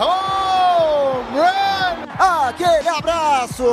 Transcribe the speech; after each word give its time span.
Home 0.00 1.38
run! 1.38 2.06
Aquele 2.18 2.88
abraço. 2.88 3.64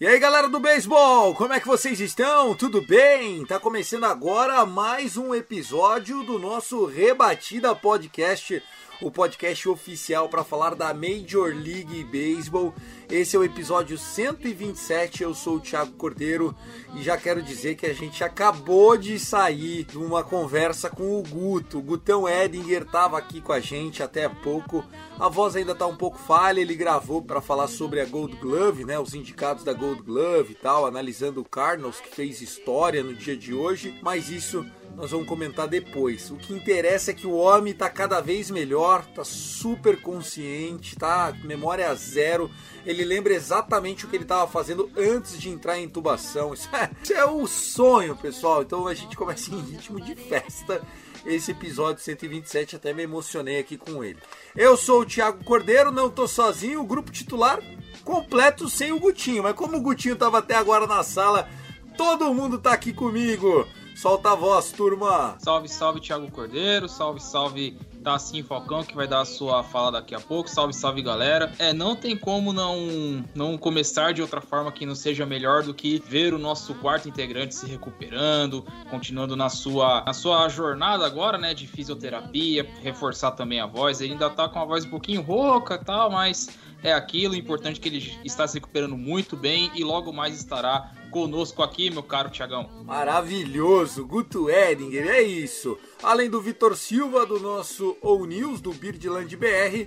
E 0.00 0.06
aí 0.06 0.18
galera 0.18 0.48
do 0.48 0.58
beisebol, 0.58 1.32
como 1.34 1.52
é 1.52 1.60
que 1.60 1.66
vocês 1.68 2.00
estão? 2.00 2.56
Tudo 2.56 2.82
bem? 2.82 3.46
Tá 3.46 3.60
começando 3.60 4.02
agora 4.02 4.66
mais 4.66 5.16
um 5.16 5.32
episódio 5.32 6.24
do 6.24 6.40
nosso 6.40 6.86
Rebatida 6.86 7.72
Podcast, 7.72 8.60
o 9.02 9.10
podcast 9.10 9.68
oficial 9.68 10.28
para 10.28 10.44
falar 10.44 10.76
da 10.76 10.94
Major 10.94 11.52
League 11.52 12.04
Baseball. 12.04 12.72
Esse 13.10 13.34
é 13.34 13.38
o 13.38 13.44
episódio 13.44 13.98
127. 13.98 15.24
Eu 15.24 15.34
sou 15.34 15.56
o 15.56 15.60
Thiago 15.60 15.92
Cordeiro 15.92 16.54
e 16.94 17.02
já 17.02 17.16
quero 17.16 17.42
dizer 17.42 17.74
que 17.74 17.84
a 17.84 17.92
gente 17.92 18.22
acabou 18.22 18.96
de 18.96 19.18
sair 19.18 19.84
de 19.84 19.98
uma 19.98 20.22
conversa 20.22 20.88
com 20.88 21.18
o 21.18 21.22
Guto. 21.22 21.78
O 21.78 21.82
Gutão 21.82 22.28
Edinger 22.28 22.82
estava 22.82 23.18
aqui 23.18 23.40
com 23.40 23.52
a 23.52 23.58
gente 23.58 24.02
até 24.04 24.24
há 24.24 24.30
pouco. 24.30 24.84
A 25.18 25.28
voz 25.28 25.56
ainda 25.56 25.74
tá 25.74 25.86
um 25.86 25.96
pouco 25.96 26.18
falha, 26.18 26.60
ele 26.60 26.74
gravou 26.74 27.20
para 27.20 27.40
falar 27.40 27.66
sobre 27.66 28.00
a 28.00 28.04
Gold 28.04 28.36
Glove, 28.36 28.84
né, 28.84 28.98
os 28.98 29.14
indicados 29.14 29.64
da 29.64 29.72
Gold 29.72 30.02
Glove 30.02 30.52
e 30.52 30.56
tal, 30.56 30.86
analisando 30.86 31.40
o 31.40 31.44
Cardinals 31.44 32.00
que 32.00 32.14
fez 32.14 32.40
história 32.40 33.02
no 33.02 33.14
dia 33.14 33.36
de 33.36 33.52
hoje, 33.52 33.98
mas 34.00 34.30
isso 34.30 34.64
nós 34.96 35.10
vamos 35.10 35.26
comentar 35.26 35.66
depois. 35.66 36.30
O 36.30 36.36
que 36.36 36.52
interessa 36.52 37.10
é 37.10 37.14
que 37.14 37.26
o 37.26 37.34
homem 37.34 37.72
tá 37.72 37.88
cada 37.88 38.20
vez 38.20 38.50
melhor, 38.50 39.04
tá 39.06 39.24
super 39.24 40.00
consciente, 40.00 40.96
tá 40.96 41.32
memória 41.44 41.92
zero. 41.94 42.50
Ele 42.84 43.04
lembra 43.04 43.32
exatamente 43.32 44.04
o 44.04 44.08
que 44.08 44.16
ele 44.16 44.24
estava 44.24 44.50
fazendo 44.50 44.90
antes 44.96 45.40
de 45.40 45.48
entrar 45.48 45.78
em 45.78 45.84
intubação. 45.84 46.52
Isso 46.52 46.68
é, 46.74 46.90
isso 47.02 47.12
é 47.14 47.24
o 47.24 47.46
sonho, 47.46 48.16
pessoal. 48.16 48.62
Então 48.62 48.86
a 48.86 48.94
gente 48.94 49.16
começa 49.16 49.54
em 49.54 49.60
ritmo 49.60 50.00
de 50.00 50.14
festa. 50.14 50.82
Esse 51.24 51.52
episódio 51.52 52.02
127 52.02 52.76
até 52.76 52.92
me 52.92 53.02
emocionei 53.02 53.58
aqui 53.58 53.76
com 53.76 54.02
ele. 54.02 54.18
Eu 54.56 54.76
sou 54.76 55.02
o 55.02 55.06
Thiago 55.06 55.44
Cordeiro, 55.44 55.92
não 55.92 56.10
tô 56.10 56.26
sozinho, 56.26 56.80
o 56.80 56.86
grupo 56.86 57.12
titular 57.12 57.60
completo 58.04 58.68
sem 58.68 58.92
o 58.92 58.98
Gutinho. 58.98 59.44
Mas 59.44 59.54
como 59.54 59.76
o 59.76 59.80
Gutinho 59.80 60.16
tava 60.16 60.38
até 60.38 60.56
agora 60.56 60.86
na 60.86 61.02
sala, 61.02 61.48
todo 61.96 62.34
mundo 62.34 62.58
tá 62.58 62.72
aqui 62.72 62.92
comigo. 62.92 63.66
Solta 63.94 64.32
a 64.32 64.34
voz, 64.34 64.72
turma. 64.72 65.36
Salve, 65.38 65.68
salve, 65.68 66.00
Thiago 66.00 66.30
Cordeiro. 66.30 66.88
Salve, 66.88 67.20
salve, 67.20 67.76
Tassim 68.02 68.42
Falcão, 68.42 68.82
que 68.82 68.96
vai 68.96 69.06
dar 69.06 69.20
a 69.20 69.24
sua 69.24 69.62
fala 69.62 69.92
daqui 69.92 70.14
a 70.14 70.20
pouco. 70.20 70.50
Salve, 70.50 70.72
salve, 70.72 71.02
galera. 71.02 71.52
É, 71.58 71.72
não 71.72 71.94
tem 71.94 72.16
como 72.16 72.52
não, 72.52 73.24
não 73.34 73.56
começar 73.56 74.12
de 74.12 74.20
outra 74.20 74.40
forma 74.40 74.72
que 74.72 74.84
não 74.84 74.94
seja 74.94 75.24
melhor 75.24 75.62
do 75.62 75.72
que 75.72 76.02
ver 76.06 76.34
o 76.34 76.38
nosso 76.38 76.74
quarto 76.74 77.08
integrante 77.08 77.54
se 77.54 77.66
recuperando, 77.66 78.64
continuando 78.90 79.36
na 79.36 79.48
sua, 79.48 80.02
na 80.04 80.12
sua 80.12 80.48
jornada 80.48 81.06
agora, 81.06 81.38
né, 81.38 81.54
de 81.54 81.66
fisioterapia, 81.66 82.68
reforçar 82.82 83.32
também 83.32 83.60
a 83.60 83.66
voz. 83.66 84.00
Ele 84.00 84.12
ainda 84.14 84.28
tá 84.28 84.48
com 84.48 84.58
a 84.58 84.64
voz 84.64 84.84
um 84.84 84.90
pouquinho 84.90 85.22
rouca 85.22 85.74
e 85.74 85.84
tal, 85.84 86.10
mas 86.10 86.48
é 86.82 86.92
aquilo. 86.92 87.34
O 87.34 87.36
importante 87.36 87.78
é 87.78 87.82
que 87.82 87.88
ele 87.88 88.18
está 88.24 88.46
se 88.48 88.54
recuperando 88.54 88.96
muito 88.96 89.36
bem 89.36 89.70
e 89.74 89.84
logo 89.84 90.12
mais 90.12 90.34
estará 90.36 90.90
conosco 91.12 91.62
aqui, 91.62 91.90
meu 91.90 92.02
caro 92.02 92.30
Tiagão. 92.30 92.68
Maravilhoso, 92.84 94.04
Guto 94.06 94.50
Edinger, 94.50 95.06
é 95.06 95.22
isso. 95.22 95.78
Além 96.02 96.28
do 96.28 96.40
Vitor 96.40 96.74
Silva, 96.74 97.26
do 97.26 97.38
nosso 97.38 97.96
O 98.00 98.24
News, 98.24 98.62
do 98.62 98.72
Birdland 98.72 99.36
BR, 99.36 99.86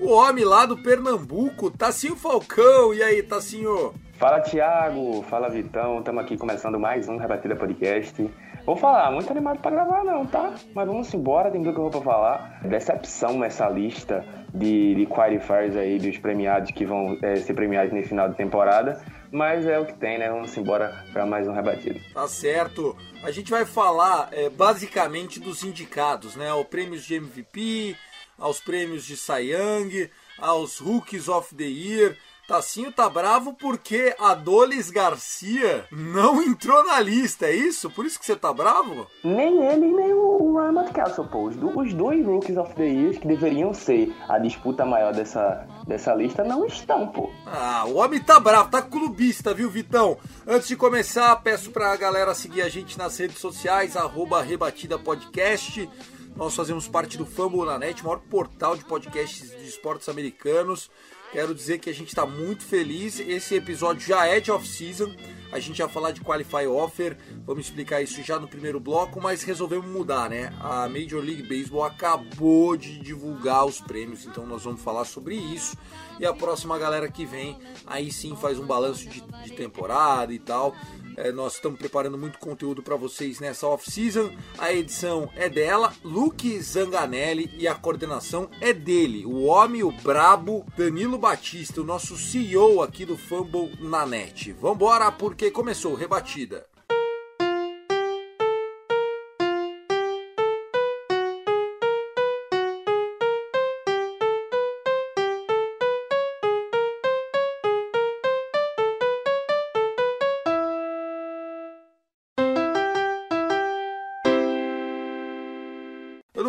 o 0.00 0.10
homem 0.10 0.44
lá 0.44 0.66
do 0.66 0.76
Pernambuco, 0.76 1.70
Tassinho 1.70 2.16
Falcão. 2.16 2.92
E 2.92 3.02
aí, 3.02 3.22
Tassinho? 3.22 3.94
Fala 4.18 4.40
Thiago, 4.40 5.22
fala 5.30 5.48
Vitão, 5.48 6.00
estamos 6.00 6.22
aqui 6.22 6.36
começando 6.36 6.78
mais 6.78 7.08
um 7.08 7.16
Rebatida 7.16 7.54
Podcast. 7.54 8.28
Vou 8.66 8.76
falar, 8.76 9.10
muito 9.10 9.30
animado 9.30 9.58
para 9.60 9.72
gravar 9.72 10.04
não, 10.04 10.24
tá? 10.24 10.54
Mas 10.74 10.86
vamos 10.86 11.12
embora, 11.12 11.50
tem 11.50 11.62
eu 11.62 11.74
vou 11.74 11.90
pra 11.90 12.00
falar. 12.00 12.60
Decepção 12.62 13.38
nessa 13.38 13.68
lista 13.68 14.24
de, 14.54 14.94
de 14.94 15.06
qualifiers 15.06 15.76
aí, 15.76 15.98
dos 15.98 16.16
premiados 16.16 16.70
que 16.70 16.86
vão 16.86 17.18
é, 17.20 17.36
ser 17.36 17.52
premiados 17.52 17.92
no 17.92 18.02
final 18.02 18.26
de 18.30 18.36
temporada. 18.36 19.04
Mas 19.30 19.66
é 19.66 19.78
o 19.78 19.84
que 19.84 19.92
tem, 19.92 20.16
né? 20.16 20.30
Vamos 20.30 20.56
embora 20.56 21.04
para 21.12 21.26
mais 21.26 21.46
um 21.46 21.52
Rebatido. 21.52 22.00
Tá 22.14 22.26
certo. 22.26 22.96
A 23.22 23.30
gente 23.30 23.50
vai 23.50 23.66
falar 23.66 24.28
é, 24.32 24.48
basicamente 24.48 25.38
dos 25.38 25.62
indicados, 25.62 26.34
né? 26.34 26.48
Ao 26.48 26.64
prêmios 26.64 27.04
de 27.04 27.16
MVP, 27.16 27.94
aos 28.38 28.60
prêmios 28.60 29.04
de 29.04 29.14
Cy 29.14 29.52
Young, 29.52 30.08
aos 30.38 30.78
Rookies 30.78 31.28
of 31.28 31.54
the 31.54 31.64
Year. 31.64 32.16
Tassinho 32.46 32.92
tá 32.92 33.08
bravo 33.08 33.54
porque 33.54 34.14
Adolis 34.18 34.90
Garcia 34.90 35.86
não 35.90 36.42
entrou 36.42 36.84
na 36.84 37.00
lista, 37.00 37.46
é 37.46 37.54
isso? 37.56 37.88
Por 37.90 38.04
isso 38.04 38.18
que 38.18 38.26
você 38.26 38.36
tá 38.36 38.52
bravo? 38.52 39.06
Nem 39.22 39.64
ele, 39.64 39.86
nem 39.86 40.12
o 40.12 40.54
Ryan 40.58 40.84
Castle, 40.92 41.26
pô. 41.26 41.44
Os 41.44 41.94
dois 41.94 42.24
Rookies 42.24 42.58
of 42.58 42.74
the 42.74 42.86
Year 42.86 43.18
que 43.18 43.26
deveriam 43.26 43.72
ser 43.72 44.14
a 44.28 44.38
disputa 44.38 44.84
maior 44.84 45.14
dessa, 45.14 45.66
dessa 45.86 46.14
lista 46.14 46.44
não 46.44 46.66
estão, 46.66 47.08
pô. 47.08 47.30
Ah, 47.46 47.86
o 47.86 47.94
homem 47.94 48.20
tá 48.20 48.38
bravo, 48.38 48.70
tá 48.70 48.82
clubista, 48.82 49.54
viu, 49.54 49.70
Vitão? 49.70 50.18
Antes 50.46 50.68
de 50.68 50.76
começar, 50.76 51.34
peço 51.36 51.70
pra 51.70 51.96
galera 51.96 52.34
seguir 52.34 52.60
a 52.60 52.68
gente 52.68 52.98
nas 52.98 53.16
redes 53.16 53.38
sociais, 53.38 53.96
arroba 53.96 54.42
Rebatida 54.42 54.98
Podcast. 54.98 55.88
Nós 56.36 56.54
fazemos 56.54 56.88
parte 56.88 57.16
do 57.16 57.24
Fambonanet, 57.24 58.02
maior 58.04 58.18
portal 58.18 58.76
de 58.76 58.84
podcasts 58.84 59.50
de 59.50 59.66
esportes 59.66 60.08
americanos. 60.08 60.90
Quero 61.34 61.52
dizer 61.52 61.80
que 61.80 61.90
a 61.90 61.92
gente 61.92 62.10
está 62.10 62.24
muito 62.24 62.62
feliz. 62.62 63.18
Esse 63.18 63.56
episódio 63.56 64.06
já 64.06 64.24
é 64.24 64.38
de 64.38 64.52
off-season. 64.52 65.12
A 65.50 65.58
gente 65.58 65.82
vai 65.82 65.90
falar 65.90 66.12
de 66.12 66.20
Qualify 66.20 66.68
Offer. 66.68 67.18
Vamos 67.44 67.66
explicar 67.66 68.00
isso 68.00 68.22
já 68.22 68.38
no 68.38 68.46
primeiro 68.46 68.78
bloco, 68.78 69.20
mas 69.20 69.42
resolvemos 69.42 69.90
mudar, 69.90 70.30
né? 70.30 70.54
A 70.60 70.88
Major 70.88 71.20
League 71.20 71.42
Baseball 71.42 71.82
acabou 71.82 72.76
de 72.76 73.00
divulgar 73.00 73.66
os 73.66 73.80
prêmios, 73.80 74.24
então 74.24 74.46
nós 74.46 74.62
vamos 74.62 74.80
falar 74.80 75.04
sobre 75.04 75.34
isso. 75.34 75.76
E 76.20 76.24
a 76.24 76.32
próxima 76.32 76.78
galera 76.78 77.10
que 77.10 77.26
vem, 77.26 77.58
aí 77.84 78.12
sim 78.12 78.36
faz 78.36 78.60
um 78.60 78.64
balanço 78.64 79.08
de, 79.08 79.20
de 79.20 79.50
temporada 79.54 80.32
e 80.32 80.38
tal. 80.38 80.72
É, 81.16 81.30
nós 81.30 81.54
estamos 81.54 81.78
preparando 81.78 82.18
muito 82.18 82.38
conteúdo 82.38 82.82
para 82.82 82.96
vocês 82.96 83.40
nessa 83.40 83.66
off-season. 83.66 84.32
A 84.58 84.72
edição 84.72 85.30
é 85.36 85.48
dela, 85.48 85.92
Luke 86.02 86.60
Zanganelli, 86.60 87.50
e 87.56 87.68
a 87.68 87.74
coordenação 87.74 88.50
é 88.60 88.72
dele, 88.72 89.24
o 89.24 89.44
homem, 89.44 89.82
o 89.82 89.92
brabo 89.92 90.66
Danilo 90.76 91.18
Batista, 91.18 91.80
o 91.80 91.84
nosso 91.84 92.16
CEO 92.16 92.82
aqui 92.82 93.04
do 93.04 93.16
Fumble 93.16 93.72
na 93.80 94.04
net. 94.04 94.52
Vambora, 94.52 95.10
porque 95.12 95.50
começou 95.50 95.94
rebatida. 95.94 96.66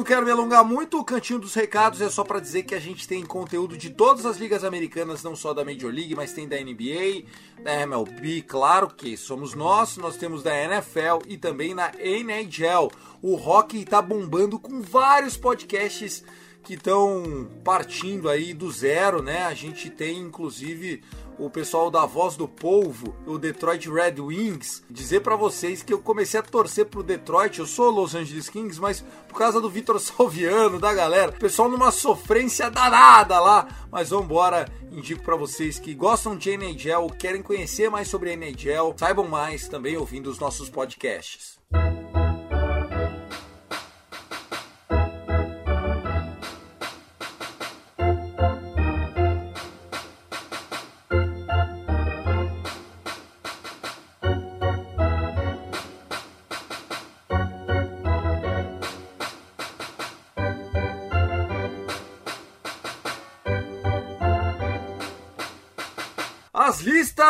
Quero 0.05 0.23
me 0.23 0.31
alongar 0.31 0.63
muito, 0.63 0.99
o 0.99 1.03
cantinho 1.03 1.39
dos 1.39 1.55
recados 1.55 1.99
é 1.99 2.09
só 2.09 2.23
para 2.23 2.39
dizer 2.39 2.63
que 2.63 2.75
a 2.75 2.79
gente 2.79 3.07
tem 3.07 3.25
conteúdo 3.25 3.75
de 3.75 3.89
todas 3.89 4.25
as 4.25 4.37
ligas 4.37 4.63
americanas, 4.63 5.23
não 5.23 5.35
só 5.35 5.51
da 5.51 5.65
Major 5.65 5.91
League, 5.91 6.15
mas 6.15 6.31
tem 6.31 6.47
da 6.47 6.57
NBA, 6.57 7.23
da 7.63 7.73
MLB, 7.81 8.43
claro 8.43 8.87
que 8.87 9.17
somos 9.17 9.55
nós, 9.55 9.97
nós 9.97 10.15
temos 10.15 10.43
da 10.43 10.55
NFL 10.55 11.27
e 11.27 11.37
também 11.37 11.73
na 11.73 11.91
NHL. 11.99 12.91
O 13.19 13.35
hockey 13.35 13.83
tá 13.83 13.99
bombando 13.99 14.59
com 14.59 14.79
vários 14.79 15.35
podcasts 15.35 16.23
que 16.63 16.75
estão 16.75 17.49
partindo 17.63 18.29
aí 18.29 18.53
do 18.53 18.71
zero, 18.71 19.21
né? 19.21 19.43
A 19.43 19.53
gente 19.53 19.89
tem 19.89 20.19
inclusive 20.19 21.03
o 21.37 21.49
pessoal 21.49 21.91
da 21.91 22.05
Voz 22.05 22.35
do 22.35 22.47
Polvo, 22.47 23.15
o 23.25 23.37
Detroit 23.37 23.89
Red 23.89 24.21
Wings, 24.21 24.83
dizer 24.89 25.21
para 25.21 25.35
vocês 25.35 25.83
que 25.83 25.93
eu 25.93 25.99
comecei 25.99 26.39
a 26.39 26.43
torcer 26.43 26.85
pro 26.85 27.03
Detroit. 27.03 27.59
Eu 27.59 27.65
sou 27.65 27.89
Los 27.89 28.15
Angeles 28.15 28.49
Kings, 28.49 28.79
mas 28.79 29.03
por 29.27 29.37
causa 29.37 29.59
do 29.59 29.69
Vitor 29.69 29.99
Salviano, 30.01 30.79
da 30.79 30.93
galera, 30.93 31.31
o 31.31 31.39
pessoal 31.39 31.69
numa 31.69 31.91
sofrência 31.91 32.69
danada 32.69 33.39
lá. 33.39 33.67
Mas 33.91 34.09
vambora, 34.09 34.67
indico 34.91 35.23
para 35.23 35.35
vocês 35.35 35.79
que 35.79 35.93
gostam 35.93 36.35
de 36.35 36.51
NHL, 36.51 37.09
querem 37.17 37.41
conhecer 37.41 37.89
mais 37.89 38.07
sobre 38.07 38.35
NHL, 38.35 38.93
saibam 38.97 39.27
mais 39.27 39.67
também 39.67 39.97
ouvindo 39.97 40.29
os 40.29 40.39
nossos 40.39 40.69
podcasts. 40.69 41.59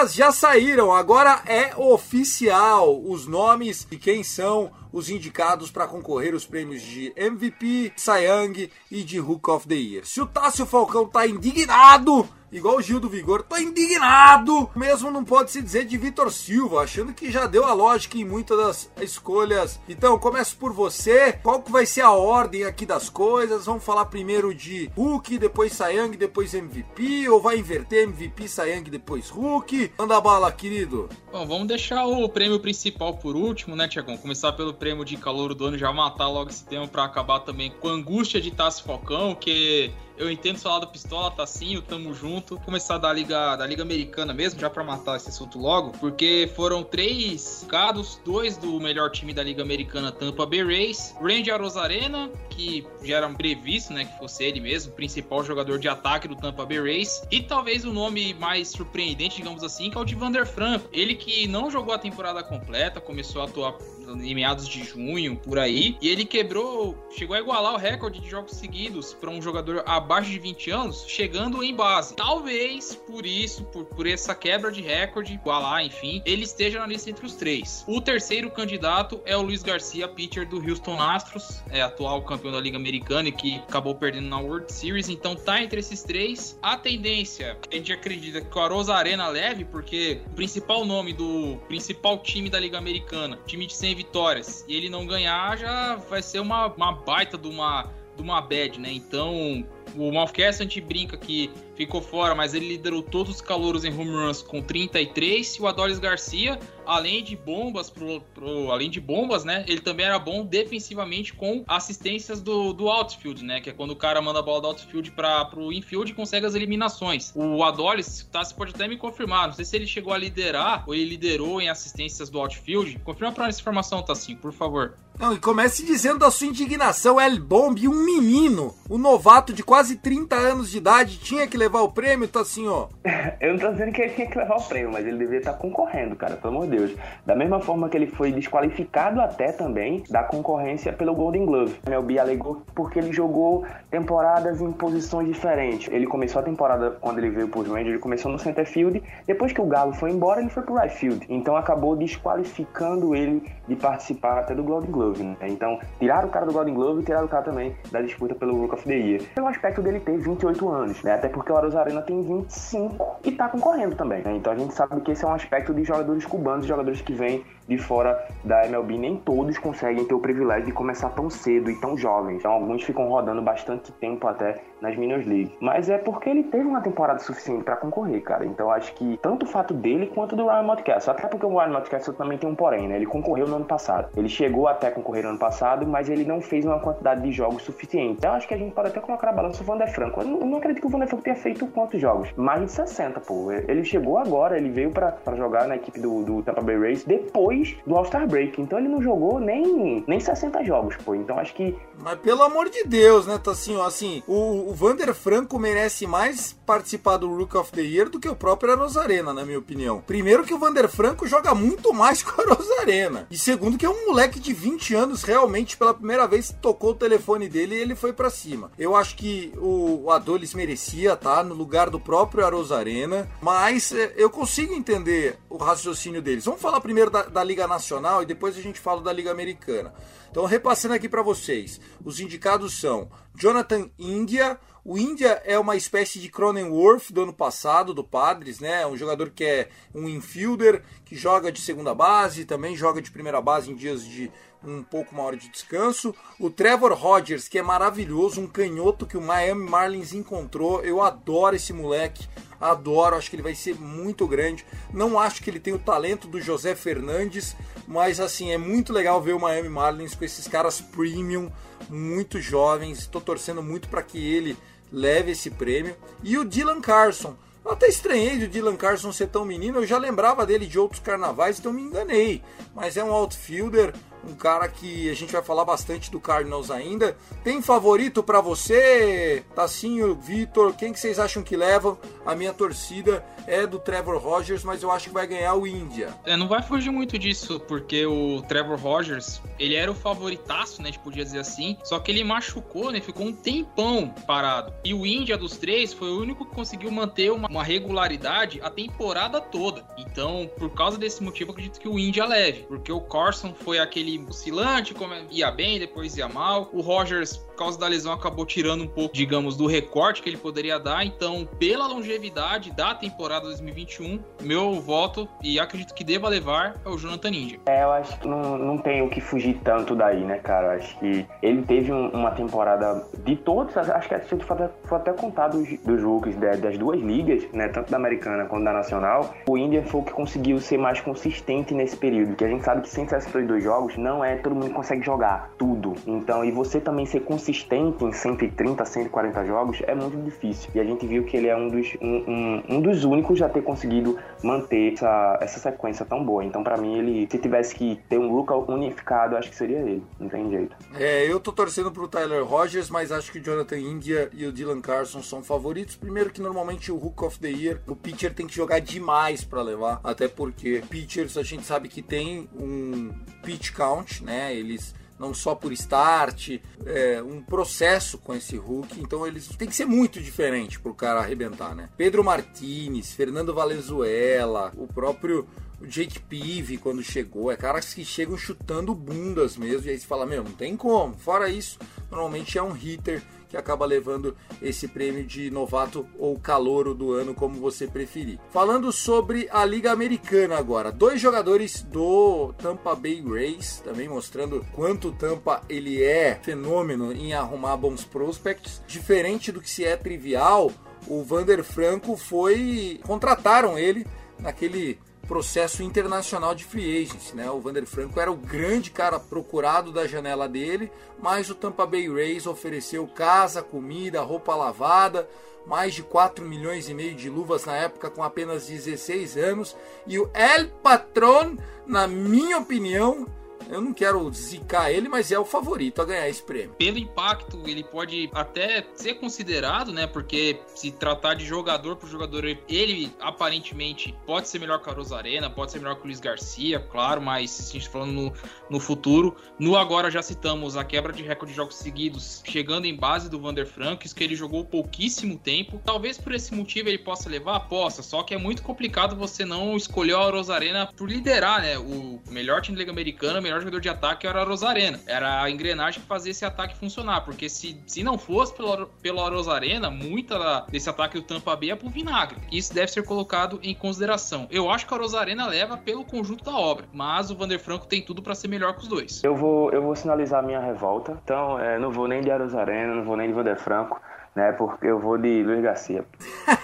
Já 0.03 0.29
saíram, 0.31 0.91
agora 0.91 1.41
é 1.45 1.73
oficial 1.77 3.01
os 3.01 3.25
nomes 3.25 3.87
de 3.89 3.97
quem 3.97 4.23
são 4.23 4.69
os 4.91 5.09
indicados 5.09 5.71
para 5.71 5.87
concorrer 5.87 6.35
os 6.35 6.45
prêmios 6.45 6.81
de 6.81 7.13
MVP, 7.15 7.93
Young 7.97 8.69
e 8.91 9.03
de 9.03 9.21
Hook 9.21 9.49
of 9.49 9.67
the 9.67 9.75
Year. 9.75 10.05
Se 10.05 10.19
o 10.19 10.27
Tássio 10.27 10.65
Falcão 10.65 11.07
tá 11.07 11.25
indignado, 11.25 12.27
igual 12.55 12.77
o 12.77 12.81
Gil 12.81 12.99
do 12.99 13.09
Vigor, 13.09 13.43
tô 13.43 13.57
indignado! 13.57 14.69
Mesmo 14.75 15.11
não 15.11 15.23
pode 15.23 15.51
se 15.51 15.61
dizer 15.61 15.85
de 15.85 15.97
Vitor 15.97 16.31
Silva, 16.31 16.81
achando 16.81 17.13
que 17.13 17.29
já 17.29 17.45
deu 17.45 17.65
a 17.65 17.73
lógica 17.73 18.17
em 18.17 18.23
muitas 18.23 18.57
das 18.57 18.91
escolhas. 19.01 19.79
Então, 19.89 20.17
começo 20.17 20.55
por 20.57 20.71
você. 20.71 21.33
Qual 21.43 21.61
que 21.61 21.71
vai 21.71 21.85
ser 21.85 22.01
a 22.01 22.11
ordem 22.11 22.63
aqui 22.63 22.85
das 22.85 23.09
coisas? 23.09 23.65
Vamos 23.65 23.83
falar 23.83 24.05
primeiro 24.05 24.53
de 24.53 24.89
Hulk, 24.95 25.37
depois 25.37 25.73
Sayang, 25.73 26.15
depois 26.15 26.53
MVP? 26.53 27.27
Ou 27.29 27.41
vai 27.41 27.57
inverter 27.57 28.03
MVP, 28.03 28.47
Sayang, 28.47 28.89
depois 28.89 29.29
Hulk? 29.29 29.91
Manda 29.97 30.21
bala, 30.21 30.51
querido. 30.51 31.09
Bom, 31.31 31.45
vamos 31.45 31.67
deixar 31.67 32.05
o 32.05 32.29
prêmio 32.29 32.59
principal 32.59 33.17
por 33.17 33.35
último, 33.35 33.75
né, 33.75 33.87
Tiagão? 33.87 34.17
Começar 34.17 34.53
pelo 34.53 34.73
prêmio 34.73 35.03
de 35.03 35.17
calor 35.17 35.53
do 35.53 35.65
ano, 35.65 35.77
já 35.77 35.91
matar 35.91 36.29
logo 36.29 36.49
esse 36.49 36.65
tema 36.65 36.87
para 36.87 37.03
acabar 37.03 37.41
também 37.41 37.69
com 37.69 37.89
a 37.89 37.91
angústia 37.91 38.39
de 38.39 38.51
Tassi 38.51 38.83
Falcão, 38.83 39.35
que 39.35 39.91
eu 40.17 40.31
entendo 40.31 40.59
falar 40.59 40.79
do 40.79 40.87
Pistola, 40.87 41.31
Tassinho, 41.31 41.81
tamo 41.81 42.13
junto. 42.13 42.57
Começar 42.61 42.97
da 42.97 43.11
Liga, 43.11 43.55
da 43.55 43.65
Liga 43.65 43.83
Americana 43.83 44.33
mesmo, 44.33 44.59
já 44.59 44.69
para 44.69 44.83
matar 44.83 45.17
esse 45.17 45.29
assunto 45.29 45.59
logo, 45.59 45.91
porque 45.99 46.49
foram 46.55 46.83
três 46.83 47.65
cados, 47.67 48.19
dois 48.23 48.57
do 48.57 48.79
melhor 48.79 49.11
time 49.11 49.33
da 49.33 49.43
Liga 49.43 49.61
Americana, 49.61 50.11
Tampa 50.11 50.45
Bay 50.45 50.63
Rays, 50.63 51.13
Randy 51.21 51.51
Arozarena, 51.51 52.29
que 52.49 52.85
já 53.03 53.17
era 53.17 53.29
previsto, 53.29 53.93
né, 53.93 54.05
que 54.05 54.17
fosse 54.17 54.43
ele 54.43 54.59
mesmo, 54.59 54.93
principal 54.93 55.43
jogador 55.43 55.77
de 55.79 55.87
ataque 55.87 56.27
do 56.27 56.35
Tampa 56.35 56.65
Bay 56.65 56.79
Rays, 56.79 57.23
e 57.29 57.41
talvez 57.41 57.83
o 57.85 57.91
nome 57.91 58.33
mais 58.35 58.69
surpreendente, 58.69 59.37
digamos 59.37 59.63
assim, 59.63 59.89
que 59.89 59.97
é 59.97 60.01
o 60.01 60.05
de 60.05 60.15
Vander 60.15 60.45
Franco. 60.45 60.87
Ele 60.93 61.15
que 61.15 61.47
não 61.47 61.69
jogou 61.69 61.93
a 61.93 61.97
temporada 61.97 62.43
completa, 62.43 63.01
começou 63.01 63.41
a 63.41 63.45
atuar 63.45 63.75
em 64.07 64.35
meados 64.35 64.67
de 64.67 64.83
junho, 64.83 65.35
por 65.35 65.57
aí, 65.57 65.97
e 66.01 66.07
ele 66.07 66.25
quebrou, 66.25 66.95
chegou 67.11 67.35
a 67.35 67.39
igualar 67.39 67.73
o 67.73 67.77
recorde 67.77 68.21
de 68.21 68.29
jogos 68.29 68.55
seguidos 68.55 69.13
para 69.13 69.29
um 69.29 69.41
jogador 69.41 69.83
abaixo 70.05 70.29
de 70.29 70.37
20 70.37 70.71
anos, 70.71 71.05
chegando 71.07 71.63
em 71.63 71.75
base. 71.75 72.15
Talvez 72.15 72.95
por 72.95 73.25
isso, 73.25 73.63
por, 73.65 73.85
por 73.85 74.05
essa 74.05 74.35
quebra 74.35 74.71
de 74.71 74.81
recorde, 74.81 75.33
igualar, 75.33 75.83
enfim, 75.83 76.21
ele 76.25 76.43
esteja 76.43 76.79
na 76.79 76.85
lista 76.85 77.09
entre 77.09 77.25
os 77.25 77.33
três. 77.33 77.83
O 77.87 77.99
terceiro 77.99 78.51
candidato 78.51 79.19
é 79.25 79.35
o 79.35 79.41
Luiz 79.41 79.63
Garcia, 79.63 80.07
pitcher 80.07 80.47
do 80.47 80.57
Houston 80.57 81.01
Astros, 81.01 81.63
é 81.71 81.81
atual 81.81 82.21
campeão 82.21 82.51
da 82.51 82.61
Liga 82.61 82.77
Americana 82.77 83.29
e 83.29 83.31
que 83.31 83.55
acabou 83.55 83.95
perdendo 83.95 84.27
na 84.27 84.39
World 84.39 84.71
Series, 84.71 85.09
então 85.09 85.35
tá 85.35 85.61
entre 85.61 85.79
esses 85.79 86.03
três. 86.03 86.57
A 86.61 86.77
tendência, 86.77 87.57
a 87.69 87.75
gente 87.75 87.91
acredita 87.91 88.41
que 88.41 88.57
o 88.57 88.61
Arosa 88.61 88.93
Arena 88.93 89.27
leve, 89.27 89.65
porque 89.65 90.21
o 90.27 90.35
principal 90.35 90.85
nome 90.85 91.13
do 91.13 91.57
principal 91.67 92.19
time 92.19 92.49
da 92.49 92.59
Liga 92.59 92.77
Americana, 92.77 93.39
time 93.47 93.65
de 93.65 93.75
100 93.75 93.95
vitórias, 93.95 94.65
e 94.67 94.75
ele 94.75 94.89
não 94.89 95.05
ganhar, 95.05 95.57
já 95.57 95.95
vai 95.95 96.21
ser 96.21 96.39
uma, 96.39 96.67
uma 96.67 96.91
baita 96.91 97.37
de 97.37 97.47
uma, 97.47 97.91
de 98.15 98.21
uma 98.21 98.39
bad, 98.39 98.79
né? 98.79 98.91
Então, 98.91 99.65
o 99.97 100.11
Malfcast 100.11 100.61
a 100.61 100.65
gente 100.65 100.81
brinca 100.81 101.17
que 101.17 101.49
ficou 101.75 102.01
fora, 102.01 102.33
mas 102.33 102.53
ele 102.53 102.67
liderou 102.67 103.01
todos 103.01 103.35
os 103.35 103.41
calouros 103.41 103.83
em 103.83 103.91
home 103.91 104.11
runs 104.11 104.41
com 104.41 104.61
33 104.61 105.55
e 105.55 105.61
o 105.61 105.67
Adolis 105.67 105.99
Garcia, 105.99 106.59
além 106.85 107.23
de 107.23 107.35
bombas 107.35 107.89
pro, 107.89 108.21
pro, 108.33 108.71
além 108.71 108.89
de 108.89 109.01
bombas, 109.01 109.43
né, 109.43 109.65
ele 109.67 109.81
também 109.81 110.05
era 110.05 110.17
bom 110.17 110.45
defensivamente 110.45 111.33
com 111.33 111.63
assistências 111.67 112.41
do, 112.41 112.73
do 112.73 112.87
outfield, 112.87 113.43
né, 113.43 113.59
que 113.59 113.69
é 113.69 113.73
quando 113.73 113.91
o 113.91 113.95
cara 113.95 114.21
manda 114.21 114.39
a 114.39 114.41
bola 114.41 114.61
do 114.61 114.67
outfield 114.67 115.11
para 115.11 115.45
pro 115.45 115.71
infield 115.71 116.11
e 116.11 116.15
consegue 116.15 116.45
as 116.45 116.55
eliminações. 116.55 117.31
O 117.35 117.63
Adolis, 117.63 118.27
tá, 118.31 118.43
você 118.43 118.53
pode 118.53 118.73
até 118.73 118.87
me 118.87 118.97
confirmar, 118.97 119.47
não 119.47 119.53
sei 119.53 119.65
se 119.65 119.75
ele 119.75 119.87
chegou 119.87 120.13
a 120.13 120.17
liderar 120.17 120.83
ou 120.87 120.95
ele 120.95 121.05
liderou 121.05 121.61
em 121.61 121.69
assistências 121.69 122.29
do 122.29 122.39
outfield. 122.39 122.99
Confirma 123.03 123.33
para 123.33 123.47
essa 123.47 123.59
informação, 123.59 124.01
Tassim, 124.01 124.35
por 124.35 124.53
favor. 124.53 124.97
Não, 125.17 125.33
e 125.33 125.39
comece 125.39 125.85
dizendo 125.85 126.19
da 126.19 126.29
sua 126.29 126.47
indignação, 126.47 127.19
El 127.19 127.39
Bomb, 127.39 127.87
um 127.87 128.03
menino, 128.03 128.75
um 128.89 128.97
novato 128.97 129.53
de 129.53 129.63
quase 129.63 129.84
30 129.93 130.35
anos 130.35 130.71
de 130.71 130.77
idade, 130.77 131.19
tinha 131.19 131.45
que 131.45 131.57
levar 131.57 131.81
o 131.81 131.91
prêmio, 131.91 132.29
tá 132.29 132.39
assim, 132.39 132.65
ó. 132.67 132.87
Eu 133.41 133.53
não 133.53 133.59
tô 133.59 133.71
dizendo 133.73 133.91
que 133.91 134.01
ele 134.01 134.13
tinha 134.13 134.27
que 134.27 134.37
levar 134.37 134.55
o 134.55 134.63
prêmio, 134.63 134.91
mas 134.91 135.05
ele 135.05 135.17
devia 135.17 135.39
estar 135.39 135.53
concorrendo, 135.53 136.15
cara, 136.15 136.37
pelo 136.37 136.55
amor 136.55 136.67
de 136.67 136.77
Deus. 136.77 136.95
Da 137.25 137.35
mesma 137.35 137.59
forma 137.59 137.89
que 137.89 137.97
ele 137.97 138.07
foi 138.07 138.31
desqualificado 138.31 139.19
até 139.19 139.51
também 139.51 140.03
da 140.09 140.23
concorrência 140.23 140.93
pelo 140.93 141.13
Golden 141.13 141.45
Glove. 141.45 141.75
O 141.85 141.89
MLB 141.89 142.17
alegou 142.19 142.61
porque 142.73 142.99
ele 142.99 143.11
jogou 143.11 143.65
temporadas 143.91 144.61
em 144.61 144.71
posições 144.71 145.27
diferentes. 145.27 145.89
Ele 145.91 146.07
começou 146.07 146.39
a 146.39 146.43
temporada 146.43 146.91
quando 147.01 147.17
ele 147.17 147.29
veio 147.29 147.47
pros 147.49 147.67
Rangers, 147.67 147.89
ele 147.89 147.99
começou 147.99 148.31
no 148.31 148.39
center 148.39 148.65
field, 148.65 149.03
depois 149.27 149.51
que 149.51 149.59
o 149.59 149.65
Galo 149.65 149.93
foi 149.93 150.11
embora, 150.11 150.39
ele 150.39 150.49
foi 150.49 150.63
pro 150.63 150.75
right 150.75 150.95
field. 150.95 151.25
Então 151.29 151.57
acabou 151.57 151.95
desqualificando 151.95 153.15
ele 153.15 153.43
de 153.67 153.75
participar 153.75 154.39
até 154.39 154.53
do 154.53 154.63
Golden 154.63 154.91
Glove, 154.91 155.23
né? 155.23 155.35
Então, 155.43 155.79
tiraram 155.99 156.27
o 156.27 156.31
cara 156.31 156.45
do 156.45 156.53
Golden 156.53 156.73
Glove 156.73 157.01
e 157.01 157.05
tiraram 157.05 157.25
o 157.25 157.29
cara 157.29 157.43
também 157.43 157.75
da 157.91 158.01
disputa 158.01 158.35
pelo 158.35 158.57
Rook 158.57 158.75
of 158.75 158.85
the 158.85 158.95
Year. 158.95 159.21
Pelo 159.33 159.47
aspecto 159.47 159.74
dele 159.81 159.99
ter 159.99 160.17
28 160.17 160.69
anos, 160.69 161.03
né? 161.03 161.13
Até 161.13 161.29
porque 161.29 161.51
o 161.51 161.57
Aros 161.57 161.75
Arena 161.75 162.01
tem 162.01 162.21
25 162.21 163.19
e 163.23 163.31
tá 163.31 163.47
concorrendo 163.49 163.95
também, 163.95 164.21
né? 164.23 164.35
Então 164.35 164.53
a 164.53 164.55
gente 164.55 164.73
sabe 164.73 164.99
que 165.01 165.11
esse 165.11 165.23
é 165.23 165.27
um 165.27 165.33
aspecto 165.33 165.73
de 165.73 165.83
jogadores 165.83 166.25
cubanos, 166.25 166.65
jogadores 166.65 167.01
que 167.01 167.13
vêm 167.13 167.43
de 167.67 167.77
fora 167.77 168.27
da 168.43 168.65
MLB, 168.65 168.97
nem 168.97 169.17
todos 169.17 169.57
conseguem 169.57 170.05
ter 170.05 170.13
o 170.13 170.19
privilégio 170.19 170.65
de 170.65 170.71
começar 170.71 171.09
tão 171.09 171.29
cedo 171.29 171.69
e 171.69 171.79
tão 171.79 171.97
jovens. 171.97 172.37
Então 172.37 172.51
alguns 172.51 172.83
ficam 172.83 173.07
rodando 173.07 173.41
bastante 173.41 173.91
tempo 173.93 174.27
até 174.27 174.61
nas 174.81 174.95
Minors 174.95 175.25
League. 175.25 175.55
Mas 175.59 175.89
é 175.89 175.97
porque 175.97 176.29
ele 176.29 176.43
teve 176.43 176.65
uma 176.65 176.81
temporada 176.81 177.19
suficiente 177.19 177.63
para 177.63 177.75
concorrer, 177.75 178.21
cara. 178.21 178.45
Então 178.45 178.69
acho 178.69 178.93
que 178.93 179.17
tanto 179.21 179.45
o 179.45 179.49
fato 179.49 179.73
dele 179.73 180.07
quanto 180.07 180.35
do 180.35 180.47
Ryan 180.47 180.63
Motcastle. 180.63 181.13
Até 181.13 181.27
porque 181.27 181.45
o 181.45 181.57
Ryan 181.57 181.73
Motcastle 181.73 182.13
também 182.13 182.37
tem 182.37 182.49
um 182.49 182.55
porém, 182.55 182.87
né? 182.87 182.95
Ele 182.95 183.05
concorreu 183.05 183.47
no 183.47 183.55
ano 183.55 183.65
passado. 183.65 184.09
Ele 184.15 184.29
chegou 184.29 184.67
até 184.67 184.91
concorrer 184.91 185.23
no 185.23 185.29
ano 185.29 185.39
passado, 185.39 185.87
mas 185.87 186.09
ele 186.09 186.23
não 186.23 186.41
fez 186.41 186.65
uma 186.65 186.79
quantidade 186.79 187.21
de 187.21 187.31
jogos 187.31 187.63
suficiente. 187.63 188.17
Então 188.19 188.33
acho 188.33 188.47
que 188.47 188.53
a 188.53 188.57
gente 188.57 188.73
pode 188.73 188.89
até 188.89 188.99
colocar 188.99 189.27
na 189.27 189.33
balança 189.33 189.63
o 189.63 189.65
Vander 189.65 189.91
Franco. 189.91 190.21
Eu 190.21 190.27
não, 190.27 190.39
eu 190.39 190.45
não 190.45 190.57
acredito 190.57 190.81
que 190.81 190.87
o 190.87 190.89
Vander 190.89 191.07
Franco 191.07 191.23
tenha 191.23 191.35
feito 191.35 191.65
quantos 191.67 191.99
jogos? 191.99 192.31
Mais 192.35 192.61
de 192.61 192.71
60, 192.71 193.19
pô. 193.21 193.51
Ele 193.51 193.83
chegou 193.83 194.17
agora, 194.17 194.57
ele 194.57 194.69
veio 194.69 194.91
para 194.91 195.35
jogar 195.35 195.67
na 195.67 195.75
equipe 195.75 195.99
do, 195.99 196.23
do 196.23 196.43
Tampa 196.43 196.61
Bay 196.61 196.77
Rays 196.77 197.03
depois 197.03 197.54
do 197.85 197.95
All-Star 197.95 198.27
Break. 198.27 198.61
Então 198.61 198.79
ele 198.79 198.87
não 198.87 199.01
jogou 199.01 199.39
nem, 199.39 200.03
nem 200.07 200.19
60 200.19 200.63
jogos, 200.63 200.95
pô. 200.97 201.15
Então 201.15 201.37
acho 201.39 201.53
que. 201.53 201.75
Mas 201.99 202.19
pelo 202.19 202.43
amor 202.43 202.69
de 202.69 202.83
Deus, 202.83 203.25
né, 203.25 203.37
Tassinho? 203.37 203.81
Assim, 203.81 204.23
o, 204.27 204.69
o 204.69 204.73
Vander 204.73 205.13
Franco 205.13 205.57
merece 205.57 206.05
mais 206.07 206.53
participar 206.65 207.17
do 207.17 207.33
Rook 207.33 207.55
of 207.57 207.71
the 207.71 207.81
Year 207.81 208.09
do 208.09 208.19
que 208.19 208.27
o 208.27 208.35
próprio 208.35 208.73
Arozarena, 208.73 209.33
na 209.33 209.45
minha 209.45 209.59
opinião. 209.59 210.03
Primeiro 210.05 210.43
que 210.43 210.53
o 210.53 210.59
Vander 210.59 210.89
Franco 210.89 211.27
joga 211.27 211.53
muito 211.53 211.93
mais 211.93 212.21
que 212.23 212.29
o 212.29 212.41
Arozarena. 212.41 213.27
E 213.29 213.37
segundo 213.37 213.77
que 213.77 213.85
é 213.85 213.89
um 213.89 214.07
moleque 214.07 214.39
de 214.39 214.53
20 214.53 214.95
anos, 214.95 215.23
realmente, 215.23 215.77
pela 215.77 215.93
primeira 215.93 216.27
vez, 216.27 216.53
tocou 216.61 216.91
o 216.91 216.95
telefone 216.95 217.47
dele 217.47 217.75
e 217.75 217.79
ele 217.79 217.95
foi 217.95 218.13
para 218.13 218.29
cima. 218.29 218.71
Eu 218.77 218.95
acho 218.95 219.15
que 219.15 219.51
o, 219.57 220.05
o 220.05 220.11
Adolis 220.11 220.53
merecia, 220.53 221.15
tá? 221.15 221.43
No 221.43 221.53
lugar 221.53 221.89
do 221.89 221.99
próprio 221.99 222.45
Arozarena. 222.45 223.29
Mas 223.41 223.91
é, 223.91 224.13
eu 224.17 224.29
consigo 224.29 224.73
entender 224.73 225.37
o 225.49 225.57
raciocínio 225.57 226.21
deles. 226.21 226.45
Vamos 226.45 226.61
falar 226.61 226.81
primeiro 226.81 227.09
da, 227.09 227.23
da 227.23 227.43
Liga 227.45 227.67
Nacional 227.67 228.21
e 228.21 228.25
depois 228.25 228.57
a 228.57 228.61
gente 228.61 228.79
fala 228.79 229.01
da 229.01 229.13
Liga 229.13 229.31
Americana. 229.31 229.93
Então, 230.29 230.43
repassando 230.45 230.93
aqui 230.93 231.07
para 231.07 231.21
vocês, 231.21 231.79
os 232.03 232.19
indicados 232.19 232.77
são 232.77 233.09
Jonathan 233.33 233.89
India. 233.97 234.59
O 234.83 234.97
India 234.97 235.41
é 235.45 235.57
uma 235.57 235.75
espécie 235.77 236.19
de 236.19 236.29
Cronenworth 236.29 237.11
do 237.11 237.21
ano 237.23 237.33
passado, 237.33 237.93
do 237.93 238.03
Padres, 238.03 238.59
né? 238.59 238.85
Um 238.85 238.97
jogador 238.97 239.29
que 239.29 239.45
é 239.45 239.69
um 239.93 240.09
infielder, 240.09 240.83
que 241.05 241.15
joga 241.15 241.51
de 241.51 241.61
segunda 241.61 241.95
base, 241.95 242.43
também 242.43 242.75
joga 242.75 243.01
de 243.01 243.09
primeira 243.11 243.41
base 243.41 243.71
em 243.71 243.75
dias 243.75 244.05
de 244.05 244.29
um 244.69 244.83
pouco 244.83 245.15
maior 245.15 245.35
de 245.35 245.49
descanso. 245.49 246.13
O 246.39 246.49
Trevor 246.49 246.93
Rogers, 246.93 247.47
que 247.47 247.59
é 247.59 247.61
maravilhoso, 247.61 248.41
um 248.41 248.47
canhoto 248.47 249.05
que 249.05 249.17
o 249.17 249.21
Miami 249.21 249.69
Marlins 249.69 250.13
encontrou. 250.13 250.81
Eu 250.83 251.01
adoro 251.01 251.55
esse 251.55 251.73
moleque. 251.73 252.27
Adoro, 252.59 253.15
acho 253.15 253.29
que 253.29 253.35
ele 253.35 253.43
vai 253.43 253.55
ser 253.55 253.75
muito 253.75 254.27
grande. 254.27 254.65
Não 254.93 255.19
acho 255.19 255.41
que 255.43 255.49
ele 255.49 255.59
tem 255.59 255.73
o 255.73 255.79
talento 255.79 256.27
do 256.27 256.41
José 256.41 256.73
Fernandes, 256.73 257.55
mas 257.87 258.19
assim, 258.19 258.51
é 258.51 258.57
muito 258.57 258.93
legal 258.93 259.21
ver 259.21 259.33
o 259.33 259.39
Miami 259.39 259.69
Marlins 259.69 260.15
com 260.15 260.23
esses 260.23 260.47
caras 260.47 260.79
premium, 260.79 261.51
muito 261.89 262.39
jovens. 262.39 262.99
Estou 262.99 263.21
torcendo 263.21 263.61
muito 263.61 263.89
para 263.89 264.01
que 264.01 264.17
ele 264.17 264.57
leve 264.91 265.31
esse 265.31 265.49
prêmio. 265.49 265.95
E 266.23 266.37
o 266.37 266.45
Dylan 266.45 266.81
Carson. 266.81 267.35
Eu 267.63 267.71
até 267.71 267.87
estranhei 267.87 268.37
do 268.37 268.47
Dylan 268.47 268.75
Carson 268.75 269.11
ser 269.11 269.27
tão 269.27 269.43
menino, 269.43 269.79
eu 269.79 269.87
já 269.87 269.97
lembrava 269.97 270.45
dele 270.45 270.67
de 270.67 270.77
outros 270.77 271.01
carnavais, 271.01 271.57
então 271.57 271.73
me 271.73 271.81
enganei. 271.81 272.43
Mas 272.75 272.95
é 272.95 273.03
um 273.03 273.11
outfielder, 273.11 273.91
um 274.27 274.35
cara 274.35 274.67
que 274.67 275.09
a 275.09 275.13
gente 275.13 275.31
vai 275.31 275.41
falar 275.41 275.65
bastante 275.65 276.11
do 276.11 276.19
Cardinals 276.19 276.71
ainda. 276.71 277.15
Tem 277.43 277.61
favorito 277.61 278.23
para 278.23 278.41
você, 278.41 279.43
Tassinho, 279.55 280.15
Vitor? 280.15 280.73
Quem 280.73 280.91
que 280.91 280.99
vocês 280.99 281.19
acham 281.19 281.43
que 281.43 281.55
levam? 281.55 281.97
A 282.25 282.35
minha 282.35 282.53
torcida 282.53 283.23
é 283.47 283.65
do 283.67 283.79
Trevor 283.79 284.17
Rogers, 284.17 284.63
mas 284.63 284.81
eu 284.81 284.91
acho 284.91 285.07
que 285.07 285.13
vai 285.13 285.27
ganhar 285.27 285.53
o 285.55 285.67
Índia. 285.67 286.13
É, 286.25 286.35
não 286.35 286.47
vai 286.47 286.61
fugir 286.61 286.89
muito 286.89 287.17
disso, 287.17 287.59
porque 287.59 288.05
o 288.05 288.41
Trevor 288.47 288.77
Rogers, 288.77 289.41
ele 289.59 289.75
era 289.75 289.91
o 289.91 289.95
favoritaço, 289.95 290.81
né, 290.81 290.89
a 290.89 290.91
gente 290.91 291.01
podia 291.01 291.23
dizer 291.23 291.39
assim, 291.39 291.77
só 291.83 291.99
que 291.99 292.11
ele 292.11 292.23
machucou, 292.23 292.91
né, 292.91 292.99
ficou 292.99 293.27
um 293.27 293.33
tempão 293.33 294.13
parado. 294.25 294.73
E 294.83 294.93
o 294.93 295.05
Índia 295.05 295.37
dos 295.37 295.57
três 295.57 295.93
foi 295.93 296.09
o 296.09 296.19
único 296.19 296.45
que 296.45 296.55
conseguiu 296.55 296.91
manter 296.91 297.31
uma, 297.31 297.47
uma 297.47 297.63
regularidade 297.63 298.59
a 298.61 298.69
temporada 298.69 299.39
toda. 299.39 299.85
Então, 299.97 300.49
por 300.57 300.71
causa 300.71 300.97
desse 300.97 301.23
motivo, 301.23 301.51
acredito 301.51 301.79
que 301.79 301.87
o 301.87 301.99
Índia 301.99 302.25
leve, 302.25 302.63
porque 302.63 302.91
o 302.91 303.01
Carson 303.01 303.53
foi 303.53 303.79
aquele 303.79 304.14
oscilante, 304.29 304.93
como 304.93 305.13
ia 305.31 305.51
bem, 305.51 305.79
depois 305.79 306.17
ia 306.17 306.27
mal. 306.27 306.69
O 306.73 306.81
Rogers, 306.81 307.37
por 307.37 307.55
causa 307.55 307.79
da 307.79 307.87
lesão, 307.87 308.11
acabou 308.11 308.45
tirando 308.45 308.83
um 308.83 308.87
pouco, 308.87 309.13
digamos, 309.13 309.55
do 309.57 309.67
recorte 309.67 310.21
que 310.21 310.29
ele 310.29 310.37
poderia 310.37 310.79
dar. 310.79 311.05
Então, 311.05 311.47
pela 311.57 311.87
longevidade 311.87 312.71
da 312.71 312.93
temporada 312.93 313.45
2021, 313.45 314.19
meu 314.41 314.79
voto, 314.79 315.27
e 315.41 315.59
acredito 315.59 315.93
que 315.93 316.03
deva 316.03 316.27
levar, 316.27 316.75
é 316.85 316.89
o 316.89 316.97
Jonathan 316.97 317.29
Ninja. 317.29 317.57
É, 317.65 317.83
eu 317.83 317.91
acho 317.91 318.19
que 318.19 318.27
não, 318.27 318.57
não 318.57 318.77
tem 318.77 319.01
o 319.01 319.09
que 319.09 319.21
fugir 319.21 319.59
tanto 319.63 319.95
daí, 319.95 320.23
né, 320.23 320.37
cara? 320.39 320.67
Eu 320.67 320.79
acho 320.79 320.99
que 320.99 321.25
ele 321.41 321.61
teve 321.63 321.91
um, 321.91 322.09
uma 322.09 322.31
temporada 322.31 323.05
de 323.23 323.35
todos, 323.35 323.75
acho 323.77 324.09
que 324.09 324.19
foi 324.45 324.97
até, 324.97 325.13
contado 325.13 325.57
dos, 325.57 325.79
dos 325.79 326.03
rookies 326.03 326.35
das 326.35 326.77
duas 326.77 326.99
ligas, 326.99 327.43
né, 327.51 327.67
tanto 327.69 327.91
da 327.91 327.97
americana 327.97 328.45
quanto 328.45 328.63
da 328.63 328.73
nacional. 328.73 329.33
O 329.47 329.57
India 329.57 329.83
foi 329.83 330.01
o 330.01 330.03
que 330.03 330.11
conseguiu 330.11 330.59
ser 330.59 330.77
mais 330.77 330.99
consistente 331.01 331.73
nesse 331.73 331.95
período, 331.95 332.35
que 332.35 332.43
a 332.43 332.49
gente 332.49 332.63
sabe 332.63 332.81
que 332.81 332.89
sem 332.89 333.07
62 333.07 333.63
jogos, 333.63 333.95
não 334.05 334.23
é 334.23 334.35
todo 334.35 334.53
mundo 334.53 334.71
consegue 334.71 335.03
jogar 335.03 335.51
tudo. 335.57 335.95
Então, 336.05 336.45
e 336.45 336.51
você 336.51 336.79
também 336.79 337.07
ser 337.07 337.21
consistente 337.21 338.05
em 338.05 338.11
130, 338.11 338.85
140 338.85 339.45
jogos 339.45 339.81
é 339.87 339.95
muito 339.95 340.15
difícil. 340.23 340.69
E 340.75 340.79
a 340.79 340.83
gente 340.83 341.07
viu 341.07 341.23
que 341.23 341.35
ele 341.35 341.47
é 341.47 341.57
um 341.57 341.69
dos, 341.69 341.97
um, 341.99 342.23
um, 342.27 342.63
um 342.69 342.81
dos 342.81 343.03
únicos 343.03 343.41
a 343.41 343.49
ter 343.49 343.63
conseguido 343.63 344.17
manter 344.43 344.93
essa, 344.93 345.39
essa 345.41 345.59
sequência 345.59 346.05
tão 346.05 346.23
boa. 346.23 346.45
Então, 346.45 346.63
para 346.63 346.77
mim, 346.77 346.99
ele, 346.99 347.27
se 347.31 347.39
tivesse 347.39 347.73
que 347.73 347.99
ter 348.07 348.19
um 348.19 348.31
Luca 348.31 348.53
unificado, 348.55 349.35
acho 349.35 349.49
que 349.49 349.55
seria 349.55 349.79
ele. 349.79 350.03
Não 350.19 350.29
tem 350.29 350.51
jeito. 350.51 350.75
É, 350.93 351.25
eu 351.25 351.39
tô 351.39 351.51
torcendo 351.51 351.91
pro 351.91 352.07
Tyler 352.07 352.45
Rogers, 352.45 352.91
mas 352.91 353.11
acho 353.11 353.31
que 353.31 353.39
o 353.39 353.43
Jonathan 353.43 353.79
India 353.79 354.29
e 354.33 354.45
o 354.45 354.51
Dylan 354.51 354.81
Carson 354.81 355.23
são 355.23 355.41
favoritos. 355.41 355.95
Primeiro 355.95 356.29
que 356.29 356.41
normalmente 356.41 356.91
o 356.91 356.95
Hook 356.95 357.23
of 357.23 357.39
the 357.39 357.49
Year, 357.49 357.81
o 357.87 357.95
pitcher 357.95 358.33
tem 358.33 358.45
que 358.45 358.55
jogar 358.55 358.79
demais 358.79 359.43
para 359.43 359.63
levar, 359.63 359.99
até 360.03 360.27
porque 360.27 360.83
pitchers 360.89 361.37
a 361.37 361.43
gente 361.43 361.65
sabe 361.65 361.89
que 361.89 362.03
tem 362.03 362.47
um 362.55 363.11
pitch 363.41 363.71
count, 363.85 364.23
né? 364.23 364.55
Eles 364.55 364.93
não 365.17 365.33
só 365.33 365.55
por 365.55 365.71
start, 365.71 366.59
é, 366.85 367.23
um 367.23 367.41
processo 367.41 368.17
com 368.17 368.33
esse 368.33 368.57
Hulk, 368.57 368.99
então 368.99 369.25
eles 369.25 369.47
tem 369.47 369.67
que 369.67 369.75
ser 369.75 369.85
muito 369.85 370.21
diferente 370.21 370.77
para 370.77 370.91
o 370.91 370.95
cara 370.95 371.19
arrebentar, 371.19 371.73
né? 371.73 371.87
Pedro 371.95 372.23
Martinez, 372.23 373.13
Fernando 373.13 373.53
Valenzuela, 373.53 374.73
o 374.75 374.87
próprio 374.87 375.47
Jake 375.81 376.19
Peavy 376.19 376.77
quando 376.77 377.01
chegou, 377.01 377.49
é 377.49 377.55
caras 377.55 377.93
que 377.93 378.03
chegam 378.03 378.37
chutando 378.37 378.93
bundas 378.93 379.55
mesmo, 379.55 379.87
e 379.87 379.91
aí 379.91 379.97
você 379.97 380.05
fala, 380.05 380.25
meu, 380.25 380.43
não 380.43 380.51
tem 380.51 380.75
como. 380.75 381.15
Fora 381.15 381.49
isso, 381.49 381.79
normalmente 382.11 382.57
é 382.57 382.63
um 382.63 382.73
hitter 382.73 383.23
que 383.49 383.57
acaba 383.57 383.85
levando 383.85 384.35
esse 384.61 384.87
prêmio 384.87 385.23
de 385.23 385.49
novato 385.49 386.07
ou 386.17 386.39
calouro 386.39 386.93
do 386.93 387.11
ano, 387.11 387.33
como 387.33 387.59
você 387.59 387.87
preferir. 387.87 388.39
Falando 388.51 388.91
sobre 388.91 389.47
a 389.51 389.63
Liga 389.65 389.91
Americana 389.91 390.57
agora, 390.57 390.91
dois 390.91 391.19
jogadores 391.19 391.81
do 391.83 392.53
Tampa 392.57 392.95
Bay 392.95 393.21
Rays, 393.21 393.81
também 393.83 394.07
mostrando 394.07 394.65
quanto 394.73 395.11
Tampa 395.11 395.61
ele 395.69 396.03
é 396.03 396.39
fenômeno 396.41 397.11
em 397.11 397.33
arrumar 397.33 397.77
bons 397.77 398.03
prospects, 398.03 398.81
diferente 398.87 399.51
do 399.51 399.61
que 399.61 399.69
se 399.69 399.83
é 399.83 399.95
trivial. 399.95 400.71
O 401.07 401.23
Vander 401.23 401.63
Franco 401.63 402.17
foi 402.17 402.99
contrataram 403.03 403.77
ele 403.77 404.05
naquele 404.39 404.99
processo 405.27 405.83
internacional 405.83 406.53
de 406.55 406.63
free 406.63 407.03
agency, 407.03 407.35
né? 407.35 407.49
O 407.49 407.59
Vander 407.59 407.85
Franco 407.85 408.19
era 408.19 408.31
o 408.31 408.35
grande 408.35 408.91
cara 408.91 409.19
procurado 409.19 409.91
da 409.91 410.07
janela 410.07 410.47
dele, 410.47 410.91
mas 411.19 411.49
o 411.49 411.55
Tampa 411.55 411.85
Bay 411.85 412.07
Rays 412.07 412.45
ofereceu 412.47 413.07
casa, 413.07 413.61
comida, 413.61 414.21
roupa 414.21 414.55
lavada, 414.55 415.27
mais 415.65 415.93
de 415.93 416.03
4 416.03 416.45
milhões 416.45 416.89
e 416.89 416.93
meio 416.93 417.15
de 417.15 417.29
luvas 417.29 417.65
na 417.65 417.75
época 417.75 418.09
com 418.09 418.23
apenas 418.23 418.67
16 418.67 419.35
anos, 419.37 419.75
e 420.05 420.19
o 420.19 420.29
El 420.33 420.69
Patron, 420.83 421.57
na 421.87 422.07
minha 422.07 422.59
opinião, 422.59 423.25
eu 423.69 423.81
não 423.81 423.93
quero 423.93 424.31
zicar 424.31 424.91
ele, 424.91 425.09
mas 425.09 425.31
é 425.31 425.39
o 425.39 425.45
favorito 425.45 426.01
a 426.01 426.05
ganhar 426.05 426.27
esse 426.29 426.43
prêmio. 426.43 426.75
Pelo 426.77 426.97
impacto, 426.97 427.61
ele 427.65 427.83
pode 427.83 428.29
até 428.33 428.85
ser 428.95 429.15
considerado, 429.15 429.91
né? 429.91 430.07
Porque 430.07 430.59
se 430.67 430.91
tratar 430.91 431.33
de 431.33 431.45
jogador 431.45 431.95
por 431.95 432.09
jogador, 432.09 432.45
ele 432.45 433.11
aparentemente 433.19 434.15
pode 434.25 434.47
ser 434.47 434.59
melhor 434.59 434.81
que 434.81 434.89
a 434.89 434.93
Rosarena, 434.93 435.49
pode 435.49 435.71
ser 435.71 435.79
melhor 435.79 435.95
que 435.95 436.01
o 436.01 436.05
Luiz 436.05 436.19
Garcia, 436.19 436.79
claro, 436.79 437.21
mas 437.21 437.49
se 437.51 437.69
a 437.69 437.73
gente 437.73 437.85
tá 437.85 437.91
falando 437.91 438.11
no, 438.11 438.33
no 438.69 438.79
futuro. 438.79 439.35
No 439.57 439.75
agora 439.75 440.11
já 440.11 440.21
citamos 440.21 440.77
a 440.77 440.83
quebra 440.83 441.13
de 441.13 441.23
recorde 441.23 441.45
de 441.51 441.55
jogos 441.55 441.75
seguidos, 441.75 442.41
chegando 442.45 442.85
em 442.85 442.95
base 442.95 443.29
do 443.29 443.39
Vander 443.39 443.65
Franks, 443.65 444.13
que 444.13 444.23
ele 444.23 444.35
jogou 444.35 444.65
pouquíssimo 444.65 445.37
tempo. 445.37 445.81
Talvez 445.83 446.17
por 446.17 446.33
esse 446.33 446.53
motivo 446.53 446.89
ele 446.89 446.97
possa 446.97 447.29
levar 447.29 447.55
aposta, 447.55 448.01
só 448.01 448.23
que 448.23 448.33
é 448.33 448.37
muito 448.37 448.61
complicado 448.61 449.15
você 449.15 449.45
não 449.45 449.75
escolher 449.75 450.15
a 450.15 450.29
Rosarena 450.29 450.87
por 450.95 451.09
liderar, 451.09 451.61
né? 451.61 451.77
O 451.77 452.21
melhor 452.29 452.61
time 452.61 452.75
da 452.75 452.79
Liga 452.79 452.91
Americana, 452.91 453.39
o 453.39 453.41
melhor 453.55 453.61
jogador 453.61 453.79
de 453.79 453.89
ataque 453.89 454.27
era 454.27 454.41
a 454.41 454.43
Rosarena. 454.43 454.99
Era 455.07 455.43
a 455.43 455.49
engrenagem 455.49 456.01
que 456.01 456.07
fazia 456.07 456.31
esse 456.31 456.45
ataque 456.45 456.77
funcionar, 456.77 457.21
porque 457.21 457.47
se, 457.49 457.81
se 457.87 458.03
não 458.03 458.17
fosse 458.17 458.53
pela, 458.53 458.85
pela 459.01 459.29
Rosarena, 459.29 459.89
muita 459.89 460.65
desse 460.69 460.89
ataque 460.89 461.19
do 461.19 461.23
Tampa 461.23 461.55
Bay 461.55 461.71
é 461.71 461.75
pro 461.75 461.89
vinagre. 461.89 462.37
Isso 462.51 462.73
deve 462.73 462.91
ser 462.91 463.03
colocado 463.03 463.59
em 463.63 463.73
consideração. 463.73 464.47
Eu 464.51 464.69
acho 464.69 464.85
que 464.85 464.93
a 464.93 464.97
Rosarena 464.97 465.47
leva 465.47 465.77
pelo 465.77 466.03
conjunto 466.03 466.43
da 466.43 466.55
obra, 466.55 466.85
mas 466.93 467.31
o 467.31 467.35
Vander 467.35 467.59
Franco 467.59 467.85
tem 467.85 468.01
tudo 468.01 468.21
para 468.21 468.35
ser 468.35 468.47
melhor 468.47 468.73
que 468.73 468.81
os 468.81 468.87
dois. 468.87 469.23
Eu 469.23 469.35
vou, 469.35 469.71
eu 469.71 469.81
vou 469.81 469.95
sinalizar 469.95 470.43
minha 470.43 470.59
revolta, 470.59 471.17
então 471.23 471.59
é, 471.59 471.79
não 471.79 471.91
vou 471.91 472.07
nem 472.07 472.21
de 472.21 472.31
Rosarena, 472.31 472.95
não 472.95 473.03
vou 473.03 473.15
nem 473.15 473.27
de 473.27 473.33
Vander 473.33 473.57
Franco, 473.57 473.99
né, 474.35 474.51
porque 474.51 474.87
eu 474.87 474.99
vou 474.99 475.17
de 475.17 475.43
Luiz 475.43 475.61
Garcia. 475.61 476.05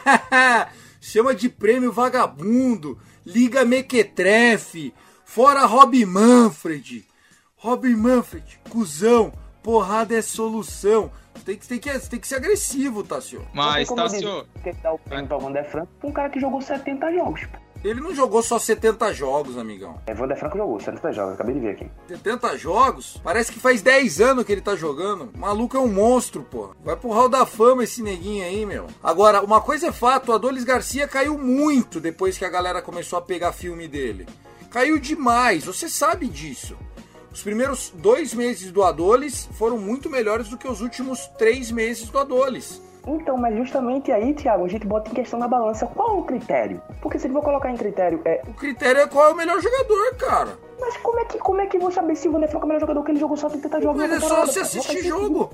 Chama 0.99 1.33
de 1.33 1.49
prêmio 1.49 1.91
vagabundo, 1.91 2.97
Liga 3.25 3.65
Mequetrefe, 3.65 4.93
Fora 5.33 5.65
Rob 5.65 6.05
Manfred. 6.05 7.05
Robin 7.55 7.95
Manfred, 7.95 8.59
cuzão, 8.69 9.31
porrada 9.63 10.13
é 10.13 10.21
solução. 10.21 11.09
Tem 11.45 11.55
que, 11.55 11.65
tem 11.65 11.79
que, 11.79 11.99
tem 12.09 12.19
que 12.19 12.27
ser 12.27 12.35
agressivo, 12.35 13.01
Tassio. 13.01 13.47
Mas, 13.53 13.87
Tassio. 13.87 14.45
Tem 14.61 14.73
que 14.73 14.81
dar 14.81 14.91
o 14.91 14.99
prêmio 14.99 15.27
pra 15.27 15.37
Vander 15.37 15.63
Franco 15.63 15.89
um 16.03 16.11
cara 16.11 16.29
que 16.29 16.37
jogou 16.37 16.59
70 16.59 17.13
jogos. 17.13 17.47
Ele 17.81 18.01
não 18.01 18.13
jogou 18.13 18.43
só 18.43 18.59
70 18.59 19.13
jogos, 19.13 19.57
amigão. 19.57 20.01
É, 20.05 20.13
Vander 20.13 20.37
Franco 20.37 20.57
jogou 20.57 20.77
70 20.81 21.13
jogos, 21.13 21.33
acabei 21.35 21.55
de 21.55 21.61
ver 21.61 21.69
aqui. 21.69 21.89
70 22.09 22.57
jogos? 22.57 23.21
Parece 23.23 23.53
que 23.53 23.59
faz 23.59 23.81
10 23.81 24.19
anos 24.19 24.43
que 24.43 24.51
ele 24.51 24.59
tá 24.59 24.75
jogando. 24.75 25.31
O 25.33 25.39
maluco 25.39 25.77
é 25.77 25.79
um 25.79 25.87
monstro, 25.87 26.43
pô. 26.43 26.75
Vai 26.83 26.97
pro 26.97 27.09
hall 27.13 27.29
da 27.29 27.45
fama 27.45 27.85
esse 27.85 28.03
neguinho 28.03 28.43
aí, 28.43 28.65
meu. 28.65 28.87
Agora, 29.01 29.41
uma 29.41 29.61
coisa 29.61 29.87
é 29.87 29.91
fato, 29.93 30.29
o 30.29 30.33
Adolis 30.33 30.65
Garcia 30.65 31.07
caiu 31.07 31.37
muito 31.37 32.01
depois 32.01 32.37
que 32.37 32.43
a 32.43 32.49
galera 32.49 32.81
começou 32.81 33.17
a 33.17 33.21
pegar 33.21 33.53
filme 33.53 33.87
dele. 33.87 34.27
Caiu 34.71 34.97
demais, 34.97 35.65
você 35.65 35.89
sabe 35.89 36.27
disso. 36.27 36.77
Os 37.29 37.43
primeiros 37.43 37.91
dois 37.93 38.33
meses 38.33 38.71
do 38.71 38.83
Adolis 38.83 39.49
foram 39.57 39.77
muito 39.77 40.09
melhores 40.09 40.47
do 40.47 40.57
que 40.57 40.65
os 40.65 40.79
últimos 40.79 41.27
três 41.37 41.69
meses 41.69 42.07
do 42.07 42.17
Adolis. 42.17 42.81
Então, 43.05 43.35
mas 43.35 43.57
justamente 43.57 44.13
aí, 44.13 44.33
Thiago, 44.33 44.63
a 44.63 44.67
gente 44.69 44.87
bota 44.87 45.09
em 45.09 45.13
questão 45.13 45.37
na 45.37 45.47
balança 45.47 45.87
qual 45.87 46.19
o 46.19 46.23
critério? 46.23 46.81
Porque 47.01 47.19
se 47.19 47.27
ele 47.27 47.33
for 47.33 47.43
colocar 47.43 47.69
em 47.69 47.75
critério 47.75 48.21
é. 48.23 48.41
O 48.47 48.53
critério 48.53 49.01
é 49.01 49.07
qual 49.07 49.29
é 49.29 49.33
o 49.33 49.35
melhor 49.35 49.59
jogador, 49.59 50.15
cara. 50.15 50.57
Mas 50.79 50.95
como 50.97 51.19
é 51.19 51.25
que, 51.25 51.37
como 51.37 51.61
é 51.61 51.65
que 51.67 51.77
vou 51.77 51.91
saber 51.91 52.15
se 52.15 52.29
o 52.29 52.31
Vander 52.31 52.49
Franco 52.49 52.63
é 52.63 52.65
o 52.65 52.67
melhor 52.67 52.79
jogador 52.81 53.03
que 53.03 53.11
ele 53.11 53.19
jogou 53.19 53.35
só 53.35 53.49
70 53.49 53.81
jogos? 53.81 54.01
Mas 54.01 54.11
é 54.11 54.19
só 54.19 54.45
você 54.45 54.59
assistir 54.61 55.03
jogo. 55.03 55.51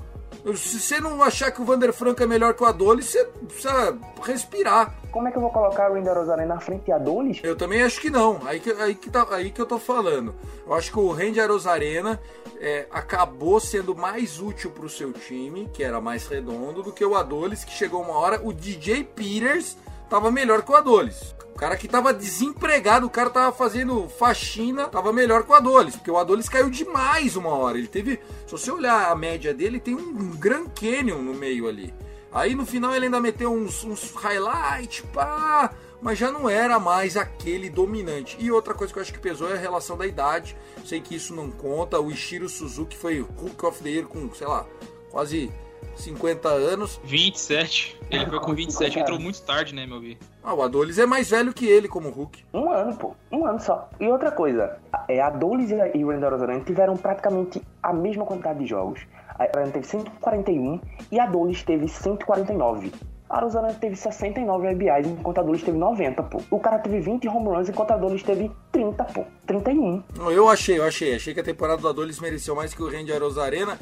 Se 0.56 0.80
você 0.80 1.00
não 1.00 1.22
achar 1.22 1.50
que 1.50 1.60
o 1.60 1.64
Vander 1.64 1.92
Franco 1.92 2.22
é 2.22 2.26
melhor 2.26 2.54
que 2.54 2.62
o 2.62 2.66
Adolis, 2.66 3.06
você 3.06 3.24
precisa 3.24 3.98
respirar. 4.22 4.94
Como 5.10 5.26
é 5.26 5.30
que 5.30 5.36
eu 5.36 5.42
vou 5.42 5.50
colocar 5.50 5.90
o 5.90 5.94
Randy 5.94 6.08
Rosarena 6.08 6.54
na 6.54 6.60
frente 6.60 6.84
de 6.84 6.92
Adolis? 6.92 7.40
Eu 7.42 7.56
também 7.56 7.82
acho 7.82 8.00
que 8.00 8.10
não. 8.10 8.40
Aí 8.46 8.60
que, 8.60 8.70
aí 8.70 8.94
que, 8.94 9.10
tá, 9.10 9.26
aí 9.30 9.50
que 9.50 9.60
eu 9.60 9.66
tô 9.66 9.78
falando. 9.78 10.34
Eu 10.66 10.74
acho 10.74 10.92
que 10.92 10.98
o 10.98 11.10
Randy 11.10 11.40
Rosarena 11.40 12.20
é, 12.60 12.86
acabou 12.90 13.58
sendo 13.58 13.94
mais 13.94 14.40
útil 14.40 14.70
pro 14.70 14.88
seu 14.88 15.12
time, 15.12 15.68
que 15.72 15.82
era 15.82 16.00
mais 16.00 16.26
redondo, 16.26 16.82
do 16.82 16.92
que 16.92 17.04
o 17.04 17.16
Adolis, 17.16 17.64
que 17.64 17.72
chegou 17.72 18.02
uma 18.02 18.14
hora. 18.14 18.40
O 18.42 18.52
DJ 18.52 19.04
Peters 19.04 19.76
tava 20.08 20.30
melhor 20.30 20.62
que 20.62 20.72
o 20.72 20.76
Adolis. 20.76 21.34
O 21.54 21.58
cara 21.58 21.76
que 21.76 21.88
tava 21.88 22.14
desempregado, 22.14 23.06
o 23.06 23.10
cara 23.10 23.30
tava 23.30 23.56
fazendo 23.56 24.08
faxina, 24.08 24.86
tava 24.86 25.12
melhor 25.12 25.42
que 25.42 25.50
o 25.50 25.54
Adolis, 25.54 25.96
porque 25.96 26.10
o 26.10 26.16
Adolis 26.16 26.48
caiu 26.48 26.70
demais 26.70 27.34
uma 27.34 27.50
hora. 27.50 27.76
Ele 27.76 27.88
teve, 27.88 28.20
se 28.46 28.52
você 28.52 28.70
olhar 28.70 29.10
a 29.10 29.16
média 29.16 29.52
dele, 29.52 29.80
tem 29.80 29.94
um 29.94 30.30
Grand 30.36 30.66
Canyon 30.68 31.18
no 31.18 31.34
meio 31.34 31.68
ali. 31.68 31.92
Aí 32.30 32.54
no 32.54 32.64
final 32.64 32.94
ele 32.94 33.06
ainda 33.06 33.20
meteu 33.20 33.52
uns, 33.52 33.82
uns 33.84 34.12
highlights, 34.12 35.04
pá. 35.12 35.72
mas 36.00 36.18
já 36.18 36.30
não 36.30 36.48
era 36.48 36.78
mais 36.78 37.16
aquele 37.16 37.68
dominante. 37.70 38.36
E 38.38 38.52
outra 38.52 38.74
coisa 38.74 38.92
que 38.92 38.98
eu 38.98 39.02
acho 39.02 39.12
que 39.12 39.18
pesou 39.18 39.50
é 39.50 39.54
a 39.54 39.58
relação 39.60 39.96
da 39.96 40.06
idade. 40.06 40.56
Sei 40.84 41.00
que 41.00 41.16
isso 41.16 41.34
não 41.34 41.50
conta. 41.50 41.98
O 41.98 42.10
Ishiro 42.10 42.48
Suzuki 42.48 42.96
foi 42.96 43.20
Hulk 43.20 43.66
of 43.66 43.82
the 43.82 43.88
Year 43.88 44.06
com, 44.06 44.32
sei 44.32 44.46
lá, 44.46 44.66
quase 45.10 45.50
50 45.98 46.48
anos. 46.48 47.00
27. 47.04 47.98
Ele 48.10 48.26
foi 48.26 48.40
com 48.40 48.54
27, 48.54 48.98
entrou 48.98 49.18
muito 49.18 49.42
tarde, 49.42 49.74
né, 49.74 49.86
meu 49.86 50.00
vi? 50.00 50.18
Ah, 50.42 50.54
o 50.54 50.62
Adolis 50.62 50.98
é 50.98 51.04
mais 51.04 51.30
velho 51.30 51.52
que 51.52 51.66
ele 51.66 51.88
como 51.88 52.08
Hulk. 52.08 52.44
Um 52.54 52.70
ano, 52.70 52.96
pô. 52.96 53.14
Um 53.30 53.46
ano 53.46 53.60
só. 53.60 53.88
E 54.00 54.08
outra 54.08 54.30
coisa, 54.30 54.78
é, 55.08 55.20
Adolis 55.20 55.70
e 55.70 56.04
o 56.04 56.08
Randy 56.08 56.24
Rosaran 56.24 56.60
tiveram 56.60 56.96
praticamente 56.96 57.60
a 57.82 57.92
mesma 57.92 58.24
quantidade 58.24 58.60
de 58.60 58.66
jogos. 58.66 59.00
A 59.38 59.44
Rosaran 59.44 59.70
teve 59.70 59.86
141 59.86 60.80
e 61.12 61.20
a 61.20 61.24
Adolis 61.24 61.62
teve 61.62 61.86
149. 61.86 62.92
A 63.28 63.40
Rosaran 63.40 63.74
teve 63.74 63.94
69 63.94 64.68
RBIs, 64.72 65.06
enquanto 65.06 65.36
a 65.36 65.40
Adolis 65.42 65.62
teve 65.62 65.76
90, 65.76 66.22
pô. 66.22 66.40
O 66.50 66.58
cara 66.58 66.78
teve 66.78 66.98
20 66.98 67.28
home 67.28 67.48
runs, 67.48 67.68
enquanto 67.68 67.90
a 67.90 67.94
Adolis 67.94 68.22
teve 68.22 68.50
30, 68.72 69.04
pô. 69.04 69.24
31. 69.46 70.02
Não, 70.16 70.30
Eu 70.32 70.48
achei, 70.48 70.78
eu 70.78 70.84
achei. 70.84 71.14
Achei 71.14 71.34
que 71.34 71.40
a 71.40 71.44
temporada 71.44 71.82
do 71.82 71.88
Adolis 71.88 72.18
mereceu 72.20 72.56
mais 72.56 72.72
que 72.72 72.82
o 72.82 72.90
Randy 72.90 73.12
Arozarena. 73.12 73.78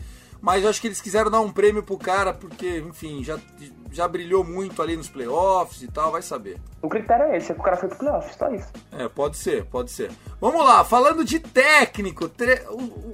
Mas 0.46 0.62
eu 0.62 0.70
acho 0.70 0.80
que 0.80 0.86
eles 0.86 1.00
quiseram 1.00 1.28
dar 1.28 1.40
um 1.40 1.50
prêmio 1.50 1.82
pro 1.82 1.98
cara, 1.98 2.32
porque, 2.32 2.78
enfim, 2.78 3.24
já, 3.24 3.36
já 3.90 4.06
brilhou 4.06 4.44
muito 4.44 4.80
ali 4.80 4.96
nos 4.96 5.08
playoffs 5.08 5.82
e 5.82 5.88
tal, 5.88 6.12
vai 6.12 6.22
saber. 6.22 6.56
O 6.80 6.88
critério 6.88 7.24
é 7.24 7.36
esse, 7.36 7.50
é 7.50 7.54
que 7.56 7.60
o 7.60 7.64
cara 7.64 7.76
foi 7.76 7.88
pro 7.88 7.98
playoff, 7.98 8.32
só 8.38 8.48
isso. 8.52 8.68
É, 8.92 9.08
pode 9.08 9.36
ser, 9.36 9.64
pode 9.64 9.90
ser. 9.90 10.08
Vamos 10.40 10.64
lá, 10.64 10.84
falando 10.84 11.24
de 11.24 11.40
técnico, 11.40 12.28
tre- 12.28 12.62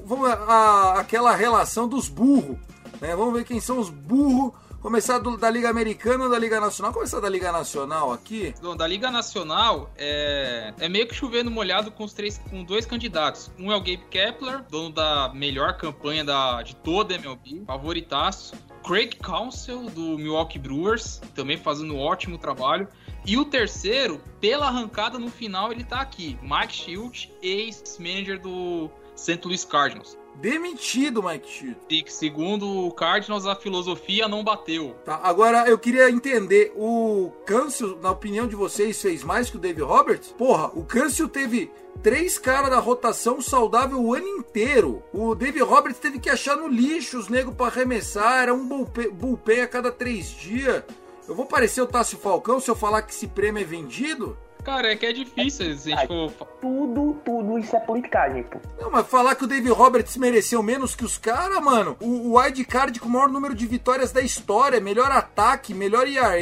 vamos 0.04 0.28
a- 0.30 0.96
aquela 0.98 1.34
relação 1.34 1.88
dos 1.88 2.06
burros, 2.06 2.58
né? 3.00 3.16
Vamos 3.16 3.32
ver 3.32 3.44
quem 3.44 3.60
são 3.60 3.78
os 3.78 3.88
burros. 3.88 4.52
Começar 4.82 5.18
do- 5.20 5.36
da 5.36 5.48
Liga 5.48 5.70
Americana 5.70 6.24
ou 6.24 6.30
da 6.30 6.36
Liga 6.36 6.60
Nacional? 6.60 6.92
Começar 6.92 7.20
da 7.20 7.28
Liga 7.28 7.52
Nacional 7.52 8.12
aqui. 8.12 8.52
Bom, 8.60 8.76
da 8.76 8.84
Liga 8.84 9.12
Nacional, 9.12 9.88
é, 9.96 10.74
é 10.80 10.88
meio 10.88 11.06
que 11.06 11.14
chovendo 11.14 11.52
molhado 11.52 11.92
com 11.92 12.02
os 12.02 12.12
três, 12.12 12.38
com 12.50 12.64
dois 12.64 12.84
candidatos. 12.84 13.48
Um 13.56 13.70
é 13.70 13.76
o 13.76 13.78
Gabe 13.78 14.02
Kepler, 14.10 14.64
dono 14.68 14.90
da 14.90 15.30
melhor 15.32 15.76
campanha 15.76 16.24
da, 16.24 16.62
de 16.62 16.74
toda 16.74 17.14
a 17.14 17.16
MLB, 17.16 17.62
favoritaço. 17.64 18.54
Craig 18.84 19.14
Counsell, 19.22 19.84
do 19.90 20.18
Milwaukee 20.18 20.58
Brewers, 20.58 21.20
também 21.32 21.56
fazendo 21.56 21.94
um 21.94 22.00
ótimo 22.00 22.36
trabalho. 22.36 22.88
E 23.24 23.36
o 23.38 23.44
terceiro, 23.44 24.20
pela 24.40 24.66
arrancada 24.66 25.16
no 25.16 25.30
final, 25.30 25.70
ele 25.70 25.84
tá 25.84 26.00
aqui. 26.00 26.36
Mike 26.42 26.74
Shield, 26.74 27.32
ex-manager 27.40 28.40
do 28.40 28.90
St. 29.14 29.40
Louis 29.44 29.64
Cardinals. 29.64 30.18
Demitido, 30.36 31.22
Mike. 31.22 31.76
E 31.88 32.02
que, 32.02 32.12
segundo 32.12 32.86
o 32.86 32.92
Cardinals, 32.92 33.46
a 33.46 33.54
filosofia 33.54 34.26
não 34.26 34.42
bateu. 34.42 34.96
Tá, 35.04 35.20
agora 35.22 35.68
eu 35.68 35.78
queria 35.78 36.10
entender, 36.10 36.72
o 36.76 37.30
Câncio, 37.46 37.98
na 38.02 38.10
opinião 38.10 38.46
de 38.46 38.56
vocês, 38.56 39.00
fez 39.00 39.22
mais 39.22 39.50
que 39.50 39.56
o 39.56 39.60
Dave 39.60 39.82
Roberts? 39.82 40.34
Porra, 40.36 40.70
o 40.74 40.84
Câncio 40.84 41.28
teve 41.28 41.70
três 42.02 42.38
caras 42.38 42.70
da 42.70 42.78
rotação 42.78 43.40
saudável 43.40 44.00
o 44.00 44.14
ano 44.14 44.26
inteiro. 44.26 45.02
O 45.12 45.34
Dave 45.34 45.60
Roberts 45.60 46.00
teve 46.00 46.18
que 46.18 46.30
achar 46.30 46.56
no 46.56 46.68
lixo 46.68 47.18
os 47.18 47.28
negros 47.28 47.54
pra 47.54 47.66
arremessar, 47.66 48.42
era 48.42 48.54
um 48.54 48.66
bullpen, 48.66 49.10
bullpen 49.10 49.60
a 49.60 49.68
cada 49.68 49.92
três 49.92 50.30
dias. 50.30 50.82
Eu 51.28 51.36
vou 51.36 51.46
parecer 51.46 51.80
o 51.80 51.86
Tássio 51.86 52.18
Falcão 52.18 52.58
se 52.58 52.68
eu 52.68 52.74
falar 52.74 53.02
que 53.02 53.12
esse 53.12 53.28
prêmio 53.28 53.62
é 53.62 53.64
vendido? 53.64 54.36
Cara, 54.64 54.92
é 54.92 54.96
que 54.96 55.06
é 55.06 55.12
difícil 55.12 55.76
se 55.76 55.92
a 55.92 55.96
gente 55.96 56.08
for 56.08 56.46
Tudo, 56.60 57.14
tudo 57.24 57.58
isso 57.58 57.74
é 57.74 57.80
politicagem, 57.80 58.44
pô. 58.44 58.58
Não, 58.80 58.90
mas 58.90 59.06
falar 59.06 59.34
que 59.34 59.44
o 59.44 59.46
Dave 59.46 59.68
Roberts 59.70 60.16
mereceu 60.16 60.62
menos 60.62 60.94
que 60.94 61.04
os 61.04 61.18
caras, 61.18 61.60
mano. 61.60 61.96
O, 62.00 62.28
o 62.28 62.38
wild 62.38 62.64
card 62.64 63.00
com 63.00 63.08
o 63.08 63.10
maior 63.10 63.28
número 63.28 63.54
de 63.54 63.66
vitórias 63.66 64.12
da 64.12 64.20
história, 64.20 64.80
melhor 64.80 65.10
ataque, 65.10 65.74
melhor 65.74 66.06
ERA. 66.06 66.38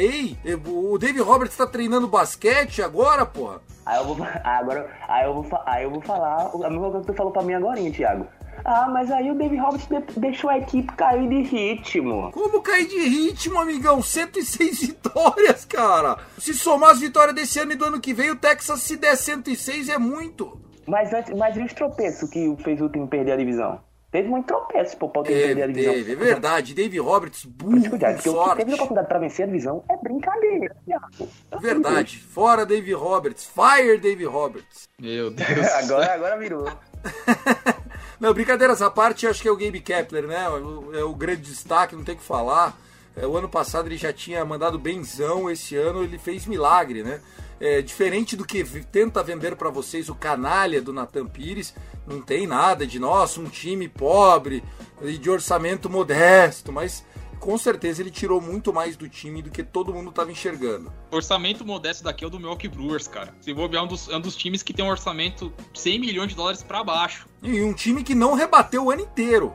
O 0.67 0.97
Dave 0.99 1.19
Roberts 1.19 1.57
tá 1.57 1.65
treinando 1.65 2.07
basquete 2.07 2.81
agora, 2.81 3.25
porra. 3.25 3.61
Aí 3.85 3.97
eu 3.97 4.05
vou, 4.05 4.17
agora, 4.43 4.89
aí 5.07 5.25
eu 5.25 5.33
vou, 5.33 5.59
aí 5.65 5.83
eu 5.83 5.91
vou 5.91 6.01
falar 6.01 6.51
a 6.53 6.69
mesma 6.69 6.91
coisa 6.91 6.99
que 7.01 7.11
tu 7.11 7.17
falou 7.17 7.31
pra 7.31 7.41
mim 7.41 7.53
agora, 7.53 7.79
Thiago. 7.91 8.27
Ah, 8.63 8.87
mas 8.89 9.09
aí 9.11 9.31
o 9.31 9.35
David 9.35 9.59
Roberts 9.59 9.87
de- 9.87 10.19
deixou 10.19 10.49
a 10.49 10.57
equipe 10.57 10.91
cair 10.93 11.27
de 11.27 11.41
ritmo. 11.41 12.31
Como 12.31 12.61
cair 12.61 12.87
de 12.87 12.99
ritmo, 12.99 13.59
amigão? 13.59 14.01
106 14.01 14.79
vitórias, 14.81 15.65
cara. 15.65 16.17
Se 16.37 16.53
somar 16.53 16.91
as 16.91 16.99
vitórias 16.99 17.35
desse 17.35 17.59
ano 17.59 17.71
e 17.71 17.75
do 17.75 17.85
ano 17.85 17.99
que 17.99 18.13
vem, 18.13 18.29
o 18.31 18.35
Texas 18.35 18.81
se 18.81 18.97
der 18.97 19.15
106 19.15 19.89
é 19.89 19.97
muito. 19.97 20.59
Mas, 20.87 21.13
antes, 21.13 21.33
mas 21.37 21.55
e 21.57 21.61
os 21.61 21.73
tropeços 21.73 22.29
que 22.29 22.55
fez 22.63 22.81
o 22.81 22.89
time 22.89 23.07
perder 23.07 23.31
a 23.33 23.37
divisão? 23.37 23.79
Teve 24.11 24.27
muito 24.27 24.45
tropeço, 24.47 24.97
pô, 24.97 25.07
pra 25.07 25.21
o 25.21 25.23
time 25.23 25.39
perder 25.39 25.63
a 25.63 25.67
divisão. 25.67 25.93
teve, 25.93 26.11
é 26.11 26.15
verdade. 26.15 26.73
Dave 26.73 26.99
Roberts, 26.99 27.45
burro, 27.45 27.79
digo, 27.79 27.97
porque 27.97 28.05
o 28.13 28.15
que 28.17 28.29
sorte. 28.29 28.57
teve 28.57 28.71
a 28.71 28.75
oportunidade 28.75 29.07
pra 29.07 29.19
vencer 29.19 29.43
a 29.43 29.45
divisão 29.47 29.83
é 29.89 29.95
brincadeira, 29.97 30.75
Thiago. 30.85 31.29
Verdade. 31.61 32.17
Fora 32.19 32.65
Dave 32.65 32.91
Roberts. 32.93 33.45
Fire 33.49 33.97
Dave 33.99 34.25
Roberts. 34.25 34.87
Meu 34.99 35.31
Deus. 35.31 35.47
agora, 35.83 36.13
agora 36.13 36.37
virou. 36.37 36.67
Não, 38.19 38.33
brincadeiras 38.33 38.81
à 38.83 38.89
parte, 38.89 39.25
acho 39.25 39.41
que 39.41 39.47
é 39.47 39.51
o 39.51 39.57
Gabe 39.57 39.81
Kepler, 39.81 40.27
né? 40.27 40.45
É 40.93 41.03
o 41.03 41.15
grande 41.15 41.41
destaque, 41.41 41.95
não 41.95 42.03
tem 42.03 42.13
o 42.13 42.17
que 42.19 42.23
falar. 42.23 42.77
É, 43.15 43.25
o 43.25 43.35
ano 43.35 43.49
passado 43.49 43.87
ele 43.87 43.97
já 43.97 44.13
tinha 44.13 44.45
mandado 44.45 44.77
benzão, 44.77 45.49
esse 45.49 45.75
ano 45.75 46.03
ele 46.03 46.19
fez 46.19 46.45
milagre, 46.45 47.03
né? 47.03 47.19
É, 47.59 47.81
diferente 47.81 48.35
do 48.35 48.45
que 48.45 48.63
tenta 48.91 49.23
vender 49.23 49.55
pra 49.55 49.69
vocês 49.69 50.07
o 50.07 50.15
canalha 50.15 50.81
do 50.81 50.93
Natan 50.93 51.25
Pires, 51.25 51.73
não 52.07 52.21
tem 52.21 52.47
nada 52.47 52.85
de 52.87 52.99
nossa, 52.99 53.39
um 53.39 53.45
time 53.45 53.87
pobre 53.87 54.63
e 55.01 55.17
de 55.17 55.29
orçamento 55.29 55.89
modesto, 55.89 56.71
mas 56.71 57.03
com 57.41 57.57
certeza 57.57 58.01
ele 58.01 58.11
tirou 58.11 58.39
muito 58.39 58.71
mais 58.71 58.95
do 58.95 59.09
time 59.09 59.41
do 59.41 59.49
que 59.49 59.63
todo 59.63 59.91
mundo 59.93 60.11
estava 60.11 60.31
enxergando. 60.31 60.93
orçamento 61.09 61.65
modesto 61.65 62.03
daqui 62.03 62.23
é 62.23 62.27
o 62.27 62.29
do 62.29 62.39
Milwaukee 62.39 62.69
Brewers, 62.69 63.07
cara. 63.07 63.35
Se 63.41 63.51
bobear, 63.53 63.83
é 63.83 63.85
um 63.85 63.89
dos, 63.89 64.07
é 64.07 64.15
um 64.15 64.21
dos 64.21 64.35
times 64.35 64.61
que 64.61 64.71
tem 64.71 64.85
um 64.85 64.89
orçamento 64.89 65.51
100 65.73 65.99
milhões 65.99 66.29
de 66.29 66.35
dólares 66.35 66.61
pra 66.61 66.83
baixo. 66.83 67.27
E 67.41 67.61
um 67.63 67.73
time 67.73 68.03
que 68.03 68.13
não 68.13 68.35
rebateu 68.35 68.85
o 68.85 68.91
ano 68.91 69.01
inteiro. 69.01 69.53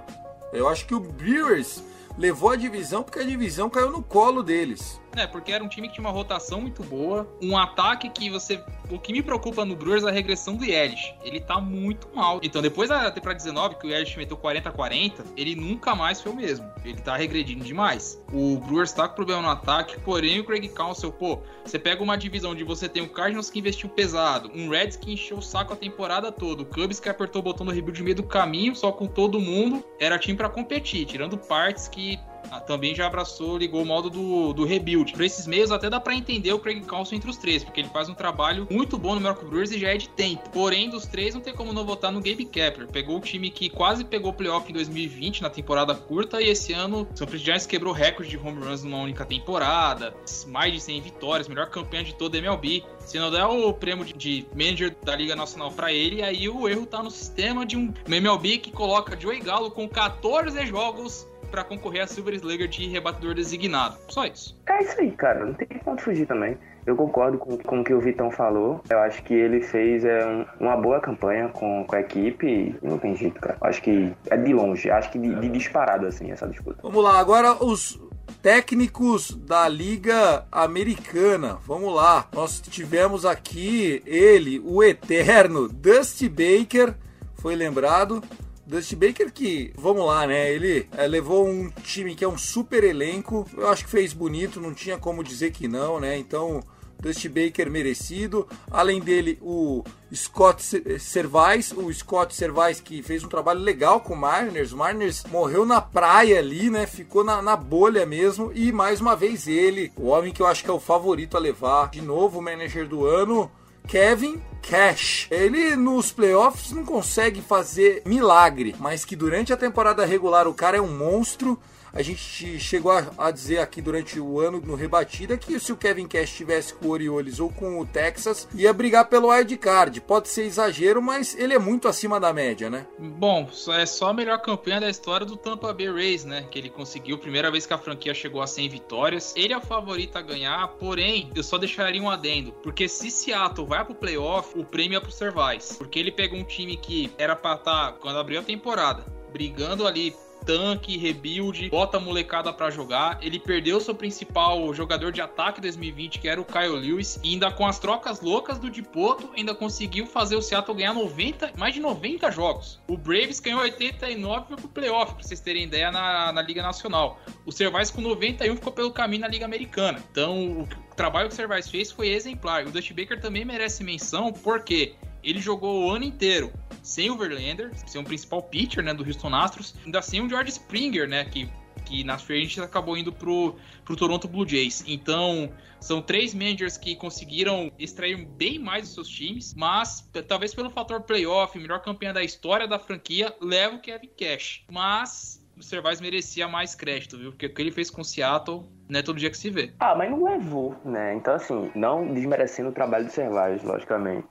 Eu 0.53 0.69
acho 0.69 0.85
que 0.87 0.95
o 0.95 1.01
Brewers 1.01 1.83
levou 2.19 2.51
a 2.51 2.57
divisão 2.57 3.03
porque 3.03 3.21
a 3.21 3.25
divisão 3.25 3.71
caiu 3.71 3.91
no 3.91 4.03
colo 4.03 4.43
deles. 4.43 5.01
É, 5.17 5.27
porque 5.27 5.51
era 5.51 5.65
um 5.65 5.69
time 5.69 5.89
que 5.89 5.95
tinha 5.95 6.07
uma 6.07 6.13
rotação 6.13 6.61
muito 6.61 6.83
boa, 6.83 7.27
um 7.41 7.57
ataque 7.57 8.09
que 8.11 8.29
você. 8.29 8.63
O 8.91 8.99
que 8.99 9.13
me 9.13 9.23
preocupa 9.23 9.65
no 9.65 9.75
Brewers 9.75 10.05
é 10.05 10.09
a 10.09 10.13
regressão 10.13 10.57
do 10.57 10.65
Yelich. 10.65 11.15
Ele 11.25 11.41
tá 11.41 11.61
muito 11.61 12.09
mal. 12.15 12.39
Então, 12.43 12.61
depois 12.63 12.89
da 12.89 13.11
temporada 13.11 13.39
19, 13.39 13.77
que 13.77 13.87
o 13.87 13.91
Yelich 13.91 14.17
meteu 14.17 14.37
40 14.37 14.69
a 14.69 14.73
40, 14.73 15.25
ele 15.37 15.57
nunca 15.57 15.95
mais 15.95 16.21
foi 16.21 16.33
o 16.33 16.37
mesmo. 16.37 16.71
Ele 16.85 17.01
tá 17.01 17.17
regredindo 17.17 17.65
demais. 17.65 18.23
O 18.33 18.59
Brewers 18.59 18.93
tá 18.93 19.09
com 19.09 19.15
problema 19.15 19.43
no 19.43 19.49
ataque, 19.49 19.99
porém 20.01 20.39
o 20.39 20.45
Craig 20.45 20.69
Counsell, 20.69 21.11
pô, 21.11 21.41
você 21.65 21.79
pega 21.79 22.03
uma 22.03 22.17
divisão 22.17 22.53
onde 22.53 22.63
você 22.63 22.89
tem 22.89 23.03
o 23.03 23.09
Cardinals 23.09 23.51
que 23.51 23.59
investiu 23.59 23.89
pesado, 23.89 24.51
um 24.55 24.69
Reds 24.69 24.97
que 24.97 25.13
encheu 25.13 25.39
o 25.39 25.43
saco 25.43 25.73
a 25.73 25.77
temporada 25.77 26.31
toda, 26.31 26.63
o 26.63 26.67
Cubs 26.67 27.01
que 27.01 27.09
apertou 27.09 27.41
o 27.41 27.43
botão 27.43 27.67
do 27.67 27.73
rebuild 27.73 27.99
no 27.99 28.05
meio 28.05 28.17
do 28.17 28.23
caminho, 28.23 28.75
só 28.77 28.93
com 28.93 29.07
todo 29.07 29.41
mundo, 29.41 29.85
era 29.99 30.19
time 30.19 30.37
pra 30.37 30.49
competir, 30.49 31.07
tirando 31.07 31.37
partes 31.37 31.89
que 31.89 32.19
também 32.67 32.95
já 32.95 33.07
abraçou, 33.07 33.59
ligou 33.59 33.83
o 33.83 33.87
modo 33.87 34.11
do, 34.11 34.53
do 34.53 34.65
rebuild. 34.65 35.13
Por 35.13 35.23
esses 35.23 35.47
meios, 35.47 35.71
até 35.71 35.89
dá 35.89 36.01
pra 36.01 36.15
entender 36.15 36.53
o 36.53 36.59
Craig 36.59 36.81
Counsell 36.83 37.17
entre 37.17 37.31
os 37.31 37.37
três, 37.37 37.65
porque 37.65 37.81
ele 37.81 37.89
faz 37.89 38.09
um 38.09 38.15
trabalho 38.15 38.67
muito 38.71 38.99
bom 38.99 39.15
no 39.15 39.21
Milwaukee 39.21 39.47
Brewers 39.47 39.71
e 39.71 39.79
já 39.79 39.89
é 39.89 39.97
de 39.97 40.09
tempo. 40.09 40.49
Porém, 40.51 40.89
dos 40.89 41.07
três, 41.07 41.35
não 41.35 41.41
tem 41.41 41.55
como 41.55 41.73
não 41.73 41.85
votar 41.85 42.13
no 42.13 42.21
Gabe 42.21 42.45
Kepler. 42.45 42.89
Pegou 42.89 43.19
o 43.19 43.21
time 43.21 43.51
que 43.51 43.69
quase 43.69 44.05
pegou 44.05 44.31
o 44.31 44.35
playoff 44.35 44.69
em 44.71 44.75
2020, 44.75 45.43
na 45.43 45.51
temporada 45.51 45.95
curta, 45.95 46.41
e 46.41 46.49
esse 46.49 46.73
ano, 46.73 47.09
o 47.13 47.17
São 47.17 47.27
Francisco 47.27 47.47
Giants 47.47 47.67
quebrou 47.67 47.93
recorde 47.93 48.31
de 48.31 48.37
home 48.37 48.65
runs 48.65 48.83
numa 48.83 48.99
única 48.99 49.25
temporada, 49.25 50.15
mais 50.47 50.73
de 50.73 50.81
100 50.81 51.01
vitórias, 51.01 51.49
melhor 51.49 51.69
campanha 51.69 52.05
de 52.05 52.15
toda 52.15 52.37
a 52.37 52.41
MLB. 52.41 52.85
Se 53.01 53.19
não 53.19 53.31
der 53.31 53.45
o 53.45 53.73
prêmio 53.73 54.05
de, 54.05 54.13
de 54.15 54.47
manager 54.55 54.97
da 55.03 55.15
Liga 55.15 55.37
Nacional 55.37 55.71
pra 55.71 55.93
ele, 55.93 56.23
aí 56.23 56.49
o 56.49 56.69
erro 56.69 56.87
tá 56.87 57.03
no 57.03 57.11
sistema 57.11 57.65
de 57.65 57.77
um 57.77 57.93
MLB 58.07 58.59
que 58.59 58.73
coloca 58.73 59.19
Joey 59.19 59.41
Galo 59.41 59.71
com 59.71 59.89
14 59.89 60.67
jogos 60.67 61.29
pra 61.51 61.65
concorrer 61.65 62.03
a 62.03 62.07
Silver 62.07 62.35
Slugger 62.35 62.69
de 62.69 62.87
rebatedor 62.89 63.35
designado. 63.35 63.97
Só 64.09 64.25
isso. 64.27 64.57
É 64.69 64.83
isso 64.83 65.01
aí, 65.01 65.11
cara. 65.13 65.45
Não 65.45 65.55
tem 65.55 65.67
como 65.85 65.99
fugir 66.01 66.27
também. 66.27 66.57
Eu 66.85 66.95
concordo 66.95 67.37
com, 67.39 67.57
com 67.59 67.81
o 67.81 67.85
que 67.85 67.93
o 67.93 68.01
Vitão 68.01 68.31
falou. 68.31 68.81
Eu 68.89 68.99
acho 69.01 69.23
que 69.25 69.35
ele 69.35 69.61
fez 69.61 70.05
é, 70.05 70.25
um- 70.27 70.45
uma 70.61 70.77
boa 70.77 71.01
campanha 71.01 71.49
com, 71.49 71.85
com 71.85 71.97
a 71.97 72.01
equipe 72.01 72.47
e 72.47 72.79
não 72.87 72.97
tem 72.99 73.17
jeito, 73.17 73.41
cara. 73.41 73.57
Acho 73.63 73.83
que 73.83 74.13
é 74.31 74.37
de 74.37 74.53
longe. 74.55 74.89
Acho 74.91 75.11
que 75.11 75.19
de, 75.19 75.35
de 75.35 75.49
disparado, 75.49 76.07
assim, 76.07 76.31
essa 76.31 76.47
disputa. 76.47 76.79
Vamos 76.83 77.03
lá, 77.03 77.19
agora 77.19 77.53
os 77.65 77.99
técnicos 78.41 79.35
da 79.37 79.67
Liga 79.69 80.45
Americana. 80.53 81.59
Vamos 81.67 81.93
lá. 81.93 82.29
Nós 82.33 82.61
tivemos 82.61 83.27
aqui 83.27 84.01
ele, 84.07 84.61
o 84.65 84.83
eterno 84.85 85.69
Dusty 85.69 86.29
Baker, 86.29 86.95
foi 87.35 87.57
lembrado. 87.57 88.23
Dusty 88.67 88.97
Baker 88.97 89.33
que, 89.33 89.73
vamos 89.77 90.05
lá, 90.05 90.27
né? 90.27 90.51
Ele 90.53 90.89
é, 90.97 91.07
levou 91.07 91.47
um 91.49 91.71
time 91.71 92.17
que 92.17 92.25
é 92.25 92.29
um 92.29 92.37
super 92.37 92.83
elenco. 92.83 93.47
Eu 93.57 93.69
acho 93.69 93.85
que 93.85 93.91
fez 93.91 94.13
bonito, 94.13 94.61
não 94.61 94.75
tinha 94.75 94.99
como 94.99 95.23
dizer 95.23 95.53
que 95.53 95.69
não, 95.69 96.01
né? 96.01 96.19
Então, 96.19 96.65
Dusty 97.01 97.29
Baker 97.29 97.71
merecido. 97.71 98.49
Além 98.69 99.01
dele, 99.01 99.39
o 99.41 99.85
Scott 100.13 100.63
Servais, 100.99 101.73
o 101.73 101.93
Scott 101.93 102.35
Servais 102.35 102.81
que 102.81 103.03
fez 103.03 103.23
um 103.23 103.29
trabalho 103.29 103.61
legal 103.61 104.01
com 104.01 104.15
o 104.15 104.17
Mariners. 104.17 104.73
O 104.73 104.77
Mariners 104.77 105.25
morreu 105.31 105.65
na 105.65 105.81
praia 105.81 106.39
ali, 106.39 106.69
né? 106.69 106.87
Ficou 106.87 107.23
na, 107.23 107.41
na, 107.41 107.55
bolha 107.55 108.05
mesmo. 108.05 108.51
E 108.53 108.73
mais 108.73 109.01
uma 109.01 109.15
vez 109.15 109.47
ele, 109.47 109.93
o 109.97 110.07
homem 110.07 110.33
que 110.33 110.43
eu 110.43 110.47
acho 110.47 110.65
que 110.65 110.71
é 110.71 110.75
o 110.75 110.81
favorito 110.81 111.37
a 111.37 111.41
levar 111.41 111.91
de 111.91 112.01
novo 112.01 112.39
o 112.41 112.43
manager 112.43 112.89
do 112.89 113.07
ano. 113.07 113.51
Kevin 113.87 114.41
Cash. 114.63 115.29
Ele 115.31 115.77
nos 115.77 116.11
playoffs 116.11 116.73
não 116.73 116.85
consegue 116.85 117.41
fazer 117.41 118.03
milagre, 118.05 118.75
mas 118.79 119.05
que 119.05 119.15
durante 119.15 119.53
a 119.53 119.57
temporada 119.57 120.05
regular 120.05 120.49
o 120.49 120.55
cara 120.55 120.77
é 120.77 120.81
um 120.81 120.97
monstro 120.97 121.59
a 121.97 122.03
gente 122.03 122.61
chegou 122.61 122.93
a, 122.93 123.07
a, 123.17 123.31
dizer 123.31 123.59
aqui 123.59 123.81
durante 123.81 124.21
o 124.21 124.39
ano 124.39 124.61
no 124.61 124.75
Rebatida 124.75 125.39
que 125.39 125.59
se 125.59 125.73
o 125.73 125.77
Kevin 125.77 126.07
Cash 126.07 126.31
estivesse 126.31 126.75
com 126.75 126.89
o 126.89 126.91
Orioles 126.91 127.41
ou 127.41 127.51
com 127.51 127.81
o 127.81 127.87
Texas, 127.87 128.47
ia 128.55 128.71
brigar 128.73 129.09
pelo 129.09 129.31
wild 129.31 129.57
card. 129.57 130.03
Pode 130.03 130.29
ser 130.29 130.43
exagero, 130.43 131.01
mas 131.01 131.35
ele 131.35 131.55
é 131.55 131.59
muito 131.59 131.89
acima 131.89 132.21
da 132.21 132.35
média, 132.35 132.69
né? 132.69 132.87
Bom, 132.99 133.49
é 133.73 133.87
só 133.87 134.11
a 134.11 134.15
melhor 134.15 134.43
campanha 134.43 134.81
da 134.81 134.91
história 134.91 135.25
do 135.25 135.39
Tampa 135.39 135.73
Bay 135.73 135.91
Rays, 135.91 136.25
né? 136.27 136.47
Que 136.51 136.59
ele 136.59 136.69
conseguiu, 136.69 137.17
primeira 137.17 137.51
vez 137.51 137.65
que 137.65 137.73
a 137.73 137.79
franquia 137.79 138.13
chegou 138.13 138.43
a 138.43 138.47
100 138.47 138.69
vitórias. 138.69 139.33
Ele 139.35 139.55
é 139.55 139.57
o 139.57 139.63
favorito 139.63 140.17
a 140.17 140.23
ganhar, 140.23 140.69
porém, 140.79 141.31
eu 141.35 141.43
só 141.43 141.57
deixaria 141.57 142.03
um 142.03 142.11
adendo. 142.11 142.53
Porque 142.63 142.89
se 142.89 143.11
Seattle 143.11 143.67
vai 143.67 143.83
pro 143.83 143.95
playoff, 143.95 144.59
o 144.59 144.65
prêmio 144.65 144.99
é 144.99 145.01
pro 145.01 145.11
Cervais. 145.11 145.77
Porque 145.79 145.99
ele 145.99 146.13
pegou 146.13 146.39
um 146.39 146.45
time 146.45 146.77
que 146.77 147.11
era 147.17 147.35
pra 147.35 147.55
estar, 147.55 147.93
tá, 147.93 147.99
quando 147.99 148.19
abriu 148.19 148.41
a 148.41 148.43
temporada, 148.43 149.07
brigando 149.33 149.87
ali 149.87 150.15
tanque, 150.47 150.97
rebuild, 150.97 151.69
bota 151.69 151.97
a 151.97 152.01
molecada 152.01 152.53
para 152.53 152.71
jogar. 152.71 153.19
Ele 153.21 153.39
perdeu 153.39 153.81
seu 153.81 153.95
principal 153.95 154.73
jogador 154.73 155.11
de 155.11 155.21
ataque 155.21 155.61
2020, 155.61 156.21
que 156.21 156.29
era 156.29 156.41
o 156.41 156.45
Kyle 156.45 156.69
Lewis, 156.69 157.19
e 157.23 157.33
ainda 157.33 157.51
com 157.51 157.67
as 157.67 157.81
trocas 157.81 158.21
loucas 158.21 158.59
do 158.59 158.71
Dipoto, 158.71 159.31
ainda 159.37 159.55
conseguiu 159.55 160.07
fazer 160.07 160.37
o 160.37 160.43
Seattle 160.43 160.77
ganhar 160.77 160.95
90, 160.95 161.53
mais 161.59 161.75
de 161.75 161.81
90 161.81 162.31
jogos. 162.31 162.81
O 162.87 162.97
Braves 162.97 163.41
ganhou 163.41 163.61
89 163.61 164.45
e 164.45 164.49
foi 164.49 164.57
pro 164.57 164.69
playoff, 164.69 165.15
pra 165.15 165.25
vocês 165.25 165.41
terem 165.41 165.65
ideia, 165.65 165.91
na, 165.91 166.33
na 166.33 166.43
Liga 166.43 166.63
Nacional. 166.63 167.21
O 167.45 167.51
Cervais 167.51 167.91
com 167.91 168.01
91 168.01 168.55
ficou 168.55 168.73
pelo 168.73 168.93
caminho 168.93 169.23
na 169.23 169.29
Liga 169.29 169.45
Americana. 169.45 170.01
Então, 170.11 170.61
o 170.61 170.95
trabalho 170.95 171.29
que 171.29 171.35
o 171.35 171.37
Cervais 171.37 171.69
fez 171.69 171.91
foi 171.91 172.09
exemplar. 172.09 172.67
O 172.67 172.71
Dutch 172.71 172.93
Baker 172.93 173.21
também 173.21 173.45
merece 173.45 173.83
menção, 173.83 174.33
porque 174.33 174.95
ele 175.25 175.41
jogou 175.41 175.85
o 175.85 175.91
ano 175.91 176.05
inteiro 176.05 176.53
sem 176.87 177.11
o 177.11 177.17
Verlander, 177.17 177.73
sem 177.87 178.01
o 178.01 178.05
principal 178.05 178.41
pitcher 178.41 178.83
né, 178.83 178.95
do 178.95 179.05
Houston 179.05 179.35
Astros, 179.35 179.75
ainda 179.85 180.01
sem 180.01 180.21
o 180.21 180.29
George 180.29 180.51
Springer, 180.51 181.09
né, 181.09 181.25
que, 181.25 181.51
que 181.85 182.05
nas 182.05 182.23
frente 182.23 182.61
acabou 182.61 182.97
indo 182.97 183.13
pro, 183.13 183.57
pro 183.85 183.97
Toronto 183.97 184.29
Blue 184.29 184.49
Jays. 184.49 184.85
Então, 184.87 185.51
são 185.81 186.01
três 186.01 186.33
managers 186.33 186.77
que 186.77 186.95
conseguiram 186.95 187.73
extrair 187.77 188.25
bem 188.25 188.61
mais 188.61 188.85
dos 188.85 188.95
seus 188.95 189.09
times, 189.09 189.53
mas 189.55 190.09
talvez 190.29 190.55
pelo 190.55 190.71
fator 190.71 191.01
playoff, 191.03 191.59
melhor 191.59 191.83
campeã 191.83 192.13
da 192.13 192.23
história 192.23 192.69
da 192.69 192.79
franquia, 192.79 193.35
leva 193.41 193.75
o 193.75 193.81
Kevin 193.81 194.11
Cash. 194.17 194.65
Mas 194.71 195.45
o 195.59 195.63
Cervais 195.63 196.01
merecia 196.01 196.47
mais 196.47 196.77
crédito, 196.77 197.19
viu? 197.19 197.31
Porque 197.33 197.47
o 197.47 197.55
que 197.55 197.63
ele 197.63 197.73
fez 197.73 197.91
com 197.91 198.03
o 198.03 198.05
Seattle 198.05 198.65
não 198.89 199.01
é 199.01 199.03
todo 199.03 199.19
dia 199.19 199.31
que 199.31 199.37
se 199.37 199.51
vê. 199.51 199.73
Ah, 199.81 199.95
mas 199.97 200.09
não 200.09 200.23
levou, 200.23 200.77
né? 200.85 201.15
Então, 201.15 201.35
assim, 201.35 201.71
não 201.75 202.13
desmerecendo 202.13 202.69
o 202.69 202.73
trabalho 202.73 203.07
do 203.07 203.11
Cervais, 203.11 203.65
logicamente. 203.65 204.29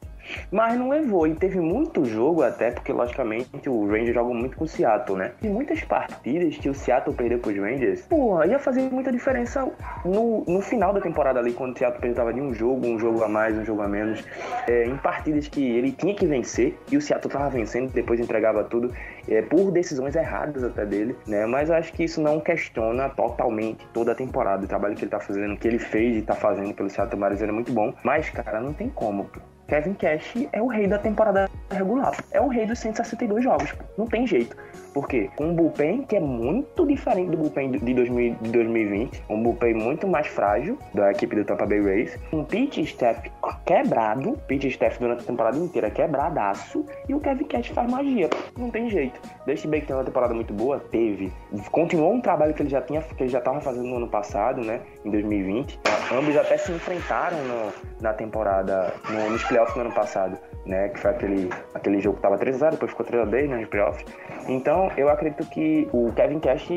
Mas 0.52 0.78
não 0.78 0.90
levou. 0.90 1.28
E 1.28 1.36
teve 1.36 1.60
muito 1.60 2.06
jogo 2.06 2.44
até, 2.44 2.72
porque 2.72 2.92
logicamente 2.92 3.70
o 3.70 3.88
Rangers 3.88 4.14
joga 4.14 4.34
muito 4.34 4.58
com 4.58 4.66
o 4.66 4.68
Seattle, 4.68 5.18
né? 5.18 5.32
E 5.42 5.48
muitas 5.48 5.84
partidas 5.84 6.58
que 6.58 6.70
o 6.70 6.74
Seattle 6.74 7.16
perdeu 7.16 7.40
pros 7.40 7.58
Rangers, 7.58 8.02
porra, 8.04 8.48
ia 8.48 8.60
fazer 8.60 8.82
muita 8.92 9.12
diferença 9.12 9.68
no, 10.04 10.44
no 10.48 10.62
final 10.62 10.94
da 10.94 11.02
temporada 11.02 11.40
ali, 11.40 11.54
quando 11.54 11.76
o 11.76 11.78
Seattle 11.78 12.00
precisava 12.00 12.34
de 12.34 12.42
um 12.42 12.54
jogo, 12.54 12.88
um 12.88 13.00
jogo 13.00 13.24
a 13.24 13.28
mais, 13.28 13.58
um 13.58 13.66
jogo 13.66 13.82
a 13.82 13.88
menos. 13.88 14.24
É, 14.68 14.86
em 14.86 14.98
partidas 14.98 15.48
que 15.48 15.64
ele 15.64 15.92
tinha 15.92 16.14
que 16.14 16.26
vencer 16.26 16.78
e 16.92 16.98
o 16.98 17.02
Seattle 17.02 17.32
tava 17.32 17.50
vencendo, 17.50 17.92
depois 17.92 18.20
entregava 18.20 18.64
tudo, 18.64 18.94
é, 19.28 19.42
por 19.42 19.72
decisões 19.72 20.16
erradas 20.16 20.64
até 20.64 20.86
dele, 20.86 21.16
né? 21.28 21.46
Mas 21.46 21.70
acho 21.70 21.94
que 21.94 22.04
isso 22.04 22.22
não 22.22 22.40
questiona 22.40 23.10
totalmente 23.10 23.86
toda 23.94 24.12
a 24.12 24.16
temporada. 24.16 24.66
O 24.66 24.68
trabalho 24.68 24.96
que 24.96 25.04
ele 25.04 25.12
tá 25.12 25.20
fazendo, 25.20 25.58
que 25.58 25.68
ele 25.68 25.80
fez 25.80 26.18
e 26.18 26.22
tá 26.22 26.36
fazendo 26.36 26.74
pelo 26.74 26.90
Seattle 26.90 27.20
Mariners 27.20 27.50
é 27.50 27.52
muito 27.52 27.72
bom. 27.72 27.94
Mas, 28.04 28.30
cara, 28.30 28.60
não 28.60 28.74
tem 28.74 28.90
como, 28.90 29.26
pô. 29.26 29.40
Kevin 29.68 29.94
Cash 29.96 30.48
é 30.52 30.62
o 30.62 30.68
rei 30.68 30.88
da 30.88 30.98
temporada 30.98 31.50
regular. 31.72 32.16
É 32.32 32.40
o 32.40 32.48
rei 32.48 32.66
dos 32.66 32.80
162 32.80 33.44
jogos. 33.44 33.74
Não 33.98 34.06
tem 34.06 34.28
jeito. 34.28 34.56
Porque 34.96 35.30
um 35.42 35.54
bullpen 35.54 36.04
que 36.04 36.16
é 36.16 36.22
muito 36.22 36.88
diferente 36.88 37.32
do 37.32 37.36
bullpen 37.36 37.70
de, 37.72 37.94
2000, 37.94 38.36
de 38.36 38.50
2020, 38.50 39.24
um 39.30 39.44
bullpen 39.44 39.74
muito 39.74 40.08
mais 40.08 40.26
frágil 40.26 40.80
da 40.94 41.12
equipe 41.12 41.36
do 41.36 41.44
Tampa 41.44 41.66
Bay 41.66 41.82
Rays, 41.82 42.18
um 42.32 42.46
pitch 42.46 42.78
staff 42.78 43.30
quebrado, 43.66 44.38
pitch 44.48 44.64
staff 44.64 44.98
durante 44.98 45.24
a 45.24 45.26
temporada 45.26 45.58
inteira 45.58 45.92
quebradaço, 45.92 46.86
e 47.10 47.14
o 47.14 47.20
Kevin 47.20 47.44
Cash 47.44 47.68
faz 47.68 47.92
magia. 47.92 48.30
Não 48.58 48.72
tem 48.72 48.90
jeito. 48.90 49.20
Deste 49.46 49.68
bem 49.68 49.82
que 49.82 49.88
tem 49.88 49.96
uma 49.98 50.06
temporada 50.06 50.34
muito 50.34 50.54
boa, 50.54 50.80
teve. 50.80 51.30
Continuou 51.72 52.14
um 52.14 52.22
trabalho 52.22 52.54
que 52.54 52.62
ele 52.62 52.70
já 52.70 52.82
tinha, 52.82 53.02
que 53.02 53.22
ele 53.22 53.30
já 53.30 53.40
estava 53.40 53.60
fazendo 53.60 53.90
no 53.90 53.98
ano 53.98 54.08
passado, 54.08 54.62
né, 54.62 54.80
em 55.04 55.12
2020. 55.12 55.78
Ambos 56.18 56.38
até 56.38 56.56
se 56.56 56.72
enfrentaram 56.72 57.38
no, 57.44 57.74
na 58.02 58.14
temporada, 58.14 58.94
no, 59.10 59.30
nos 59.30 59.44
playoffs 59.44 59.76
no 59.76 59.82
ano 59.82 59.94
passado 59.94 60.38
né? 60.66 60.90
Que 60.90 61.00
foi 61.00 61.12
aquele, 61.12 61.50
aquele 61.74 62.00
jogo 62.00 62.18
que 62.18 62.24
tava 62.24 62.38
3x0, 62.38 62.72
depois 62.72 62.92
ficou 62.92 63.06
3x10 63.06 63.48
né, 63.48 63.58
nos 63.58 63.70
playoffs. 63.70 64.06
Então, 64.48 64.85
eu 64.98 65.10
acredito 65.10 65.46
que 65.50 65.88
o 65.92 66.12
Kevin 66.14 66.40
Cash 66.40 66.68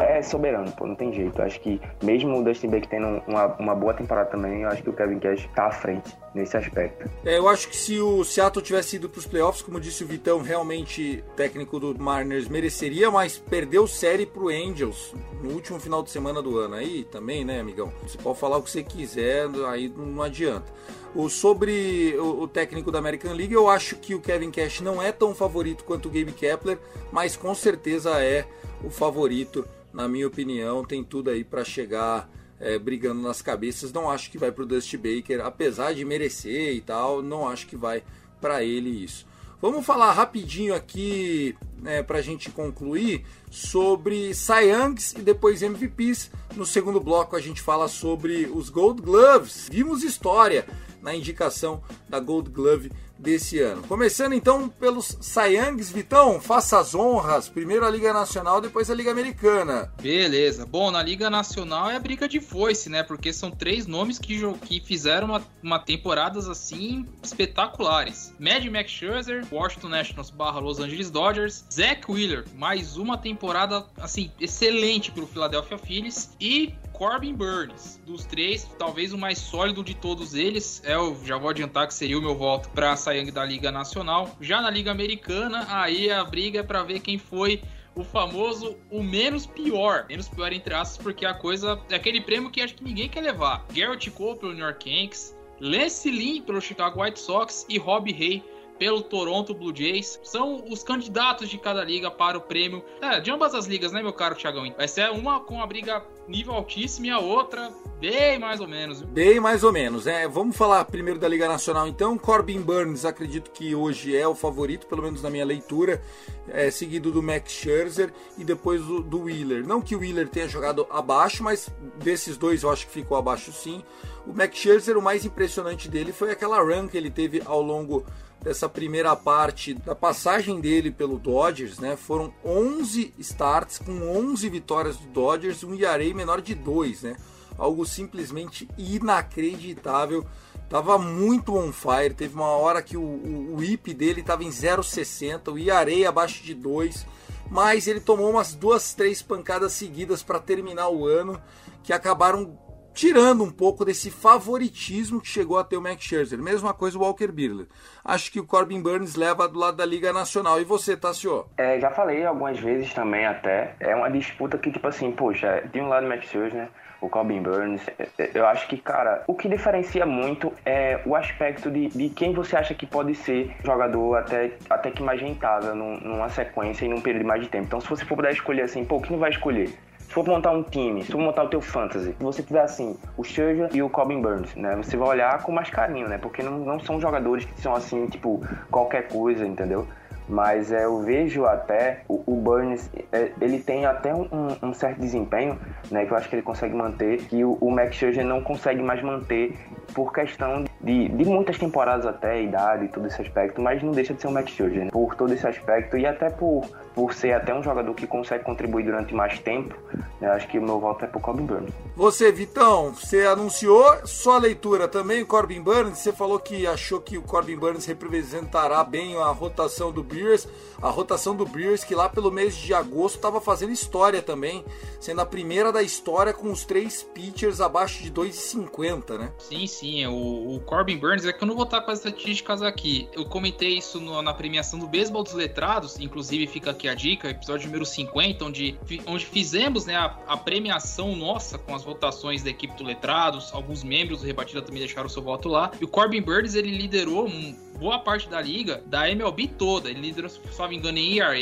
é 0.00 0.22
soberano, 0.22 0.70
pô, 0.72 0.86
não 0.86 0.94
tem 0.94 1.12
jeito. 1.12 1.40
Eu 1.40 1.44
acho 1.44 1.60
que 1.60 1.80
mesmo 2.02 2.38
o 2.38 2.44
Dustin 2.44 2.68
Baker 2.68 2.88
tendo 2.88 3.22
uma, 3.26 3.46
uma 3.58 3.74
boa 3.74 3.94
temporada 3.94 4.30
também, 4.30 4.62
eu 4.62 4.68
acho 4.68 4.82
que 4.82 4.90
o 4.90 4.92
Kevin 4.92 5.18
Cash 5.18 5.48
tá 5.54 5.66
à 5.66 5.70
frente 5.70 6.16
nesse 6.34 6.56
aspecto. 6.56 7.10
É, 7.24 7.38
eu 7.38 7.48
acho 7.48 7.68
que 7.68 7.76
se 7.76 7.98
o 8.00 8.24
Seattle 8.24 8.64
tivesse 8.64 8.96
ido 8.96 9.08
pros 9.08 9.26
playoffs, 9.26 9.62
como 9.62 9.80
disse 9.80 10.04
o 10.04 10.06
Vitão, 10.06 10.42
realmente 10.42 11.24
técnico 11.36 11.80
do 11.80 11.98
Mariners 12.00 12.48
mereceria, 12.48 13.10
mas 13.10 13.36
perdeu 13.38 13.86
série 13.86 14.26
pro 14.26 14.48
Angels 14.48 15.14
no 15.42 15.52
último 15.52 15.80
final 15.80 16.02
de 16.02 16.10
semana 16.10 16.40
do 16.40 16.58
ano. 16.58 16.74
Aí 16.74 17.04
também, 17.04 17.44
né, 17.44 17.60
amigão? 17.60 17.92
Você 18.02 18.18
pode 18.18 18.38
falar 18.38 18.58
o 18.58 18.62
que 18.62 18.70
você 18.70 18.82
quiser, 18.82 19.48
aí 19.68 19.92
não 19.96 20.22
adianta. 20.22 20.66
O, 21.14 21.28
sobre 21.28 22.14
o, 22.18 22.42
o, 22.42 22.48
técnico 22.48 22.92
da 22.92 23.00
American 23.00 23.32
League, 23.32 23.52
eu 23.52 23.68
acho 23.68 23.96
que 23.96 24.14
o 24.14 24.20
Kevin 24.20 24.50
Cash 24.50 24.80
não 24.80 25.02
é 25.02 25.10
tão 25.10 25.34
favorito 25.34 25.82
quanto 25.82 26.06
o 26.06 26.10
Gabe 26.10 26.32
Kepler, 26.32 26.78
mas 27.10 27.36
com 27.36 27.52
certeza 27.54 28.22
é 28.22 28.46
o 28.84 28.90
favorito, 28.90 29.66
na 29.92 30.06
minha 30.06 30.26
opinião. 30.26 30.84
Tem 30.84 31.02
tudo 31.02 31.30
aí 31.30 31.42
para 31.42 31.64
chegar 31.64 32.30
é, 32.60 32.78
brigando 32.78 33.20
nas 33.20 33.42
cabeças. 33.42 33.92
Não 33.92 34.08
acho 34.08 34.30
que 34.30 34.38
vai 34.38 34.52
para 34.52 34.62
o 34.62 34.66
Dusty 34.66 34.96
Baker, 34.96 35.40
apesar 35.44 35.94
de 35.94 36.04
merecer 36.04 36.74
e 36.74 36.80
tal, 36.80 37.22
não 37.22 37.48
acho 37.48 37.66
que 37.66 37.76
vai 37.76 38.04
para 38.40 38.62
ele 38.62 38.90
isso. 38.90 39.26
Vamos 39.60 39.84
falar 39.84 40.12
rapidinho 40.12 40.74
aqui, 40.74 41.54
né, 41.82 42.02
para 42.02 42.18
a 42.18 42.22
gente 42.22 42.50
concluir, 42.50 43.26
sobre 43.50 44.32
Cy 44.32 44.70
Youngs 44.70 45.12
e 45.18 45.20
depois 45.20 45.60
MVPs. 45.60 46.30
No 46.56 46.64
segundo 46.64 46.98
bloco 46.98 47.36
a 47.36 47.40
gente 47.40 47.60
fala 47.60 47.86
sobre 47.86 48.46
os 48.46 48.70
Gold 48.70 49.02
Gloves. 49.02 49.68
Vimos 49.70 50.02
história 50.02 50.66
na 51.02 51.14
indicação 51.14 51.82
da 52.08 52.20
Gold 52.20 52.50
Glove 52.50 52.90
desse 53.20 53.60
ano. 53.60 53.82
Começando 53.82 54.32
então 54.32 54.68
pelos 54.68 55.16
Sayangs, 55.20 55.92
Vitão, 55.92 56.40
faça 56.40 56.78
as 56.78 56.94
honras. 56.94 57.48
Primeiro 57.48 57.84
a 57.84 57.90
Liga 57.90 58.12
Nacional, 58.12 58.60
depois 58.60 58.90
a 58.90 58.94
Liga 58.94 59.10
Americana. 59.10 59.92
Beleza. 60.00 60.64
Bom, 60.64 60.90
na 60.90 61.02
Liga 61.02 61.28
Nacional 61.28 61.90
é 61.90 61.96
a 61.96 62.00
briga 62.00 62.26
de 62.26 62.40
foice, 62.40 62.88
né? 62.88 63.02
Porque 63.02 63.32
são 63.32 63.50
três 63.50 63.86
nomes 63.86 64.18
que, 64.18 64.40
que 64.62 64.80
fizeram 64.80 65.28
uma, 65.28 65.42
uma 65.62 65.78
temporadas 65.78 66.48
assim 66.48 67.06
espetaculares. 67.22 68.34
Mad 68.38 68.64
Max 68.66 68.90
Scherzer, 68.90 69.46
Washington 69.52 69.88
Nationals 69.88 70.30
barra 70.30 70.58
Los 70.58 70.80
Angeles 70.80 71.10
Dodgers, 71.10 71.64
Zach 71.72 72.10
Wheeler, 72.10 72.44
mais 72.54 72.96
uma 72.96 73.18
temporada 73.18 73.84
assim 73.98 74.30
excelente 74.40 75.12
para 75.12 75.24
o 75.24 75.26
Philadelphia 75.26 75.76
Phillies 75.76 76.30
e 76.40 76.74
Corbin 77.00 77.34
Burns. 77.34 77.98
Dos 78.04 78.26
três, 78.26 78.64
talvez 78.78 79.14
o 79.14 79.16
mais 79.16 79.38
sólido 79.38 79.82
de 79.82 79.94
todos 79.94 80.34
eles. 80.34 80.82
É, 80.84 80.96
eu 80.96 81.18
já 81.24 81.38
vou 81.38 81.48
adiantar 81.48 81.86
que 81.86 81.94
seria 81.94 82.18
o 82.18 82.20
meu 82.20 82.34
voto 82.34 82.68
para 82.68 82.92
a 82.92 82.96
Sayang 82.96 83.30
da 83.30 83.42
Liga 83.42 83.72
Nacional. 83.72 84.36
Já 84.38 84.60
na 84.60 84.68
Liga 84.68 84.90
Americana, 84.90 85.66
aí 85.70 86.10
a 86.10 86.22
briga 86.22 86.60
é 86.60 86.62
para 86.62 86.82
ver 86.82 87.00
quem 87.00 87.16
foi 87.16 87.62
o 87.94 88.04
famoso 88.04 88.76
o 88.90 89.02
menos 89.02 89.46
pior. 89.46 90.04
Menos 90.10 90.28
pior 90.28 90.52
entre 90.52 90.74
aspas, 90.74 91.02
porque 91.02 91.24
a 91.24 91.32
coisa 91.32 91.80
é 91.88 91.94
aquele 91.94 92.20
prêmio 92.20 92.50
que 92.50 92.60
acho 92.60 92.74
que 92.74 92.84
ninguém 92.84 93.08
quer 93.08 93.22
levar. 93.22 93.64
Garrett 93.72 94.10
Cole 94.10 94.38
pelo 94.38 94.52
New 94.52 94.62
York 94.62 94.86
Yankees, 94.86 95.34
Lance 95.58 96.10
Lynn 96.10 96.42
pelo 96.42 96.60
Chicago 96.60 97.02
White 97.02 97.18
Sox 97.18 97.64
e 97.66 97.78
Rob 97.78 98.12
Hay 98.12 98.44
pelo 98.80 99.02
Toronto 99.02 99.52
Blue 99.52 99.76
Jays. 99.76 100.18
São 100.24 100.64
os 100.70 100.82
candidatos 100.82 101.50
de 101.50 101.58
cada 101.58 101.84
liga 101.84 102.10
para 102.10 102.38
o 102.38 102.40
prêmio. 102.40 102.82
É, 103.02 103.20
de 103.20 103.30
ambas 103.30 103.54
as 103.54 103.66
ligas, 103.66 103.92
né, 103.92 104.02
meu 104.02 104.14
caro 104.14 104.34
Thiagão? 104.34 104.72
Vai 104.74 104.88
ser 104.88 105.10
uma 105.10 105.38
com 105.38 105.62
a 105.62 105.66
briga 105.66 106.02
nível 106.26 106.54
altíssimo 106.54 107.04
e 107.04 107.10
a 107.10 107.18
outra 107.18 107.70
bem 108.00 108.38
mais 108.38 108.58
ou 108.58 108.66
menos. 108.66 109.02
Bem 109.02 109.38
mais 109.38 109.62
ou 109.62 109.70
menos, 109.70 110.06
é. 110.06 110.26
Vamos 110.26 110.56
falar 110.56 110.82
primeiro 110.86 111.20
da 111.20 111.28
Liga 111.28 111.46
Nacional 111.46 111.86
então. 111.86 112.16
Corbin 112.16 112.62
Burns, 112.62 113.04
acredito 113.04 113.50
que 113.50 113.74
hoje 113.74 114.16
é 114.16 114.26
o 114.26 114.34
favorito, 114.34 114.86
pelo 114.86 115.02
menos 115.02 115.22
na 115.22 115.28
minha 115.28 115.44
leitura, 115.44 116.00
é, 116.48 116.70
seguido 116.70 117.12
do 117.12 117.22
Max 117.22 117.52
Scherzer 117.52 118.10
e 118.38 118.44
depois 118.44 118.82
do, 118.82 119.02
do 119.02 119.24
Wheeler. 119.24 119.66
Não 119.66 119.82
que 119.82 119.94
o 119.94 119.98
Wheeler 119.98 120.26
tenha 120.26 120.48
jogado 120.48 120.86
abaixo, 120.88 121.44
mas 121.44 121.68
desses 121.96 122.38
dois 122.38 122.62
eu 122.62 122.70
acho 122.70 122.86
que 122.86 122.92
ficou 122.92 123.18
abaixo 123.18 123.52
sim. 123.52 123.84
O 124.26 124.32
Max 124.32 124.56
Scherzer, 124.56 124.96
o 124.96 125.02
mais 125.02 125.26
impressionante 125.26 125.86
dele 125.86 126.12
foi 126.12 126.30
aquela 126.30 126.62
run 126.62 126.88
que 126.88 126.96
ele 126.96 127.10
teve 127.10 127.42
ao 127.44 127.60
longo 127.60 128.06
dessa 128.42 128.68
primeira 128.68 129.14
parte 129.14 129.74
da 129.74 129.94
passagem 129.94 130.60
dele 130.60 130.90
pelo 130.90 131.18
Dodgers, 131.18 131.78
né? 131.78 131.96
Foram 131.96 132.32
11 132.44 133.12
starts 133.18 133.78
com 133.78 133.92
11 133.92 134.48
vitórias 134.48 134.96
do 134.96 135.06
Dodgers, 135.08 135.62
um 135.62 135.74
ERA 135.74 136.14
menor 136.14 136.40
de 136.40 136.54
2, 136.54 137.02
né? 137.02 137.16
Algo 137.58 137.84
simplesmente 137.84 138.66
inacreditável. 138.78 140.24
Tava 140.68 140.96
muito 140.98 141.56
on 141.56 141.72
fire, 141.72 142.14
teve 142.14 142.34
uma 142.34 142.46
hora 142.46 142.80
que 142.80 142.96
o, 142.96 143.02
o, 143.02 143.56
o 143.56 143.62
IP 143.62 143.92
dele 143.92 144.22
tava 144.22 144.44
em 144.44 144.50
0,60, 144.50 145.52
o 145.52 145.58
ERA 145.58 146.08
abaixo 146.08 146.42
de 146.42 146.54
2, 146.54 147.06
mas 147.50 147.88
ele 147.88 148.00
tomou 148.00 148.30
umas 148.30 148.54
duas, 148.54 148.94
três 148.94 149.20
pancadas 149.20 149.72
seguidas 149.72 150.22
para 150.22 150.38
terminar 150.38 150.88
o 150.88 151.06
ano 151.06 151.40
que 151.82 151.92
acabaram 151.92 152.56
tirando 152.94 153.44
um 153.44 153.50
pouco 153.50 153.84
desse 153.84 154.10
favoritismo 154.10 155.20
que 155.20 155.28
chegou 155.28 155.58
a 155.58 155.64
ter 155.64 155.76
o 155.76 155.82
Max 155.82 156.02
Scherzer. 156.02 156.38
Mesma 156.38 156.74
coisa 156.74 156.98
o 156.98 157.02
Walker 157.02 157.28
Buehler. 157.28 157.66
Acho 158.04 158.30
que 158.30 158.40
o 158.40 158.46
Corbin 158.46 158.80
Burns 158.80 159.14
leva 159.14 159.48
do 159.48 159.58
lado 159.58 159.76
da 159.76 159.86
Liga 159.86 160.12
Nacional. 160.12 160.60
E 160.60 160.64
você, 160.64 160.96
Tassio? 160.96 161.46
É, 161.56 161.78
já 161.80 161.90
falei 161.90 162.24
algumas 162.24 162.58
vezes 162.58 162.92
também 162.92 163.26
até. 163.26 163.74
É 163.80 163.94
uma 163.94 164.10
disputa 164.10 164.58
que, 164.58 164.70
tipo 164.70 164.86
assim, 164.86 165.12
poxa, 165.12 165.62
de 165.72 165.80
um 165.80 165.88
lado 165.88 166.06
o 166.06 166.08
Max 166.08 166.26
Scherzer, 166.26 166.68
o 167.00 167.08
Corbin 167.08 167.42
Burns. 167.42 167.82
É, 167.98 168.08
é, 168.18 168.30
eu 168.34 168.46
acho 168.46 168.68
que, 168.68 168.76
cara, 168.76 169.24
o 169.26 169.34
que 169.34 169.48
diferencia 169.48 170.04
muito 170.04 170.52
é 170.64 171.00
o 171.06 171.14
aspecto 171.16 171.70
de, 171.70 171.88
de 171.88 172.08
quem 172.10 172.32
você 172.32 172.56
acha 172.56 172.74
que 172.74 172.86
pode 172.86 173.14
ser 173.14 173.54
jogador 173.64 174.16
até, 174.16 174.52
até 174.68 174.90
que 174.90 175.02
mais 175.02 175.20
rentável 175.20 175.74
numa 175.74 176.28
sequência 176.28 176.84
e 176.84 176.88
num 176.88 177.00
período 177.00 177.26
mais 177.26 177.42
de 177.42 177.48
tempo. 177.48 177.64
Então, 177.66 177.80
se 177.80 177.88
você 177.88 178.04
for 178.04 178.16
puder 178.16 178.32
escolher 178.32 178.62
assim, 178.62 178.84
pô, 178.84 179.00
quem 179.00 179.18
vai 179.18 179.30
escolher? 179.30 179.70
Se 180.10 180.14
for 180.14 180.26
montar 180.26 180.50
um 180.50 180.64
time, 180.64 181.04
se 181.04 181.12
for 181.12 181.20
montar 181.20 181.44
o 181.44 181.48
teu 181.48 181.60
fantasy, 181.60 182.16
se 182.18 182.24
você 182.24 182.42
tiver 182.42 182.62
assim, 182.62 182.96
o 183.16 183.22
Scherzer 183.22 183.70
e 183.72 183.80
o 183.80 183.88
Corbin 183.88 184.20
Burns, 184.20 184.52
né? 184.56 184.74
Você 184.74 184.96
vai 184.96 185.10
olhar 185.10 185.40
com 185.40 185.52
mais 185.52 185.70
carinho, 185.70 186.08
né? 186.08 186.18
Porque 186.18 186.42
não, 186.42 186.58
não 186.58 186.80
são 186.80 187.00
jogadores 187.00 187.44
que 187.44 187.60
são 187.60 187.76
assim, 187.76 188.08
tipo, 188.08 188.44
qualquer 188.72 189.06
coisa, 189.06 189.46
entendeu? 189.46 189.86
Mas 190.28 190.72
é, 190.72 190.84
eu 190.84 191.00
vejo 191.00 191.44
até 191.44 192.02
o, 192.08 192.22
o 192.26 192.36
Burns, 192.36 192.90
é, 193.12 193.30
ele 193.40 193.60
tem 193.60 193.86
até 193.86 194.12
um, 194.12 194.28
um, 194.60 194.74
certo 194.74 195.00
desempenho, 195.00 195.56
né? 195.92 196.04
Que 196.04 196.12
eu 196.12 196.16
acho 196.16 196.28
que 196.28 196.34
ele 196.34 196.42
consegue 196.42 196.74
manter, 196.74 197.18
que 197.22 197.44
o, 197.44 197.56
o 197.60 197.70
Max 197.70 197.94
Scherzer 197.94 198.24
não 198.24 198.40
consegue 198.40 198.82
mais 198.82 199.00
manter 199.02 199.56
por 199.94 200.12
questão 200.12 200.64
de, 200.80 201.08
de 201.08 201.24
muitas 201.24 201.58
temporadas 201.58 202.06
até, 202.06 202.42
idade 202.42 202.86
e 202.86 202.88
todo 202.88 203.06
esse 203.06 203.20
aspecto, 203.20 203.60
mas 203.60 203.82
não 203.82 203.92
deixa 203.92 204.14
de 204.14 204.20
ser 204.20 204.28
um 204.28 204.32
Max 204.32 204.50
Scherzer, 204.50 204.84
né? 204.84 204.90
Por 204.90 205.14
todo 205.14 205.32
esse 205.32 205.46
aspecto 205.46 205.96
e 205.96 206.06
até 206.06 206.30
por, 206.30 206.64
por 206.94 207.14
ser 207.14 207.32
até 207.32 207.54
um 207.54 207.62
jogador 207.62 207.94
que 207.94 208.06
consegue 208.06 208.44
contribuir 208.44 208.84
durante 208.84 209.14
mais 209.14 209.38
tempo, 209.38 209.74
né? 210.20 210.28
acho 210.30 210.48
que 210.48 210.58
o 210.58 210.62
meu 210.62 210.80
voto 210.80 211.04
é 211.04 211.08
pro 211.08 211.20
Corbin 211.20 211.46
Burns. 211.46 211.70
Você, 211.96 212.32
Vitão, 212.32 212.92
você 212.92 213.26
anunciou 213.26 214.06
sua 214.06 214.38
leitura 214.38 214.88
também, 214.88 215.24
Corbin 215.24 215.60
Burns, 215.60 215.98
você 215.98 216.12
falou 216.12 216.38
que 216.38 216.66
achou 216.66 217.00
que 217.00 217.16
o 217.16 217.22
Corbin 217.22 217.56
Burns 217.56 217.86
representará 217.86 218.82
bem 218.82 219.16
a 219.16 219.26
rotação 219.26 219.92
do 219.92 220.02
Brewers, 220.02 220.48
a 220.82 220.88
rotação 220.88 221.34
do 221.34 221.46
Brewers 221.46 221.84
que 221.84 221.94
lá 221.94 222.08
pelo 222.08 222.30
mês 222.30 222.56
de 222.56 222.74
agosto 222.74 223.16
estava 223.16 223.40
fazendo 223.40 223.72
história 223.72 224.20
também, 224.20 224.64
sendo 224.98 225.20
a 225.20 225.26
primeira 225.26 225.72
da 225.72 225.82
história 225.82 226.32
com 226.32 226.50
os 226.50 226.64
três 226.64 227.02
pitchers 227.02 227.60
abaixo 227.60 228.02
de 228.02 228.10
2,50, 228.10 229.18
né? 229.18 229.32
Sim, 229.38 229.66
sim, 229.66 230.06
o, 230.06 230.56
o 230.56 230.60
Corbin 230.60 230.98
Burns, 230.98 231.24
é 231.24 231.32
que 231.32 231.42
eu 231.42 231.48
não 231.48 231.54
vou 231.54 231.64
estar 231.64 231.80
com 231.82 231.90
as 231.90 231.98
estatísticas 231.98 232.62
aqui, 232.62 233.08
eu 233.12 233.24
comentei 233.24 233.78
isso 233.78 234.00
no, 234.00 234.20
na 234.22 234.34
premiação 234.34 234.78
do 234.78 234.86
Beisebol 234.86 235.22
dos 235.22 235.32
Letrados, 235.32 235.98
inclusive 235.98 236.46
fica 236.46 236.70
aqui 236.70 236.89
a 236.90 236.94
dica, 236.94 237.30
episódio 237.30 237.66
número 237.66 237.86
50, 237.86 238.44
onde, 238.44 238.78
onde 239.06 239.24
fizemos 239.24 239.86
né, 239.86 239.96
a, 239.96 240.16
a, 240.26 240.36
premiação 240.36 241.14
nossa 241.14 241.58
com 241.58 241.74
as 241.74 241.84
votações 241.84 242.42
da 242.42 242.50
equipe 242.50 242.76
do 242.76 242.84
Letrados, 242.84 243.52
alguns 243.52 243.82
membros 243.84 244.20
do 244.20 244.26
Rebatida 244.26 244.60
também 244.60 244.80
deixaram 244.80 245.08
seu 245.08 245.22
voto 245.22 245.48
lá. 245.48 245.70
E 245.80 245.84
o 245.84 245.88
Corbin 245.88 246.20
Burns, 246.20 246.54
ele 246.54 246.76
liderou 246.76 247.26
um, 247.26 247.56
boa 247.78 247.98
parte 247.98 248.28
da 248.28 248.40
liga, 248.40 248.82
da 248.86 249.08
MLB 249.08 249.48
toda. 249.48 249.90
Ele 249.90 250.00
liderou, 250.00 250.28
se 250.28 250.40
não 250.58 250.68
me 250.68 250.76
engano, 250.76 250.98
em 250.98 251.18
ERA, 251.18 251.36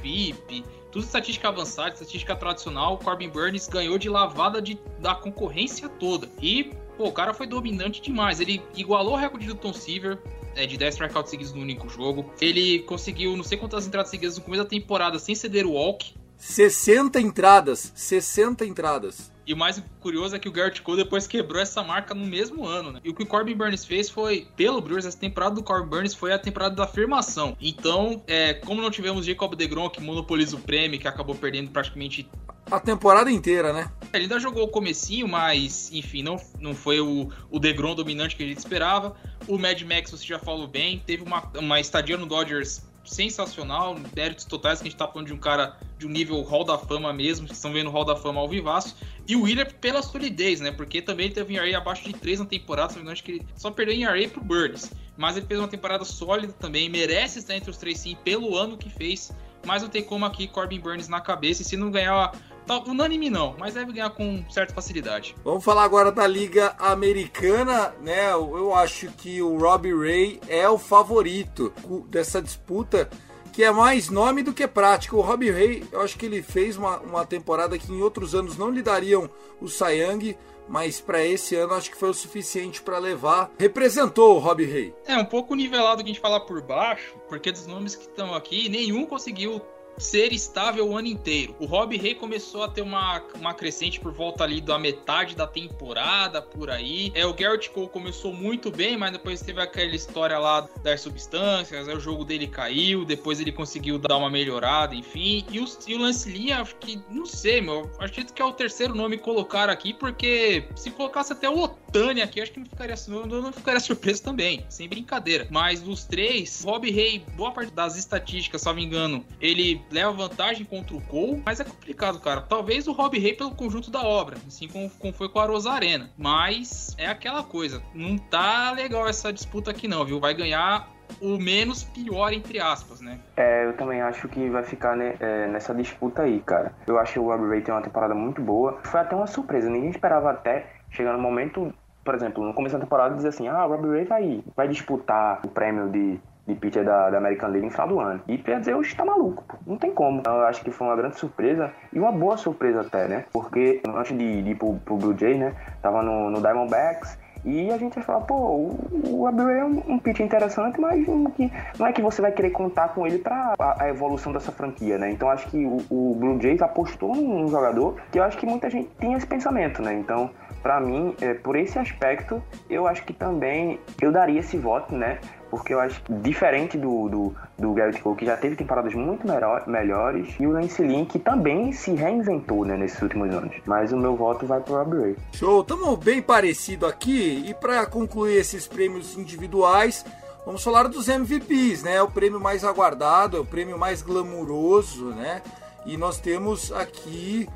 FIP, 0.00 0.64
tudo 0.90 1.04
estatística 1.04 1.48
avançada, 1.48 1.94
estatística 1.94 2.34
tradicional. 2.34 2.94
O 2.94 2.98
Corbin 2.98 3.28
Burns 3.28 3.68
ganhou 3.68 3.96
de 3.98 4.08
lavada 4.08 4.60
de, 4.60 4.78
da 4.98 5.14
concorrência 5.14 5.88
toda. 5.88 6.28
E 6.42 6.72
Pô, 6.96 7.08
o 7.08 7.12
cara 7.12 7.34
foi 7.34 7.46
dominante 7.46 8.00
demais. 8.00 8.40
Ele 8.40 8.62
igualou 8.76 9.14
o 9.14 9.16
recorde 9.16 9.46
do 9.46 9.54
Tom 9.54 9.72
Seaver, 9.72 10.18
é, 10.56 10.66
de 10.66 10.76
10 10.76 10.94
strikeouts 10.94 11.30
seguidos 11.30 11.52
no 11.52 11.60
único 11.60 11.88
jogo. 11.88 12.32
Ele 12.40 12.80
conseguiu 12.80 13.36
não 13.36 13.44
sei 13.44 13.58
quantas 13.58 13.86
entradas 13.86 14.10
seguidas 14.10 14.36
no 14.36 14.44
começo 14.44 14.62
da 14.62 14.68
temporada 14.68 15.18
sem 15.18 15.34
ceder 15.34 15.66
o 15.66 15.72
walk. 15.72 16.14
60 16.36 17.20
entradas, 17.20 17.92
60 17.94 18.66
entradas. 18.66 19.32
E 19.46 19.52
o 19.52 19.56
mais 19.56 19.82
curioso 20.00 20.34
é 20.34 20.38
que 20.38 20.48
o 20.48 20.52
Garrett 20.52 20.80
Cole 20.80 21.04
depois 21.04 21.26
quebrou 21.26 21.60
essa 21.60 21.82
marca 21.82 22.14
no 22.14 22.24
mesmo 22.24 22.66
ano, 22.66 22.92
né? 22.92 23.00
E 23.04 23.10
o 23.10 23.14
que 23.14 23.22
o 23.22 23.26
Corbin 23.26 23.54
Burns 23.54 23.84
fez 23.84 24.08
foi, 24.08 24.48
pelo 24.56 24.80
Brewers, 24.80 25.04
essa 25.04 25.18
temporada 25.18 25.54
do 25.54 25.62
Corbin 25.62 25.88
Burns 25.88 26.14
foi 26.14 26.32
a 26.32 26.38
temporada 26.38 26.74
da 26.74 26.84
afirmação. 26.84 27.56
Então, 27.60 28.22
é, 28.26 28.54
como 28.54 28.80
não 28.80 28.90
tivemos 28.90 29.26
Jacob 29.26 29.54
DeGrom, 29.54 29.90
que 29.90 30.00
monopoliza 30.00 30.56
o 30.56 30.60
prêmio, 30.60 30.98
que 30.98 31.06
acabou 31.06 31.34
perdendo 31.34 31.70
praticamente 31.70 32.28
a 32.70 32.80
temporada 32.80 33.30
inteira, 33.30 33.72
né? 33.72 33.90
Ele 34.12 34.24
ainda 34.24 34.38
jogou 34.38 34.64
o 34.64 34.68
comecinho, 34.68 35.28
mas, 35.28 35.90
enfim, 35.92 36.22
não, 36.22 36.40
não 36.60 36.74
foi 36.74 37.00
o, 37.00 37.28
o 37.50 37.58
DeGrom 37.58 37.94
dominante 37.94 38.36
que 38.36 38.42
a 38.42 38.46
gente 38.46 38.58
esperava. 38.58 39.16
O 39.46 39.58
Mad 39.58 39.80
Max, 39.82 40.10
você 40.10 40.24
já 40.24 40.38
falou 40.38 40.66
bem, 40.66 41.02
teve 41.04 41.22
uma, 41.22 41.50
uma 41.58 41.80
estadia 41.80 42.16
no 42.16 42.26
Dodgers 42.26 42.82
sensacional, 43.04 43.96
méritos 44.16 44.44
totais, 44.44 44.80
que 44.80 44.88
a 44.88 44.90
gente 44.90 44.98
tá 44.98 45.06
falando 45.06 45.26
de 45.26 45.32
um 45.32 45.38
cara 45.38 45.76
de 45.98 46.06
um 46.06 46.10
nível 46.10 46.40
Hall 46.42 46.64
da 46.64 46.78
Fama 46.78 47.12
mesmo, 47.12 47.46
estão 47.50 47.72
vendo 47.72 47.88
o 47.88 47.90
Hall 47.90 48.04
da 48.04 48.16
Fama 48.16 48.40
ao 48.40 48.48
vivaço. 48.48 48.96
E 49.28 49.36
o 49.36 49.42
Willer 49.42 49.72
pela 49.74 50.02
solidez, 50.02 50.60
né? 50.60 50.70
Porque 50.70 51.02
também 51.02 51.30
teve 51.30 51.52
um 51.58 51.62
ERA 51.62 51.78
abaixo 51.78 52.04
de 52.04 52.12
3 52.12 52.40
na 52.40 52.46
temporada, 52.46 52.94
acho 53.10 53.22
que 53.22 53.32
ele 53.32 53.46
só 53.56 53.70
perdeu 53.70 53.94
em 53.94 54.04
ERA 54.04 54.28
pro 54.28 54.42
Burns. 54.42 54.90
Mas 55.16 55.36
ele 55.36 55.46
fez 55.46 55.60
uma 55.60 55.68
temporada 55.68 56.04
sólida 56.04 56.52
também, 56.54 56.88
merece 56.88 57.38
estar 57.38 57.54
entre 57.54 57.70
os 57.70 57.76
três 57.76 58.00
sim, 58.00 58.16
pelo 58.24 58.56
ano 58.56 58.76
que 58.76 58.90
fez. 58.90 59.32
Mas 59.66 59.82
não 59.82 59.88
tem 59.88 60.02
como 60.02 60.24
aqui 60.24 60.46
Corbin 60.46 60.80
Burns 60.80 61.08
na 61.08 61.20
cabeça, 61.20 61.62
e 61.62 61.64
se 61.64 61.76
não 61.76 61.90
ganhar 61.90 62.32
Tá, 62.66 62.78
unânime 62.78 63.28
não, 63.28 63.54
mas 63.58 63.74
deve 63.74 63.92
ganhar 63.92 64.10
com 64.10 64.42
certa 64.50 64.72
facilidade. 64.72 65.34
Vamos 65.44 65.62
falar 65.62 65.84
agora 65.84 66.10
da 66.10 66.26
Liga 66.26 66.74
Americana, 66.78 67.94
né? 68.00 68.32
Eu 68.32 68.74
acho 68.74 69.08
que 69.12 69.42
o 69.42 69.58
Robbie 69.58 69.94
Ray 69.94 70.40
é 70.48 70.68
o 70.68 70.78
favorito 70.78 71.72
dessa 72.08 72.40
disputa, 72.40 73.10
que 73.52 73.62
é 73.62 73.70
mais 73.70 74.08
nome 74.08 74.42
do 74.42 74.54
que 74.54 74.66
prática. 74.66 75.14
O 75.14 75.20
Robbie 75.20 75.50
Ray, 75.50 75.84
eu 75.92 76.00
acho 76.00 76.18
que 76.18 76.24
ele 76.24 76.42
fez 76.42 76.76
uma, 76.76 76.98
uma 77.00 77.26
temporada 77.26 77.78
que 77.78 77.92
em 77.92 78.02
outros 78.02 78.34
anos 78.34 78.56
não 78.56 78.70
lhe 78.70 78.82
dariam 78.82 79.28
o 79.60 79.68
Sayang, 79.68 80.36
mas 80.66 81.00
para 81.00 81.24
esse 81.24 81.54
ano 81.56 81.74
acho 81.74 81.90
que 81.90 81.96
foi 81.96 82.08
o 82.08 82.14
suficiente 82.14 82.80
para 82.80 82.98
levar. 82.98 83.50
Representou 83.58 84.36
o 84.36 84.38
Robbie 84.38 84.64
Ray. 84.64 84.94
É 85.06 85.16
um 85.16 85.24
pouco 85.24 85.54
nivelado 85.54 86.02
que 86.02 86.10
a 86.10 86.12
gente 86.14 86.20
falar 86.20 86.40
por 86.40 86.62
baixo, 86.62 87.14
porque 87.28 87.52
dos 87.52 87.66
nomes 87.66 87.94
que 87.94 88.04
estão 88.04 88.34
aqui, 88.34 88.68
nenhum 88.68 89.04
conseguiu 89.04 89.60
ser 89.98 90.32
estável 90.32 90.88
o 90.88 90.96
ano 90.96 91.08
inteiro. 91.08 91.54
O 91.58 91.66
Rob 91.66 91.96
Rey 91.96 92.14
começou 92.14 92.64
a 92.64 92.68
ter 92.68 92.82
uma, 92.82 93.22
uma 93.34 93.54
crescente 93.54 94.00
por 94.00 94.12
volta 94.12 94.44
ali 94.44 94.60
da 94.60 94.78
metade 94.78 95.34
da 95.34 95.46
temporada, 95.46 96.42
por 96.42 96.70
aí. 96.70 97.12
É, 97.14 97.24
o 97.26 97.32
Garrett 97.34 97.70
Cole 97.70 97.88
começou 97.88 98.32
muito 98.32 98.70
bem, 98.70 98.96
mas 98.96 99.12
depois 99.12 99.40
teve 99.40 99.60
aquela 99.60 99.94
história 99.94 100.38
lá 100.38 100.68
das 100.82 101.00
substâncias, 101.00 101.88
aí 101.88 101.94
o 101.94 102.00
jogo 102.00 102.24
dele 102.24 102.46
caiu, 102.46 103.04
depois 103.04 103.40
ele 103.40 103.52
conseguiu 103.52 103.98
dar 103.98 104.16
uma 104.16 104.30
melhorada, 104.30 104.94
enfim. 104.94 105.44
E 105.50 105.60
o, 105.60 105.66
e 105.86 105.94
o 105.94 105.98
Lance 105.98 106.28
Lee, 106.28 106.52
acho 106.52 106.76
que, 106.76 107.00
não 107.10 107.26
sei, 107.26 107.60
meu, 107.60 107.90
acredito 107.98 108.32
que 108.32 108.42
é 108.42 108.44
o 108.44 108.52
terceiro 108.52 108.94
nome 108.94 109.18
colocar 109.18 109.68
aqui, 109.68 109.92
porque 109.94 110.64
se 110.76 110.90
colocasse 110.90 111.32
até 111.32 111.48
o 111.48 111.58
Otani 111.58 112.22
aqui, 112.22 112.40
acho 112.40 112.52
que 112.52 112.60
não 112.60 112.66
ficaria, 112.66 112.94
não, 113.08 113.26
não 113.26 113.52
ficaria 113.52 113.80
surpreso 113.80 114.22
também, 114.22 114.64
sem 114.68 114.88
brincadeira. 114.88 115.46
Mas 115.50 115.80
dos 115.80 116.04
três, 116.04 116.62
Rob 116.64 116.90
Rey, 116.90 117.24
boa 117.36 117.52
parte 117.52 117.72
das 117.72 117.96
estatísticas, 117.96 118.60
se 118.60 118.66
não 118.66 118.74
me 118.74 118.84
engano, 118.84 119.24
ele 119.40 119.83
leva 119.90 120.12
vantagem 120.12 120.64
contra 120.64 120.96
o 120.96 121.00
Cole, 121.02 121.42
mas 121.44 121.60
é 121.60 121.64
complicado, 121.64 122.20
cara. 122.20 122.40
Talvez 122.42 122.86
o 122.86 122.92
Rob 122.92 123.18
Rey 123.18 123.34
pelo 123.34 123.54
conjunto 123.54 123.90
da 123.90 124.02
obra, 124.02 124.36
assim 124.46 124.68
como, 124.68 124.90
como 124.90 125.12
foi 125.12 125.28
com 125.28 125.38
a 125.38 125.46
Rosarena. 125.46 126.10
Mas 126.16 126.94
é 126.98 127.06
aquela 127.06 127.42
coisa, 127.42 127.82
não 127.94 128.16
tá 128.18 128.70
legal 128.72 129.08
essa 129.08 129.32
disputa 129.32 129.70
aqui 129.70 129.86
não, 129.88 130.04
viu? 130.04 130.20
Vai 130.20 130.34
ganhar 130.34 130.88
o 131.20 131.38
menos 131.38 131.84
pior, 131.84 132.32
entre 132.32 132.60
aspas, 132.60 133.00
né? 133.00 133.18
É, 133.36 133.66
eu 133.66 133.76
também 133.76 134.00
acho 134.00 134.28
que 134.28 134.48
vai 134.48 134.64
ficar 134.64 134.96
né, 134.96 135.16
é, 135.20 135.46
nessa 135.46 135.74
disputa 135.74 136.22
aí, 136.22 136.40
cara. 136.40 136.72
Eu 136.86 136.98
acho 136.98 137.14
que 137.14 137.18
o 137.18 137.24
Rob 137.24 137.48
Ray 137.48 137.60
tem 137.62 137.74
uma 137.74 137.82
temporada 137.82 138.14
muito 138.14 138.42
boa. 138.42 138.78
Foi 138.84 139.00
até 139.00 139.14
uma 139.14 139.26
surpresa, 139.26 139.70
ninguém 139.70 139.90
esperava 139.90 140.30
até 140.30 140.66
chegar 140.90 141.12
no 141.12 141.18
momento, 141.18 141.72
por 142.04 142.14
exemplo, 142.14 142.44
no 142.44 142.54
começo 142.54 142.74
da 142.74 142.80
temporada 142.80 143.14
dizer 143.14 143.28
assim, 143.28 143.48
ah, 143.48 143.66
o 143.66 143.70
Rob 143.70 143.88
Ray 143.88 144.04
vai, 144.04 144.44
vai 144.56 144.68
disputar 144.68 145.40
o 145.44 145.48
prêmio 145.48 145.88
de 145.90 146.20
de 146.46 146.54
pitcher 146.54 146.84
da, 146.84 147.10
da 147.10 147.18
American 147.18 147.50
League 147.50 147.66
no 147.66 147.70
final 147.70 147.88
do 147.88 148.00
ano. 148.00 148.20
E 148.28 148.74
hoje 148.74 148.94
tá 148.94 149.04
maluco, 149.04 149.44
pô. 149.48 149.56
Não 149.66 149.76
tem 149.76 149.92
como. 149.92 150.20
Então, 150.20 150.36
eu 150.36 150.46
acho 150.46 150.62
que 150.62 150.70
foi 150.70 150.86
uma 150.86 150.96
grande 150.96 151.18
surpresa 151.18 151.72
e 151.92 151.98
uma 151.98 152.12
boa 152.12 152.36
surpresa 152.36 152.82
até, 152.82 153.08
né? 153.08 153.24
Porque 153.32 153.80
antes 153.86 154.16
de, 154.16 154.42
de 154.42 154.50
ir 154.50 154.54
pro, 154.54 154.74
pro 154.84 154.96
Blue 154.96 155.16
Jay, 155.16 155.38
né? 155.38 155.54
Tava 155.80 156.02
no, 156.02 156.30
no 156.30 156.40
Diamondbacks. 156.40 157.18
E 157.44 157.70
a 157.70 157.76
gente 157.76 157.94
vai 157.96 158.04
falar, 158.04 158.20
pô, 158.22 158.34
o, 158.34 159.18
o 159.18 159.26
Abreu 159.26 159.50
é 159.50 159.64
um, 159.64 159.82
um 159.86 159.98
pitch 159.98 160.20
interessante, 160.20 160.80
mas 160.80 161.06
um, 161.06 161.24
que, 161.26 161.52
não 161.78 161.86
é 161.86 161.92
que 161.92 162.00
você 162.00 162.22
vai 162.22 162.32
querer 162.32 162.50
contar 162.50 162.88
com 162.88 163.06
ele 163.06 163.18
para 163.18 163.54
a, 163.58 163.88
evolução 163.88 164.32
dessa 164.32 164.50
franquia, 164.50 164.96
né? 164.96 165.10
Então 165.10 165.28
acho 165.28 165.46
que 165.48 165.66
o, 165.66 165.84
o 165.90 166.14
Blue 166.14 166.40
Jays 166.40 166.62
apostou 166.62 167.14
num 167.14 167.46
jogador 167.48 167.96
que 168.10 168.18
eu 168.18 168.22
acho 168.22 168.38
que 168.38 168.46
muita 168.46 168.70
gente 168.70 168.88
tinha 168.98 169.16
esse 169.16 169.26
pensamento, 169.26 169.82
né? 169.82 169.92
Então, 169.92 170.30
para 170.64 170.80
mim, 170.80 171.14
é, 171.20 171.34
por 171.34 171.56
esse 171.56 171.78
aspecto, 171.78 172.42
eu 172.70 172.86
acho 172.88 173.04
que 173.04 173.12
também 173.12 173.78
eu 174.00 174.10
daria 174.10 174.40
esse 174.40 174.56
voto, 174.56 174.96
né? 174.96 175.18
porque 175.50 175.72
eu 175.72 175.78
acho 175.78 176.02
diferente 176.08 176.76
do, 176.76 177.08
do, 177.08 177.36
do 177.56 177.72
Garrett 177.74 178.02
Cole, 178.02 178.16
que 178.16 178.26
já 178.26 178.36
teve 178.36 178.56
temporadas 178.56 178.92
muito 178.92 179.24
melhor, 179.24 179.62
melhores, 179.68 180.34
e 180.40 180.46
o 180.48 180.50
Lance 180.50 180.82
Lynn, 180.82 181.04
que 181.04 181.16
também 181.16 181.70
se 181.70 181.92
reinventou 181.92 182.64
né, 182.64 182.76
nesses 182.76 183.00
últimos 183.00 183.32
anos. 183.32 183.54
Mas 183.64 183.92
o 183.92 183.96
meu 183.96 184.16
voto 184.16 184.46
vai 184.46 184.60
pro 184.60 184.74
Rob. 184.74 185.16
Show, 185.32 185.60
estamos 185.60 185.96
bem 186.00 186.20
parecido 186.20 186.86
aqui, 186.86 187.44
e 187.46 187.54
para 187.54 187.86
concluir 187.86 188.36
esses 188.36 188.66
prêmios 188.66 189.16
individuais, 189.16 190.04
vamos 190.44 190.64
falar 190.64 190.88
dos 190.88 191.06
MVPs, 191.06 191.84
né? 191.84 191.96
É 191.96 192.02
o 192.02 192.10
prêmio 192.10 192.40
mais 192.40 192.64
aguardado, 192.64 193.36
é 193.36 193.40
o 193.40 193.44
prêmio 193.44 193.78
mais 193.78 194.02
glamuroso, 194.02 195.10
né? 195.10 195.40
E 195.86 195.96
nós 195.96 196.18
temos 196.18 196.72
aqui 196.72 197.48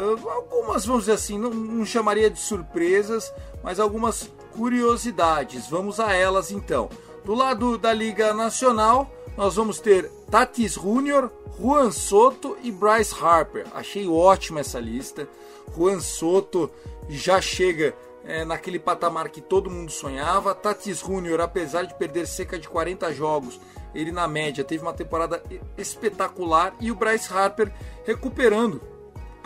algumas, 0.00 0.84
vamos 0.84 1.02
dizer 1.02 1.12
assim, 1.12 1.38
não, 1.38 1.50
não 1.50 1.84
chamaria 1.86 2.28
de 2.28 2.38
surpresas, 2.38 3.32
mas 3.62 3.80
algumas 3.80 4.30
curiosidades. 4.52 5.68
Vamos 5.68 5.98
a 5.98 6.12
elas 6.12 6.50
então. 6.50 6.88
Do 7.24 7.34
lado 7.34 7.78
da 7.78 7.92
Liga 7.92 8.32
Nacional, 8.34 9.10
nós 9.36 9.56
vamos 9.56 9.80
ter 9.80 10.10
Tatis 10.30 10.74
Júnior, 10.74 11.30
Juan 11.58 11.90
Soto 11.90 12.56
e 12.62 12.70
Bryce 12.70 13.14
Harper. 13.20 13.66
Achei 13.74 14.06
ótima 14.06 14.60
essa 14.60 14.78
lista. 14.78 15.28
Juan 15.76 16.00
Soto 16.00 16.70
já 17.08 17.40
chega 17.40 17.94
é, 18.24 18.44
naquele 18.44 18.78
patamar 18.78 19.28
que 19.28 19.40
todo 19.40 19.70
mundo 19.70 19.90
sonhava. 19.90 20.54
Tatis 20.54 21.00
Júnior, 21.00 21.40
apesar 21.40 21.84
de 21.84 21.94
perder 21.94 22.26
cerca 22.26 22.58
de 22.58 22.68
40 22.68 23.12
jogos, 23.12 23.60
ele 23.94 24.12
na 24.12 24.28
média 24.28 24.64
teve 24.64 24.82
uma 24.82 24.92
temporada 24.92 25.42
espetacular. 25.76 26.74
E 26.80 26.90
o 26.90 26.94
Bryce 26.94 27.32
Harper 27.32 27.72
recuperando 28.04 28.95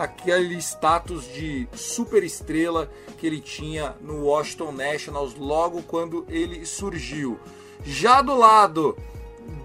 aquele 0.03 0.55
status 0.57 1.25
de 1.33 1.67
super 1.73 2.23
estrela 2.23 2.89
que 3.17 3.27
ele 3.27 3.39
tinha 3.39 3.95
no 4.01 4.25
Washington 4.25 4.71
Nationals 4.71 5.35
logo 5.35 5.83
quando 5.83 6.25
ele 6.27 6.65
surgiu. 6.65 7.39
Já 7.83 8.21
do 8.21 8.35
lado 8.35 8.97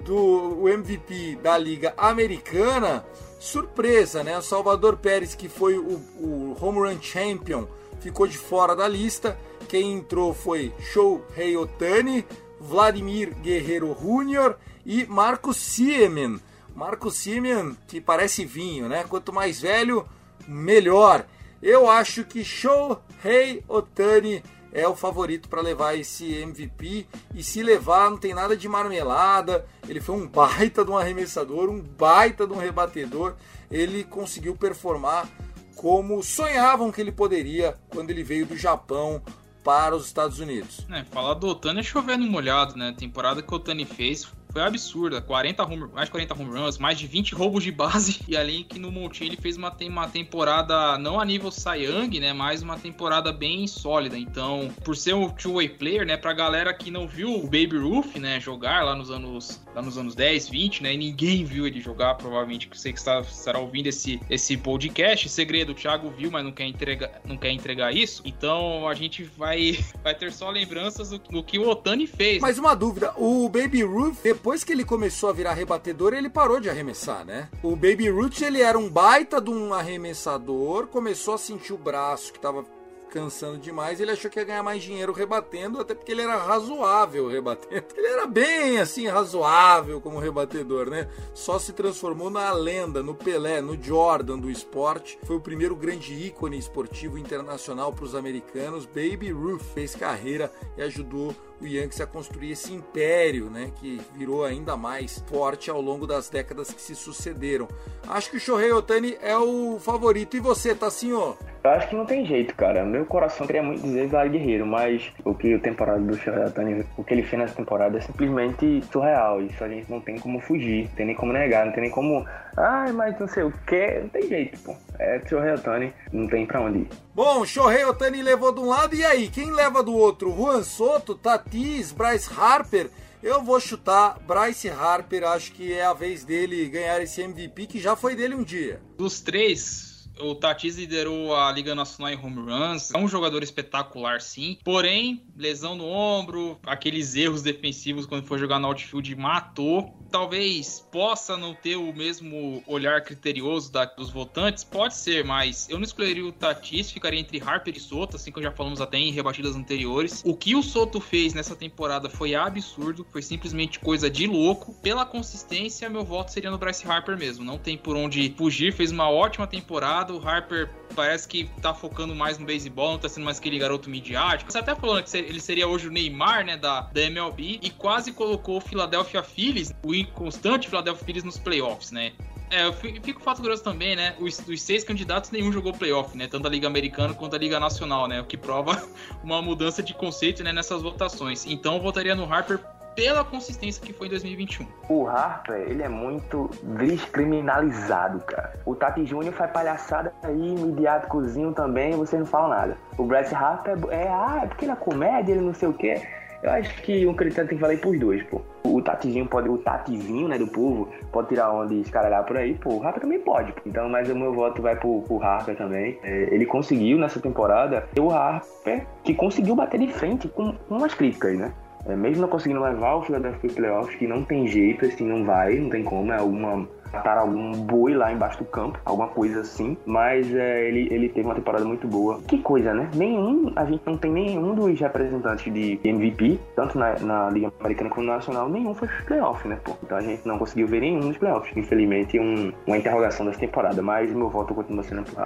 do 0.05 0.69
MVP 0.69 1.37
da 1.43 1.57
Liga 1.57 1.95
Americana, 1.97 3.05
surpresa, 3.39 4.23
né? 4.23 4.37
O 4.39 4.43
Salvador 4.43 4.97
Pérez, 4.97 5.35
que 5.35 5.49
foi 5.49 5.79
o, 5.79 6.01
o 6.19 6.57
Home 6.61 6.81
Run 6.81 7.01
Champion, 7.01 7.67
ficou 8.01 8.27
de 8.27 8.37
fora 8.37 8.77
da 8.77 8.87
lista. 8.87 9.39
Quem 9.69 9.95
entrou 9.95 10.35
foi 10.35 10.73
Shohei 10.93 11.57
Otani, 11.57 12.25
Vladimir 12.61 13.35
Guerreiro 13.37 13.97
Jr. 14.01 14.55
e 14.85 15.07
Marcos 15.07 15.57
Siemen. 15.57 16.41
Marcos 16.75 17.15
Siemen, 17.17 17.77
que 17.89 18.01
parece 18.01 18.45
vinho, 18.45 18.89
né? 18.89 19.05
Quanto 19.09 19.33
mais 19.33 19.61
velho, 19.63 20.07
melhor. 20.47 21.27
Eu 21.63 21.89
acho 21.89 22.25
que 22.25 22.45
Shohei 22.45 23.65
Otani 23.67 24.43
é 24.73 24.87
o 24.87 24.95
favorito 24.95 25.49
para 25.49 25.63
levar 25.63 25.99
esse 25.99 26.35
MVP. 26.35 27.07
E 27.35 27.43
se 27.43 27.63
levar, 27.63 28.11
não 28.11 28.19
tem 28.19 28.35
nada 28.35 28.57
de 28.57 28.69
marmelada. 28.69 29.67
Ele 29.89 30.01
foi 30.01 30.15
um 30.15 30.27
baita 30.29 30.85
de 30.85 30.91
um 30.91 30.99
arremessador, 30.99 31.71
um 31.71 31.81
baita 31.81 32.47
de 32.47 32.53
um 32.53 32.59
rebatedor. 32.59 33.35
Ele 33.71 34.05
conseguiu 34.05 34.55
performar 34.55 35.29
como 35.75 36.23
sonhavam 36.23 36.93
que 36.93 37.01
ele 37.01 37.13
poderia 37.13 37.77
quando 37.89 38.11
ele 38.11 38.23
veio 38.23 38.47
do 38.47 38.57
Japão 38.57 39.23
para 39.65 39.97
os 39.97 40.07
Estados 40.07 40.39
Unidos. 40.39 40.87
É, 40.91 41.05
falar 41.05 41.35
do 41.35 41.49
Otani 41.49 41.81
é 41.81 41.83
chovendo 41.83 42.25
molhado, 42.27 42.77
né? 42.77 42.91
A 42.91 42.95
temporada 42.95 43.43
que 43.43 43.53
o 43.53 43.57
Otani 43.57 43.85
fez 43.85 44.29
foi 44.57 44.63
absurda. 44.63 45.21
40 45.21 45.63
home, 45.65 45.87
mais 45.93 46.07
de 46.07 46.13
40 46.13 46.35
home 46.35 46.59
runs, 46.59 46.79
mais 46.79 46.99
de 46.99 47.07
20 47.07 47.35
roubos 47.35 47.63
de 47.63 47.71
base. 47.71 48.21
E 48.27 48.37
além 48.37 48.65
que 48.65 48.79
no 48.79 48.91
Montinho 48.91 49.29
ele 49.29 49.37
fez 49.37 49.57
uma, 49.57 49.75
uma 49.83 50.09
temporada, 50.09 50.99
não 50.99 51.21
a 51.21 51.25
nível 51.25 51.51
Young, 51.77 52.19
né? 52.19 52.33
Mas 52.33 52.61
uma 52.63 52.77
temporada 52.77 53.33
bem 53.33 53.67
sólida. 53.67 54.19
Então, 54.19 54.69
por 54.85 54.97
ser 54.97 55.15
um 55.15 55.29
two-way 55.29 55.69
player, 55.69 56.05
né? 56.05 56.17
Pra 56.17 56.33
galera 56.33 56.75
que 56.75 56.91
não 56.91 57.07
viu 57.07 57.33
o 57.35 57.43
Baby 57.45 57.77
Ruth, 57.77 58.17
né? 58.17 58.41
Jogar 58.41 58.85
lá 58.85 58.97
nos 58.97 59.11
anos, 59.11 59.61
lá 59.75 59.81
nos 59.81 59.97
anos 59.97 60.15
10, 60.15 60.49
20, 60.49 60.83
né? 60.83 60.95
E 60.95 60.97
ninguém 60.97 61.45
viu 61.45 61.67
ele 61.67 61.81
jogar, 61.81 62.15
provavelmente 62.15 62.69
você 62.73 62.93
que 62.93 62.99
está, 62.99 63.21
estará 63.21 63.59
ouvindo 63.59 63.87
esse, 63.87 64.21
esse 64.29 64.57
podcast. 64.57 65.29
Segredo, 65.29 65.73
o 65.73 65.75
Thiago 65.75 66.11
viu, 66.11 66.31
mas 66.31 66.45
não 66.45 66.53
quer 66.53 66.67
entregar, 66.67 67.21
não 67.25 67.37
quer 67.37 67.53
entregar 67.53 67.95
isso. 67.95 68.23
Então 68.25 68.89
a 68.89 68.95
gente 68.95 69.23
vai, 69.23 69.79
vai 70.03 70.15
ter 70.15 70.33
só 70.33 70.51
lembranças 70.51 71.11
do, 71.11 71.19
do 71.19 71.43
que 71.45 71.59
o 71.59 71.69
Otani 71.69 72.07
fez. 72.07 72.41
Mas 72.41 72.59
uma 72.59 72.75
dúvida, 72.75 73.13
o 73.17 73.49
Baby 73.49 73.83
Ruth, 73.83 74.17
depois 74.23 74.46
que 74.65 74.73
ele 74.73 74.85
começou 74.85 75.29
a 75.29 75.33
virar 75.33 75.55
rebatedor, 75.55 76.15
ele 76.15 76.31
parou 76.31 76.61
de 76.61 76.71
arremessar, 76.71 77.25
né? 77.25 77.49
O 77.63 77.75
Baby 77.75 78.09
Ruth, 78.09 78.43
ele 78.43 78.63
era 78.63 78.79
um 78.79 78.89
baita 78.89 79.41
de 79.41 79.51
um 79.51 79.75
arremessador, 79.75 80.87
começou 80.87 81.35
a 81.35 81.39
sentir 81.39 81.73
o 81.73 81.79
braço 81.79 82.33
que 82.33 82.39
tava 82.39 82.65
cansando 83.11 83.59
demais, 83.59 84.01
ele 84.01 84.11
achou 84.11 84.31
que 84.31 84.39
ia 84.39 84.45
ganhar 84.45 84.63
mais 84.63 84.83
dinheiro 84.83 85.13
rebatendo, 85.13 85.81
até 85.81 85.95
porque 85.95 86.13
ele 86.13 86.23
era 86.23 86.37
razoável 86.37 87.29
rebatendo. 87.29 87.87
Ele 87.97 88.07
era 88.07 88.27
bem 88.27 88.79
assim, 88.79 89.07
razoável 89.07 90.01
como 90.01 90.19
rebatedor, 90.19 90.91
né? 90.91 91.09
Só 91.33 91.59
se 91.59 91.73
transformou 91.73 92.29
na 92.29 92.53
lenda, 92.53 93.03
no 93.03 93.15
Pelé, 93.15 93.61
no 93.61 93.81
Jordan 93.83 94.39
do 94.39 94.51
esporte. 94.51 95.19
Foi 95.25 95.37
o 95.37 95.41
primeiro 95.41 95.75
grande 95.75 96.13
ícone 96.13 96.59
esportivo 96.59 97.19
internacional 97.19 97.93
para 97.93 98.05
os 98.05 98.15
americanos. 98.15 98.87
Baby 98.87 99.33
Ruth 99.33 99.63
fez 99.75 99.95
carreira 99.95 100.53
e 100.77 100.83
ajudou 100.83 101.35
o 101.61 101.67
Yankees 101.67 102.01
a 102.01 102.07
construir 102.07 102.53
esse 102.53 102.73
império, 102.73 103.51
né, 103.51 103.71
que 103.77 104.01
virou 104.15 104.45
ainda 104.45 104.77
mais 104.77 105.23
forte 105.27 105.71
ao 105.71 105.81
longo 105.81 106.07
das 106.07 106.29
décadas 106.29 106.71
que 106.73 106.81
se 106.81 106.95
sucederam. 106.95 107.69
Acho 108.09 108.31
que 108.31 108.37
o 108.37 108.41
Shohei 108.41 108.73
Otani 108.73 109.17
é 109.23 109.37
o 109.37 109.79
favorito. 109.81 110.37
E 110.37 110.41
você, 110.41 110.75
Tassinho? 110.75 111.37
Eu 111.65 111.71
acho 111.71 111.89
que 111.89 111.97
não 111.97 112.07
tem 112.07 112.25
jeito, 112.25 112.55
cara. 112.55 112.85
Meu 112.85 113.05
coração 113.05 113.47
queria 113.47 113.63
muito 113.63 113.83
dizer 113.83 114.07
Vale 114.07 114.31
Guerreiro, 114.31 114.67
mas 114.67 115.11
o 115.25 115.35
que 115.35 115.55
a 115.55 115.59
temporada 115.59 116.01
do 116.01 116.17
Shohei 116.17 116.45
Otani, 116.45 116.85
o 116.97 117.03
que 117.03 117.15
ele 117.15 117.23
fez 117.23 117.41
nessa 117.41 117.55
temporada 117.55 117.99
é 117.99 118.01
simplesmente 118.01 118.83
surreal. 118.93 119.43
Isso 119.43 119.65
a 119.65 119.69
gente 119.69 119.91
não 119.91 120.01
tem 120.01 120.19
como 120.19 120.41
fugir, 120.41 120.85
não 120.85 120.95
tem 120.95 121.07
nem 121.07 121.17
como 121.17 121.33
negar, 121.33 121.67
não 121.67 121.73
tem 121.73 121.83
nem 121.83 121.91
como. 121.91 122.25
Ai, 122.57 122.93
mas 122.93 123.19
não 123.19 123.27
sei 123.27 123.43
o 123.43 123.53
que. 123.67 124.01
Não 124.01 124.09
tem 124.09 124.29
jeito, 124.29 124.59
pô. 124.61 124.77
É 124.99 125.21
Shohei 125.27 125.55
Otani, 125.55 125.93
não 126.13 126.29
tem 126.29 126.47
pra 126.47 126.61
onde 126.61 126.81
ir. 126.81 127.06
Bom, 127.17 127.47
Shohei 127.47 127.83
Otani 127.83 128.21
levou 128.21 128.53
de 128.53 128.61
um 128.61 128.69
lado, 128.69 128.95
e 128.95 129.03
aí? 129.03 129.31
Quem 129.31 129.51
leva 129.51 129.83
do 129.83 129.95
outro? 129.95 130.31
Juan 130.37 130.63
Soto, 130.63 131.15
Tatis, 131.15 131.91
Bryce 131.91 132.29
Harper? 132.31 132.91
Eu 133.23 133.43
vou 133.43 133.59
chutar 133.59 134.19
Bryce 134.21 134.69
Harper, 134.69 135.25
acho 135.25 135.51
que 135.53 135.73
é 135.73 135.83
a 135.83 135.95
vez 135.95 136.25
dele 136.25 136.69
ganhar 136.69 137.01
esse 137.01 137.23
MVP 137.23 137.69
que 137.69 137.81
já 137.81 137.97
foi 137.97 138.15
dele 138.15 138.35
um 138.35 138.43
dia. 138.43 138.83
Dos 138.99 139.23
três, 139.23 139.96
o 140.21 140.35
Tatis 140.35 140.77
liderou 140.77 141.35
a 141.35 141.51
Liga 141.53 141.75
Nacional 141.75 142.13
em 142.13 142.19
home 142.19 142.51
runs. 142.51 142.93
É 142.93 142.99
um 142.99 143.09
jogador 143.09 143.43
espetacular, 143.43 144.21
sim. 144.21 144.59
Porém, 144.65 145.23
lesão 145.37 145.75
no 145.75 145.87
ombro, 145.87 146.59
aqueles 146.65 147.15
erros 147.15 147.43
defensivos 147.43 148.07
quando 148.07 148.25
foi 148.27 148.39
jogar 148.39 148.59
no 148.59 148.67
outfield 148.67 149.15
matou. 149.17 149.95
Talvez 150.11 150.87
possa 150.91 151.37
não 151.37 151.55
ter 151.55 151.77
o 151.77 151.93
mesmo 151.93 152.63
olhar 152.67 153.03
criterioso 153.03 153.73
da, 153.73 153.85
dos 153.85 154.11
votantes, 154.11 154.65
pode 154.65 154.95
ser, 154.95 155.25
mas 155.25 155.69
eu 155.69 155.79
não 155.79 155.85
escolheria 155.85 156.25
o 156.25 156.33
Tatis, 156.33 156.91
ficaria 156.91 157.21
entre 157.21 157.43
Harper 157.43 157.75
e 157.77 157.81
Soto, 157.81 158.17
assim 158.17 158.31
como 158.31 158.45
já 158.45 158.53
falamos 158.53 158.81
até 158.81 158.99
em 158.99 159.11
rebatidas 159.11 159.57
anteriores. 159.57 160.23
O 160.25 160.35
que 160.35 160.55
o 160.55 160.63
Soto 160.63 161.01
fez 161.01 161.35
nessa 161.35 161.57
temporada 161.57 162.09
foi 162.09 162.35
absurdo, 162.35 163.07
foi 163.11 163.21
simplesmente 163.21 163.79
coisa 163.81 164.09
de 164.09 164.27
louco. 164.27 164.75
Pela 164.81 165.05
consistência, 165.05 165.91
meu 165.91 166.05
voto 166.05 166.33
seria 166.33 166.51
no 166.51 166.59
Bryce 166.59 166.87
Harper 166.87 167.19
mesmo. 167.19 167.45
Não 167.45 167.59
tem 167.59 167.77
por 167.77 167.97
onde 167.97 168.33
fugir, 168.37 168.73
fez 168.73 168.91
uma 168.91 169.11
ótima 169.11 169.47
temporada 169.47 170.06
o 170.15 170.29
Harper 170.29 170.69
parece 170.95 171.27
que 171.29 171.51
tá 171.61 171.75
focando 171.75 172.15
mais 172.15 172.39
no 172.39 172.47
beisebol, 172.47 172.93
não 172.93 172.99
tá 172.99 173.09
sendo 173.09 173.25
mais 173.25 173.39
aquele 173.39 173.59
garoto 173.59 173.91
midiático. 173.91 174.51
Você 174.51 174.59
até 174.59 174.75
falando 174.75 175.05
que 175.05 175.17
ele 175.17 175.41
seria 175.41 175.67
hoje 175.69 175.89
o 175.89 175.91
Neymar, 175.91 176.45
né, 176.45 176.57
da, 176.57 176.83
da 176.83 177.03
MLB, 177.03 177.61
e 177.63 177.71
quase 177.71 178.13
colocou 178.13 178.59
o 178.59 178.61
Philadelphia 178.61 179.23
Phillies, 179.23 179.73
o 179.85 179.95
inconstante 179.95 180.69
Philadelphia 180.69 181.05
Phillies 181.05 181.25
nos 181.25 181.39
playoffs, 181.39 181.91
né? 181.91 182.13
É, 182.49 182.65
eu 182.65 182.73
fico 182.73 183.21
fato 183.21 183.43
grosso 183.43 183.65
também, 183.65 183.97
né? 183.97 184.15
Os, 184.21 184.39
os, 184.47 184.63
seis 184.63 184.85
candidatos, 184.85 185.31
nenhum 185.33 185.51
jogou 185.51 185.73
playoff, 185.73 186.17
né? 186.17 186.29
Tanto 186.29 186.45
da 186.45 186.49
Liga 186.49 186.67
Americana 186.67 187.13
quanto 187.13 187.33
da 187.33 187.39
Liga 187.39 187.59
Nacional, 187.59 188.07
né? 188.07 188.21
O 188.21 188.25
que 188.25 188.37
prova 188.37 188.81
uma 189.23 189.43
mudança 189.43 189.83
de 189.83 189.93
conceito 189.93 190.45
né, 190.45 190.53
nessas 190.53 190.81
votações. 190.81 191.45
Então 191.45 191.75
eu 191.75 191.83
votaria 191.83 192.15
no 192.15 192.33
Harper 192.33 192.61
pela 192.97 193.23
consistência 193.23 193.85
que 193.85 193.93
foi 193.93 194.07
em 194.07 194.11
2021. 194.11 194.67
O 194.89 195.07
Harper, 195.07 195.67
ele 195.69 195.83
é 195.83 195.89
muito 195.89 196.51
descriminalizado, 196.63 198.21
cara. 198.21 198.59
O 198.65 198.75
Tati 198.75 199.05
Júnior 199.05 199.35
faz 199.35 199.53
palhaçada 199.53 200.13
aí, 200.23 200.35
midiáticozinho 200.35 201.53
também, 201.53 201.93
você 201.93 202.17
não 202.17 202.27
fala 202.27 202.49
nada. 202.49 202.79
O 202.97 203.05
Bryce 203.05 203.35
Harper 203.35 203.77
é, 203.91 204.09
ah, 204.09 204.41
é 204.43 204.47
porque 204.47 204.65
ele 204.65 204.73
é 204.73 204.77
comédia, 204.77 205.33
ele 205.33 205.43
não 205.43 205.55
sei 205.55 205.69
o 205.69 205.75
quê. 205.75 206.03
Eu 206.43 206.51
acho 206.51 206.83
que 206.83 207.07
um 207.07 207.15
critério 207.15 207.49
tem 207.49 207.59
que 207.59 207.63
valer 207.63 207.81
pros 207.81 207.99
dois, 207.99 208.23
pô. 208.25 208.41
O 208.65 208.81
Tatizinho 208.83 209.27
pode, 209.27 209.49
o 209.49 209.59
Tatizinho, 209.59 210.29
né, 210.29 210.39
do 210.39 210.47
povo, 210.47 210.89
pode 211.11 211.29
tirar 211.29 211.51
onda 211.51 211.73
e 211.73 211.81
escaralhar 211.81 212.25
por 212.25 212.37
aí, 212.37 212.55
pô, 212.55 212.75
o 212.75 212.83
Harper 212.83 213.01
também 213.03 213.21
pode. 213.21 213.53
Pô. 213.53 213.61
Então, 213.67 213.89
mas 213.89 214.09
o 214.09 214.15
meu 214.15 214.33
voto 214.33 214.63
vai 214.63 214.77
pro, 214.77 215.03
pro 215.03 215.23
Harper 215.23 215.57
também. 215.57 215.99
É, 216.03 216.35
ele 216.35 216.47
conseguiu 216.47 216.99
nessa 216.99 217.21
temporada, 217.21 217.87
o 217.99 218.11
Harper, 218.11 218.87
que 219.03 219.15
conseguiu 219.15 219.55
bater 219.55 219.81
de 219.81 219.89
frente 219.93 220.29
com, 220.29 220.53
com 220.53 220.77
umas 220.77 220.95
críticas, 220.95 221.37
né? 221.37 221.53
É, 221.89 221.95
mesmo 221.95 222.23
não 222.23 222.29
conseguindo 222.29 222.61
levar 222.61 222.97
o 222.97 223.03
Philadelphia 223.03 223.51
Playoffs, 223.51 223.97
que 223.97 224.07
não 224.07 224.25
tem 224.25 224.47
jeito, 224.49 224.85
assim, 224.85 225.07
não 225.07 225.25
vai, 225.25 225.57
não 225.57 225.71
tem 225.71 225.85
como, 225.85 226.13
é 226.13 226.19
alguma 226.19 226.69
matar 226.93 227.19
algum 227.19 227.53
boi 227.53 227.95
lá 227.95 228.13
embaixo 228.13 228.39
do 228.39 228.45
campo, 228.45 228.79
alguma 228.85 229.09
coisa 229.09 229.41
assim. 229.41 229.77
Mas 229.85 230.33
é, 230.35 230.69
ele, 230.69 230.89
ele 230.93 231.09
teve 231.09 231.27
uma 231.27 231.35
temporada 231.35 231.65
muito 231.65 231.87
boa. 231.87 232.21
Que 232.27 232.39
coisa, 232.39 232.73
né? 232.73 232.89
Nenhum, 232.95 233.53
a 233.57 233.65
gente 233.65 233.83
não 233.87 233.97
tem 233.97 234.13
nenhum 234.13 234.55
dos 234.55 234.79
representantes 234.79 235.53
de 235.53 235.79
MVP, 235.85 236.39
tanto 236.55 236.79
na, 236.79 236.99
na 236.99 237.31
Liga 237.31 237.53
Americana 237.61 237.91
como 237.91 238.07
na 238.07 238.17
Nacional, 238.17 238.49
nenhum 238.49 238.75
foi 238.75 238.89
playoff, 239.07 239.47
né, 239.47 239.59
pô? 239.63 239.77
Então 239.83 239.99
a 239.99 240.01
gente 240.01 240.27
não 240.27 240.39
conseguiu 240.39 240.67
ver 240.67 240.81
nenhum 240.81 241.01
nos 241.01 241.19
playoffs. 241.19 241.57
Infelizmente, 241.57 242.19
um, 242.19 242.53
uma 242.67 242.79
interrogação 242.79 243.27
dessa 243.27 243.39
temporada. 243.39 243.83
Mas 243.83 244.11
meu 244.13 244.29
voto 244.29 244.55
continua 244.55 244.83
sendo 244.83 245.03
pro. 245.03 245.17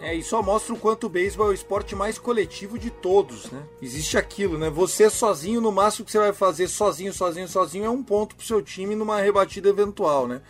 É, 0.00 0.14
e 0.14 0.22
só 0.22 0.42
mostra 0.42 0.72
o 0.72 0.78
quanto 0.78 1.06
o 1.06 1.10
beisebol 1.10 1.48
é 1.48 1.50
o 1.50 1.54
esporte 1.54 1.94
mais 1.94 2.18
coletivo 2.18 2.78
de 2.78 2.90
todos, 2.90 3.50
né? 3.50 3.62
Existe 3.82 4.16
aquilo, 4.16 4.58
né? 4.58 4.70
Você 4.70 5.10
sozinho, 5.10 5.60
no 5.60 5.70
máximo 5.70 6.06
que 6.06 6.12
você 6.12 6.18
vai 6.18 6.32
fazer 6.32 6.68
sozinho, 6.68 7.12
sozinho, 7.12 7.46
sozinho, 7.46 7.84
é 7.84 7.90
um 7.90 8.02
ponto 8.02 8.34
pro 8.34 8.44
seu 8.44 8.62
time 8.62 8.94
numa 8.94 9.20
rebatida 9.20 9.68
eventual, 9.68 10.26
né? 10.26 10.40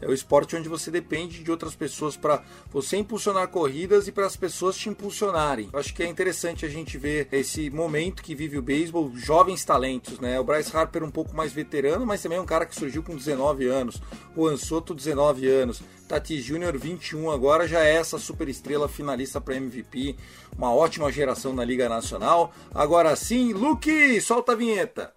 É 0.00 0.06
o 0.06 0.12
esporte 0.12 0.56
onde 0.56 0.68
você 0.68 0.90
depende 0.90 1.42
de 1.42 1.50
outras 1.50 1.74
pessoas 1.74 2.16
para 2.16 2.42
você 2.72 2.96
impulsionar 2.96 3.48
corridas 3.48 4.08
e 4.08 4.12
para 4.12 4.26
as 4.26 4.36
pessoas 4.36 4.76
te 4.76 4.88
impulsionarem. 4.88 5.68
Eu 5.72 5.78
acho 5.78 5.94
que 5.94 6.02
é 6.02 6.06
interessante 6.06 6.64
a 6.64 6.68
gente 6.68 6.96
ver 6.96 7.28
esse 7.32 7.70
momento 7.70 8.22
que 8.22 8.34
vive 8.34 8.58
o 8.58 8.62
beisebol, 8.62 9.12
jovens 9.14 9.64
talentos, 9.64 10.18
né? 10.18 10.38
O 10.40 10.44
Bryce 10.44 10.76
Harper 10.76 11.04
um 11.04 11.10
pouco 11.10 11.36
mais 11.36 11.52
veterano, 11.52 12.06
mas 12.06 12.22
também 12.22 12.38
é 12.38 12.40
um 12.40 12.46
cara 12.46 12.66
que 12.66 12.74
surgiu 12.74 13.02
com 13.02 13.14
19 13.14 13.66
anos. 13.66 14.00
O 14.34 14.46
Ansoto 14.46 14.94
19 14.94 15.48
anos. 15.48 15.82
Tati 16.08 16.40
Júnior 16.40 16.76
21 16.76 17.30
agora 17.30 17.68
já 17.68 17.84
é 17.84 17.94
essa 17.94 18.18
super 18.18 18.48
estrela 18.48 18.88
finalista 18.88 19.40
para 19.40 19.54
MVP, 19.54 20.16
uma 20.58 20.74
ótima 20.74 21.12
geração 21.12 21.52
na 21.52 21.64
Liga 21.64 21.88
Nacional. 21.88 22.52
Agora 22.74 23.14
sim, 23.14 23.52
Luke, 23.52 24.20
solta 24.20 24.52
a 24.52 24.56
vinheta. 24.56 25.12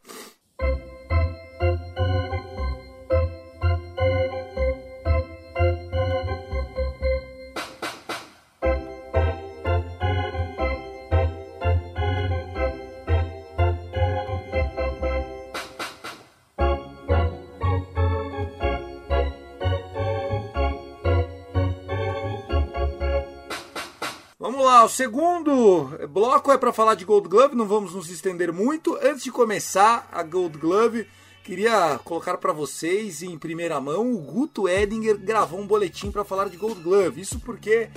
O 24.84 24.90
segundo 24.90 25.90
bloco 26.10 26.52
é 26.52 26.58
para 26.58 26.74
falar 26.74 26.96
de 26.96 27.06
Gold 27.06 27.30
Glove, 27.30 27.56
não 27.56 27.66
vamos 27.66 27.94
nos 27.94 28.10
estender 28.10 28.52
muito. 28.52 28.98
Antes 29.02 29.24
de 29.24 29.32
começar 29.32 30.10
a 30.12 30.22
Gold 30.24 30.58
Glove, 30.58 31.08
queria 31.42 31.98
colocar 32.04 32.38
para 32.38 32.52
vocês 32.52 33.24
em 33.24 33.38
primeira 33.38 33.80
mão, 33.80 34.14
o 34.14 34.18
Guto 34.18 34.68
Edinger 34.68 35.18
gravou 35.18 35.62
um 35.62 35.68
boletim 35.68 36.12
para 36.12 36.26
falar 36.26 36.50
de 36.50 36.58
Gold 36.58 36.82
Glove. 36.82 37.22
Isso 37.22 37.40
porque 37.40 37.90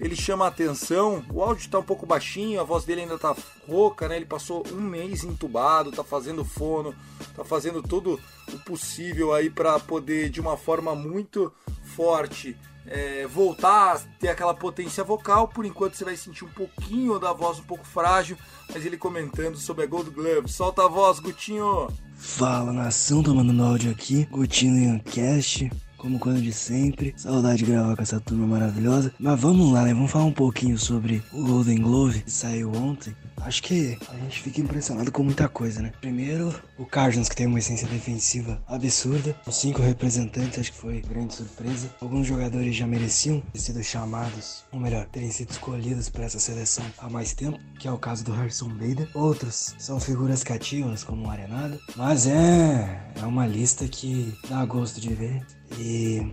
ele 0.00 0.16
chama 0.16 0.44
a 0.44 0.48
atenção, 0.48 1.24
o 1.32 1.42
áudio 1.42 1.60
está 1.60 1.78
um 1.78 1.84
pouco 1.84 2.04
baixinho, 2.04 2.60
a 2.60 2.64
voz 2.64 2.84
dele 2.84 3.02
ainda 3.02 3.14
está 3.14 3.36
rouca, 3.68 4.08
né? 4.08 4.16
Ele 4.16 4.26
passou 4.26 4.64
um 4.72 4.80
mês 4.80 5.22
entubado, 5.22 5.90
está 5.90 6.02
fazendo 6.02 6.44
fono, 6.44 6.92
está 7.20 7.44
fazendo 7.44 7.80
tudo 7.80 8.18
o 8.52 8.58
possível 8.58 9.32
aí 9.32 9.48
para 9.48 9.78
poder 9.78 10.28
de 10.28 10.40
uma 10.40 10.56
forma 10.56 10.92
muito 10.92 11.52
forte 11.94 12.56
é, 12.86 13.26
voltar 13.26 13.96
a 13.96 14.00
ter 14.18 14.28
aquela 14.28 14.54
potência 14.54 15.04
vocal. 15.04 15.48
Por 15.48 15.64
enquanto 15.64 15.94
você 15.94 16.04
vai 16.04 16.16
sentir 16.16 16.44
um 16.44 16.48
pouquinho 16.48 17.18
da 17.18 17.32
voz 17.32 17.58
um 17.58 17.64
pouco 17.64 17.84
frágil, 17.84 18.36
mas 18.72 18.84
ele 18.84 18.96
comentando 18.96 19.56
sobre 19.56 19.84
a 19.84 19.86
Gold 19.86 20.10
Glove. 20.10 20.48
Solta 20.48 20.84
a 20.84 20.88
voz, 20.88 21.18
Gutinho! 21.18 21.88
Fala 22.14 22.72
nação, 22.72 23.22
tomando 23.22 23.52
no 23.52 23.64
áudio 23.64 23.90
aqui, 23.90 24.24
Gutinho 24.26 24.94
Ancast 24.94 25.70
como 26.02 26.18
quando 26.18 26.42
de 26.42 26.52
sempre. 26.52 27.14
Saudade 27.16 27.58
de 27.58 27.70
gravar 27.70 27.94
com 27.94 28.02
essa 28.02 28.18
turma 28.18 28.44
maravilhosa. 28.44 29.14
Mas 29.20 29.40
vamos 29.40 29.72
lá, 29.72 29.84
né? 29.84 29.94
Vamos 29.94 30.10
falar 30.10 30.24
um 30.24 30.32
pouquinho 30.32 30.76
sobre 30.76 31.22
o 31.32 31.44
Golden 31.44 31.80
Glove 31.80 32.22
que 32.22 32.30
saiu 32.30 32.72
ontem. 32.72 33.14
Acho 33.38 33.62
que 33.62 33.98
a 34.08 34.16
gente 34.16 34.40
fica 34.40 34.60
impressionado 34.60 35.10
com 35.10 35.22
muita 35.22 35.48
coisa, 35.48 35.82
né? 35.82 35.92
Primeiro, 36.00 36.54
o 36.78 36.86
Cardinals, 36.86 37.28
que 37.28 37.36
tem 37.36 37.46
uma 37.46 37.58
essência 37.58 37.88
defensiva 37.88 38.62
absurda. 38.66 39.36
Os 39.46 39.56
cinco 39.56 39.82
representantes, 39.82 40.58
acho 40.58 40.72
que 40.72 40.78
foi 40.78 41.00
grande 41.00 41.34
surpresa. 41.34 41.90
Alguns 42.00 42.26
jogadores 42.26 42.74
já 42.74 42.86
mereciam 42.86 43.40
ter 43.52 43.58
sido 43.58 43.82
chamados, 43.82 44.64
ou 44.72 44.78
melhor, 44.78 45.06
terem 45.06 45.30
sido 45.30 45.50
escolhidos 45.50 46.08
para 46.08 46.24
essa 46.24 46.38
seleção 46.38 46.84
há 46.98 47.08
mais 47.10 47.32
tempo, 47.32 47.58
que 47.78 47.88
é 47.88 47.92
o 47.92 47.98
caso 47.98 48.24
do 48.24 48.32
Harrison 48.32 48.68
Bader. 48.68 49.08
Outros 49.14 49.74
são 49.78 49.98
figuras 49.98 50.44
cativas, 50.44 51.02
como 51.02 51.26
o 51.26 51.30
Arenado. 51.30 51.78
Mas 51.96 52.26
é, 52.26 53.12
é 53.20 53.24
uma 53.24 53.46
lista 53.46 53.86
que 53.88 54.32
dá 54.48 54.64
gosto 54.64 55.00
de 55.00 55.12
ver. 55.12 55.44
E, 55.78 56.30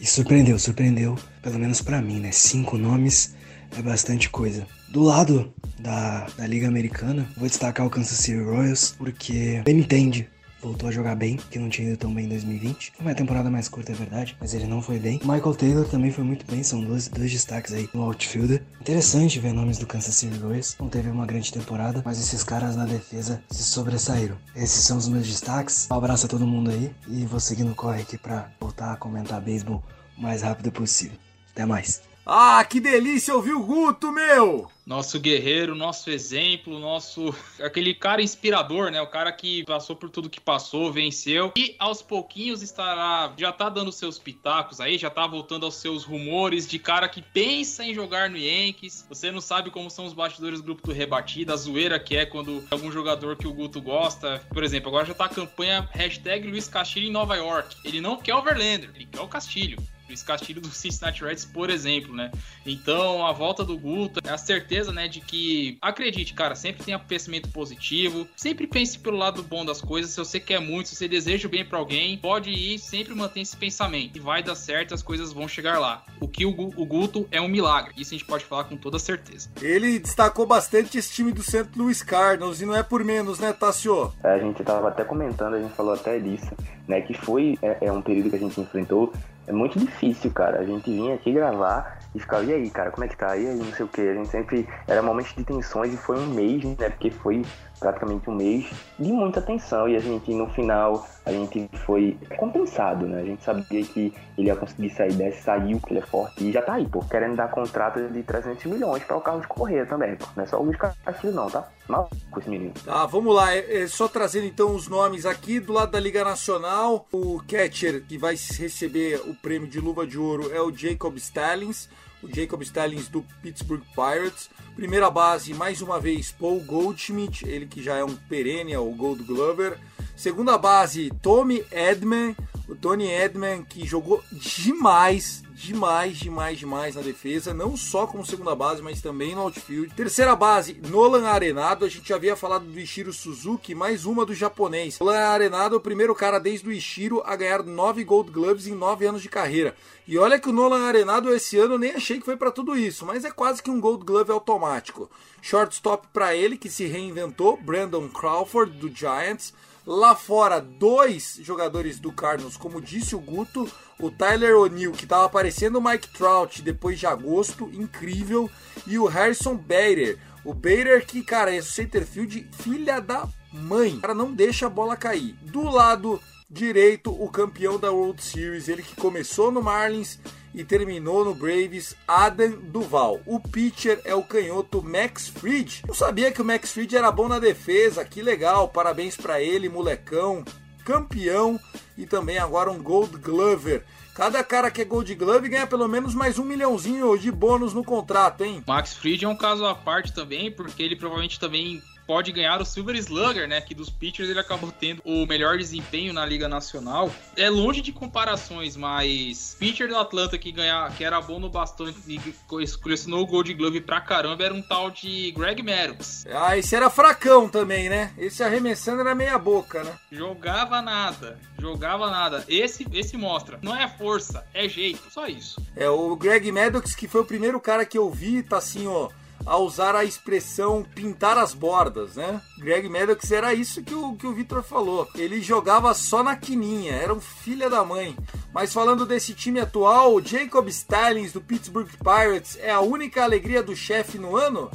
e 0.00 0.06
surpreendeu, 0.06 0.58
surpreendeu, 0.58 1.18
pelo 1.42 1.58
menos 1.58 1.82
para 1.82 2.00
mim, 2.00 2.20
né? 2.20 2.32
Cinco 2.32 2.78
nomes 2.78 3.34
é 3.76 3.82
bastante 3.82 4.28
coisa. 4.28 4.66
Do 4.88 5.02
lado 5.02 5.52
da, 5.78 6.26
da 6.36 6.46
Liga 6.46 6.68
Americana, 6.68 7.26
vou 7.36 7.48
destacar 7.48 7.86
o 7.86 7.90
Kansas 7.90 8.18
City 8.18 8.40
Royals, 8.40 8.94
porque 8.98 9.62
ele 9.64 9.80
entende 9.80 10.28
voltou 10.62 10.88
a 10.88 10.92
jogar 10.92 11.16
bem, 11.16 11.36
que 11.50 11.58
não 11.58 11.68
tinha 11.68 11.88
ido 11.88 11.96
tão 11.96 12.14
bem 12.14 12.26
em 12.26 12.28
2020. 12.28 12.92
Foi 12.96 13.04
uma 13.04 13.14
temporada 13.14 13.50
mais 13.50 13.68
curta, 13.68 13.92
é 13.92 13.94
verdade, 13.94 14.36
mas 14.40 14.54
ele 14.54 14.66
não 14.66 14.80
foi 14.80 14.98
bem. 14.98 15.18
Michael 15.24 15.54
Taylor 15.54 15.88
também 15.88 16.12
foi 16.12 16.22
muito 16.22 16.46
bem, 16.46 16.62
são 16.62 16.80
dois, 16.80 17.08
dois 17.08 17.30
destaques 17.30 17.72
aí 17.72 17.88
no 17.92 18.02
outfielder. 18.02 18.62
Interessante 18.80 19.40
ver 19.40 19.52
nomes 19.52 19.78
do 19.78 19.86
Kansas 19.86 20.14
City 20.14 20.38
Royals. 20.38 20.76
Não 20.78 20.88
teve 20.88 21.10
uma 21.10 21.26
grande 21.26 21.52
temporada, 21.52 22.00
mas 22.04 22.20
esses 22.20 22.44
caras 22.44 22.76
na 22.76 22.86
defesa 22.86 23.42
se 23.50 23.64
sobressaíram. 23.64 24.36
Esses 24.54 24.84
são 24.84 24.96
os 24.96 25.08
meus 25.08 25.26
destaques. 25.26 25.88
Um 25.90 25.96
abraço 25.96 26.26
a 26.26 26.28
todo 26.28 26.46
mundo 26.46 26.70
aí 26.70 26.92
e 27.08 27.26
vou 27.26 27.40
seguir 27.40 27.64
no 27.64 27.74
corre 27.74 28.02
aqui 28.02 28.16
pra 28.16 28.48
voltar 28.60 28.92
a 28.92 28.96
comentar 28.96 29.40
beisebol 29.40 29.82
o 30.16 30.22
mais 30.22 30.42
rápido 30.42 30.70
possível. 30.70 31.18
Até 31.52 31.66
mais. 31.66 32.11
Ah, 32.24 32.64
que 32.64 32.78
delícia 32.78 33.34
ouvir 33.34 33.52
o 33.52 33.64
Guto, 33.64 34.12
meu! 34.12 34.70
Nosso 34.86 35.18
guerreiro, 35.18 35.74
nosso 35.74 36.08
exemplo, 36.08 36.78
nosso. 36.78 37.34
aquele 37.60 37.94
cara 37.94 38.22
inspirador, 38.22 38.90
né? 38.92 39.00
O 39.00 39.08
cara 39.08 39.32
que 39.32 39.64
passou 39.64 39.96
por 39.96 40.08
tudo 40.08 40.30
que 40.30 40.40
passou, 40.40 40.92
venceu. 40.92 41.52
E 41.56 41.74
aos 41.80 42.00
pouquinhos 42.00 42.62
estará. 42.62 43.32
Já 43.36 43.52
tá 43.52 43.68
dando 43.68 43.90
seus 43.90 44.20
pitacos 44.20 44.80
aí, 44.80 44.98
já 44.98 45.10
tá 45.10 45.26
voltando 45.26 45.66
aos 45.66 45.76
seus 45.76 46.04
rumores 46.04 46.66
de 46.68 46.78
cara 46.78 47.08
que 47.08 47.22
pensa 47.22 47.84
em 47.84 47.94
jogar 47.94 48.30
no 48.30 48.36
Yankees. 48.36 49.04
Você 49.08 49.32
não 49.32 49.40
sabe 49.40 49.70
como 49.70 49.90
são 49.90 50.04
os 50.04 50.12
bastidores 50.12 50.60
do 50.60 50.64
grupo 50.64 50.86
do 50.86 50.92
Rebatida, 50.92 51.54
a 51.54 51.56
zoeira 51.56 51.98
que 51.98 52.16
é 52.16 52.24
quando 52.24 52.62
algum 52.70 52.90
jogador 52.90 53.36
que 53.36 53.48
o 53.48 53.52
Guto 53.52 53.80
gosta. 53.80 54.44
Por 54.50 54.62
exemplo, 54.62 54.88
agora 54.88 55.06
já 55.06 55.14
tá 55.14 55.24
a 55.24 55.28
campanha 55.28 55.88
hashtag 55.92 56.46
Luiz 56.46 56.68
Castilho 56.68 57.06
em 57.06 57.12
Nova 57.12 57.36
York. 57.36 57.76
Ele 57.84 58.00
não 58.00 58.16
quer 58.16 58.34
o 58.34 58.42
Verlander, 58.42 58.90
ele 58.94 59.06
quer 59.06 59.20
o 59.20 59.28
Castilho. 59.28 59.78
Luiz 60.12 60.22
Castilho 60.22 60.60
do 60.60 60.68
Cincinnati 60.68 61.24
Reds, 61.24 61.46
por 61.46 61.70
exemplo, 61.70 62.14
né? 62.14 62.30
Então, 62.66 63.26
a 63.26 63.32
volta 63.32 63.64
do 63.64 63.78
Guto 63.78 64.20
é 64.22 64.30
a 64.30 64.36
certeza, 64.36 64.92
né, 64.92 65.08
de 65.08 65.20
que 65.20 65.78
acredite, 65.80 66.34
cara, 66.34 66.54
sempre 66.54 66.84
tenha 66.84 66.98
pensamento 66.98 67.48
positivo, 67.48 68.28
sempre 68.36 68.66
pense 68.66 68.98
pelo 68.98 69.16
lado 69.16 69.42
bom 69.42 69.64
das 69.64 69.80
coisas. 69.80 70.10
Se 70.10 70.18
você 70.18 70.38
quer 70.38 70.60
muito, 70.60 70.90
se 70.90 70.96
você 70.96 71.08
deseja 71.08 71.48
o 71.48 71.50
bem 71.50 71.64
para 71.64 71.78
alguém, 71.78 72.18
pode 72.18 72.50
ir, 72.50 72.78
sempre 72.78 73.14
mantenha 73.14 73.42
esse 73.42 73.56
pensamento 73.56 74.16
e 74.16 74.20
vai 74.20 74.42
dar 74.42 74.54
certo, 74.54 74.92
as 74.92 75.02
coisas 75.02 75.32
vão 75.32 75.48
chegar 75.48 75.78
lá. 75.78 76.04
O 76.20 76.28
que 76.28 76.44
o, 76.44 76.50
o 76.50 76.84
Guto 76.84 77.26
é 77.30 77.40
um 77.40 77.48
milagre, 77.48 77.94
isso 77.96 78.14
a 78.14 78.18
gente 78.18 78.26
pode 78.26 78.44
falar 78.44 78.64
com 78.64 78.76
toda 78.76 78.98
certeza. 78.98 79.50
Ele 79.62 79.98
destacou 79.98 80.46
bastante 80.46 80.98
esse 80.98 81.12
time 81.12 81.32
do 81.32 81.42
St. 81.42 81.68
Louis 81.74 82.02
Cardinals 82.02 82.60
e 82.60 82.66
não 82.66 82.76
é 82.76 82.82
por 82.82 83.02
menos, 83.02 83.38
né, 83.38 83.52
Tassio? 83.52 84.12
A 84.22 84.38
gente 84.38 84.62
tava 84.62 84.88
até 84.88 85.04
comentando, 85.04 85.54
a 85.54 85.60
gente 85.60 85.72
falou 85.74 85.94
até 85.94 86.18
disso, 86.18 86.50
né, 86.86 87.00
que 87.00 87.14
foi 87.14 87.58
é, 87.62 87.86
é 87.86 87.92
um 87.92 88.02
período 88.02 88.28
que 88.28 88.36
a 88.36 88.38
gente 88.38 88.60
enfrentou 88.60 89.12
é 89.46 89.52
muito 89.52 89.78
difícil, 89.78 90.30
cara. 90.30 90.60
A 90.60 90.64
gente 90.64 90.90
vinha 90.90 91.14
aqui 91.14 91.32
gravar 91.32 91.98
e 92.14 92.20
ficava, 92.20 92.44
e 92.44 92.52
aí, 92.52 92.70
cara, 92.70 92.90
como 92.90 93.04
é 93.04 93.08
que 93.08 93.16
tá? 93.16 93.36
E 93.36 93.46
aí, 93.46 93.56
não 93.56 93.72
sei 93.72 93.84
o 93.84 93.88
que. 93.88 94.00
A 94.00 94.14
gente 94.14 94.28
sempre. 94.28 94.68
Era 94.86 95.02
momentos 95.02 95.34
de 95.34 95.44
tensões 95.44 95.92
e 95.92 95.96
foi 95.96 96.18
um 96.18 96.26
mês, 96.26 96.64
né? 96.64 96.90
Porque 96.90 97.10
foi 97.10 97.42
praticamente 97.82 98.30
um 98.30 98.34
mês 98.34 98.70
de 98.98 99.12
muita 99.12 99.42
tensão 99.42 99.88
e 99.88 99.96
a 99.96 99.98
gente 99.98 100.32
no 100.32 100.48
final 100.50 101.06
a 101.24 101.30
gente 101.30 101.68
foi 101.84 102.18
compensado, 102.36 103.06
né? 103.06 103.20
A 103.20 103.24
gente 103.24 103.44
sabia 103.44 103.84
que 103.84 104.12
ele 104.36 104.48
ia 104.48 104.56
conseguir 104.56 104.90
sair 104.90 105.12
dessa, 105.12 105.42
saiu, 105.42 105.78
que 105.80 105.92
ele 105.92 106.00
é 106.00 106.06
forte 106.06 106.48
e 106.48 106.52
já 106.52 106.62
tá 106.62 106.74
aí, 106.74 106.86
pô, 106.86 107.00
querendo 107.00 107.36
dar 107.36 107.48
contrato 107.48 108.00
de 108.08 108.22
300 108.22 108.64
milhões 108.66 109.04
para 109.04 109.16
o 109.16 109.20
Carlos 109.20 109.46
Correia 109.46 109.86
também, 109.86 110.16
pô. 110.16 110.26
Não 110.34 110.44
é 110.44 110.46
só 110.46 110.58
o 110.58 110.64
Luiz 110.64 110.76
Castilho 110.76 111.32
não, 111.32 111.48
tá? 111.48 111.68
Mal 111.88 112.08
com 112.30 112.40
esse 112.40 112.48
menino. 112.48 112.72
Tá, 112.84 113.06
vamos 113.06 113.34
lá. 113.34 113.54
É, 113.54 113.82
é, 113.82 113.86
só 113.86 114.08
trazendo 114.08 114.46
então 114.46 114.74
os 114.74 114.88
nomes 114.88 115.26
aqui 115.26 115.60
do 115.60 115.72
lado 115.72 115.92
da 115.92 116.00
Liga 116.00 116.24
Nacional, 116.24 117.06
o 117.12 117.40
catcher 117.46 118.04
que 118.04 118.16
vai 118.16 118.34
receber 118.34 119.20
o 119.26 119.34
prêmio 119.34 119.68
de 119.68 119.80
luva 119.80 120.06
de 120.06 120.18
ouro 120.18 120.52
é 120.52 120.60
o 120.60 120.74
Jacob 120.74 121.16
Stallings. 121.16 121.88
O 122.22 122.34
Jacob 122.34 122.62
Stallings 122.62 123.08
do 123.08 123.22
Pittsburgh 123.42 123.82
Pirates. 123.94 124.48
Primeira 124.76 125.10
base, 125.10 125.52
mais 125.52 125.82
uma 125.82 126.00
vez, 126.00 126.30
Paul 126.32 126.60
Goldschmidt, 126.60 127.46
ele 127.46 127.66
que 127.66 127.82
já 127.82 127.96
é 127.96 128.04
um 128.04 128.14
perennial 128.14 128.84
Gold 128.92 129.22
Glover. 129.24 129.78
Segunda 130.16 130.56
base, 130.56 131.10
Tommy 131.20 131.64
Edman, 131.70 132.36
o 132.68 132.74
Tony 132.74 133.10
Edman 133.10 133.64
que 133.64 133.86
jogou 133.86 134.22
demais, 134.30 135.42
demais, 135.62 136.18
demais, 136.18 136.58
demais 136.58 136.96
na 136.96 137.02
defesa, 137.02 137.54
não 137.54 137.76
só 137.76 138.04
como 138.04 138.26
segunda 138.26 138.54
base, 138.54 138.82
mas 138.82 139.00
também 139.00 139.34
no 139.34 139.42
outfield. 139.42 139.94
Terceira 139.94 140.34
base, 140.34 140.80
Nolan 140.88 141.24
Arenado, 141.24 141.84
a 141.84 141.88
gente 141.88 142.08
já 142.08 142.16
havia 142.16 142.34
falado 142.34 142.64
do 142.64 142.80
Ishiro 142.80 143.12
Suzuki, 143.12 143.72
mais 143.72 144.04
uma 144.04 144.26
do 144.26 144.34
japonês. 144.34 144.98
Nolan 144.98 145.18
Arenado 145.18 145.76
é 145.76 145.78
o 145.78 145.80
primeiro 145.80 146.14
cara 146.16 146.40
desde 146.40 146.68
o 146.68 146.72
Ishiro 146.72 147.22
a 147.24 147.36
ganhar 147.36 147.62
nove 147.62 148.02
Gold 148.02 148.32
Gloves 148.32 148.66
em 148.66 148.74
nove 148.74 149.06
anos 149.06 149.22
de 149.22 149.28
carreira. 149.28 149.76
E 150.06 150.18
olha 150.18 150.40
que 150.40 150.48
o 150.48 150.52
Nolan 150.52 150.84
Arenado 150.84 151.32
esse 151.32 151.56
ano 151.56 151.78
nem 151.78 151.92
achei 151.92 152.18
que 152.18 152.24
foi 152.24 152.36
para 152.36 152.50
tudo 152.50 152.76
isso, 152.76 153.06
mas 153.06 153.24
é 153.24 153.30
quase 153.30 153.62
que 153.62 153.70
um 153.70 153.80
Gold 153.80 154.04
Glove 154.04 154.32
automático. 154.32 155.08
Shortstop 155.40 156.08
para 156.12 156.34
ele, 156.34 156.56
que 156.56 156.68
se 156.68 156.86
reinventou, 156.86 157.56
Brandon 157.56 158.08
Crawford 158.08 158.76
do 158.78 158.88
Giants. 158.88 159.54
Lá 159.86 160.14
fora, 160.14 160.60
dois 160.60 161.38
jogadores 161.42 161.98
do 161.98 162.12
Cardinals, 162.12 162.56
como 162.56 162.80
disse 162.80 163.16
o 163.16 163.20
Guto, 163.20 163.68
o 163.98 164.10
Tyler 164.10 164.56
O'Neill, 164.56 164.92
que 164.92 165.04
estava 165.04 165.24
aparecendo 165.24 165.76
o 165.76 165.82
Mike 165.82 166.08
Trout 166.10 166.62
depois 166.62 166.98
de 166.98 167.06
agosto, 167.06 167.68
incrível, 167.72 168.48
e 168.86 168.98
o 168.98 169.06
Harrison 169.06 169.56
Bader. 169.56 170.18
O 170.44 170.54
Bader 170.54 171.04
que, 171.04 171.22
cara, 171.22 171.54
é 171.54 171.60
centerfield 171.60 172.48
filha 172.52 173.00
da 173.00 173.28
mãe. 173.52 173.96
O 173.96 174.00
cara 174.00 174.14
não 174.14 174.32
deixa 174.32 174.66
a 174.66 174.70
bola 174.70 174.96
cair. 174.96 175.34
Do 175.42 175.62
lado 175.62 176.20
direito, 176.48 177.10
o 177.10 177.28
campeão 177.28 177.78
da 177.78 177.90
World 177.90 178.22
Series, 178.22 178.68
ele 178.68 178.82
que 178.82 178.94
começou 178.94 179.50
no 179.50 179.62
Marlins 179.62 180.18
e 180.54 180.64
terminou 180.64 181.24
no 181.24 181.34
Braves, 181.34 181.96
Adam 182.06 182.50
Duval. 182.50 183.20
O 183.26 183.40
pitcher 183.40 184.00
é 184.04 184.14
o 184.14 184.22
canhoto 184.22 184.82
Max 184.82 185.28
Fried. 185.28 185.82
Eu 185.86 185.94
sabia 185.94 186.30
que 186.30 186.42
o 186.42 186.44
Max 186.44 186.72
Fried 186.72 186.96
era 186.96 187.10
bom 187.10 187.28
na 187.28 187.38
defesa, 187.38 188.04
que 188.04 188.22
legal, 188.22 188.68
parabéns 188.68 189.16
para 189.16 189.40
ele, 189.40 189.68
molecão, 189.68 190.44
campeão 190.84 191.58
e 191.96 192.06
também 192.06 192.38
agora 192.38 192.70
um 192.70 192.82
Gold 192.82 193.18
Glover. 193.18 193.84
Cada 194.14 194.44
cara 194.44 194.70
que 194.70 194.82
é 194.82 194.84
Gold 194.84 195.14
Glove 195.14 195.48
ganha 195.48 195.66
pelo 195.66 195.88
menos 195.88 196.14
mais 196.14 196.38
um 196.38 196.44
milhãozinho 196.44 197.16
de 197.16 197.32
bônus 197.32 197.72
no 197.72 197.82
contrato, 197.82 198.44
hein? 198.44 198.62
Max 198.66 198.92
Fried 198.92 199.24
é 199.24 199.28
um 199.28 199.36
caso 199.36 199.64
à 199.64 199.74
parte 199.74 200.12
também, 200.12 200.52
porque 200.52 200.82
ele 200.82 200.96
provavelmente 200.96 201.40
também 201.40 201.82
pode 202.06 202.32
ganhar 202.32 202.60
o 202.60 202.64
Silver 202.64 202.96
Slugger, 202.96 203.48
né? 203.48 203.60
Que 203.60 203.74
dos 203.74 203.90
pitchers 203.90 204.28
ele 204.28 204.40
acabou 204.40 204.72
tendo 204.72 205.02
o 205.04 205.26
melhor 205.26 205.56
desempenho 205.58 206.12
na 206.12 206.24
Liga 206.24 206.48
Nacional. 206.48 207.10
É 207.36 207.48
longe 207.48 207.80
de 207.80 207.92
comparações, 207.92 208.76
mas 208.76 209.56
pitcher 209.58 209.88
do 209.88 209.96
Atlanta 209.96 210.38
que 210.38 210.52
ganhar, 210.52 210.94
que 210.96 211.04
era 211.04 211.20
bom 211.20 211.38
no 211.38 211.48
bastão 211.48 211.92
e 212.06 212.18
colecionou 212.46 213.22
o 213.22 213.26
Gold 213.26 213.52
Glove 213.54 213.80
pra 213.80 214.00
caramba 214.00 214.44
era 214.44 214.54
um 214.54 214.62
tal 214.62 214.90
de 214.90 215.32
Greg 215.32 215.62
Maddox. 215.62 216.26
Ah, 216.32 216.56
esse 216.56 216.74
era 216.74 216.90
fracão 216.90 217.48
também, 217.48 217.88
né? 217.88 218.12
Esse 218.18 218.42
arremessando 218.42 219.00
era 219.00 219.14
meia 219.14 219.38
boca, 219.38 219.82
né? 219.82 219.92
Jogava 220.10 220.80
nada, 220.82 221.38
jogava 221.58 222.10
nada. 222.10 222.44
Esse, 222.48 222.86
esse 222.92 223.16
mostra. 223.16 223.58
Não 223.62 223.74
é 223.74 223.88
força, 223.88 224.44
é 224.52 224.68
jeito, 224.68 225.10
só 225.10 225.26
isso. 225.26 225.60
É, 225.76 225.88
o 225.88 226.16
Greg 226.16 226.50
Maddox, 226.50 226.94
que 226.94 227.08
foi 227.08 227.20
o 227.20 227.26
primeiro 227.26 227.60
cara 227.60 227.84
que 227.84 227.98
eu 227.98 228.10
vi, 228.10 228.42
tá 228.42 228.58
assim, 228.58 228.86
ó 228.86 229.08
a 229.44 229.56
usar 229.58 229.94
a 229.94 230.04
expressão 230.04 230.84
pintar 230.94 231.38
as 231.38 231.54
bordas, 231.54 232.16
né? 232.16 232.40
Greg 232.58 232.88
Maddox 232.88 233.30
era 233.30 233.52
isso 233.54 233.82
que 233.82 233.94
o, 233.94 234.14
que 234.16 234.26
o 234.26 234.34
Victor 234.34 234.62
falou. 234.62 235.08
Ele 235.14 235.40
jogava 235.40 235.92
só 235.94 236.22
na 236.22 236.36
quininha, 236.36 236.92
era 236.92 237.12
um 237.12 237.20
filho 237.20 237.68
da 237.68 237.84
mãe. 237.84 238.16
Mas 238.52 238.72
falando 238.72 239.06
desse 239.06 239.34
time 239.34 239.60
atual, 239.60 240.14
o 240.14 240.24
Jacob 240.24 240.68
Stallings 240.68 241.32
do 241.32 241.40
Pittsburgh 241.40 241.88
Pirates 242.02 242.56
é 242.60 242.70
a 242.70 242.80
única 242.80 243.22
alegria 243.22 243.62
do 243.62 243.74
chefe 243.74 244.18
no 244.18 244.36
ano? 244.36 244.70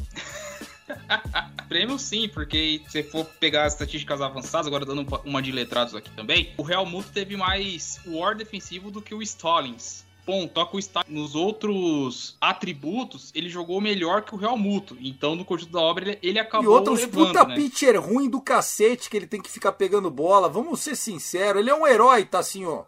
Prêmio 1.68 2.00
sim, 2.00 2.30
porque 2.30 2.82
se 2.88 3.04
for 3.04 3.26
pegar 3.40 3.66
as 3.66 3.74
estatísticas 3.74 4.22
avançadas, 4.22 4.68
agora 4.68 4.86
dando 4.86 5.06
uma 5.26 5.42
de 5.42 5.52
letrados 5.52 5.94
aqui 5.94 6.10
também, 6.12 6.54
o 6.58 6.64
Real 6.64 6.86
Mundo 6.86 7.08
teve 7.14 7.36
mais 7.36 8.00
war 8.08 8.36
defensivo 8.36 8.90
do 8.90 9.02
que 9.02 9.14
o 9.14 9.22
Stallings 9.22 10.07
ponto, 10.28 10.54
toca 10.54 10.76
o 10.76 10.80
está 10.80 11.06
nos 11.08 11.34
outros 11.36 12.36
atributos, 12.42 13.32
ele 13.34 13.48
jogou 13.48 13.80
melhor 13.80 14.24
que 14.24 14.36
o 14.36 14.38
Real 14.38 14.58
Muto. 14.58 14.98
Então, 15.00 15.36
no 15.36 15.46
conjunto 15.46 15.72
da 15.72 15.80
obra, 15.80 16.04
ele, 16.04 16.20
ele 16.22 16.40
acabou. 16.40 16.66
E 16.66 16.68
outros 16.68 17.00
levando, 17.00 17.28
puta 17.28 17.46
né? 17.46 17.56
pitcher 17.56 17.98
ruim 17.98 18.30
do 18.30 18.42
cacete 18.42 19.10
que 19.10 19.16
ele 19.16 19.26
tem 19.26 19.42
que 19.42 19.50
ficar 19.50 19.72
pegando 19.72 20.12
bola. 20.12 20.50
Vamos 20.50 20.82
ser 20.82 20.98
sinceros, 20.98 21.62
ele 21.62 21.70
é 21.70 21.76
um 21.76 21.88
herói, 21.88 22.26
tá 22.26 22.40
assim, 22.40 22.66
ó. 22.68 22.84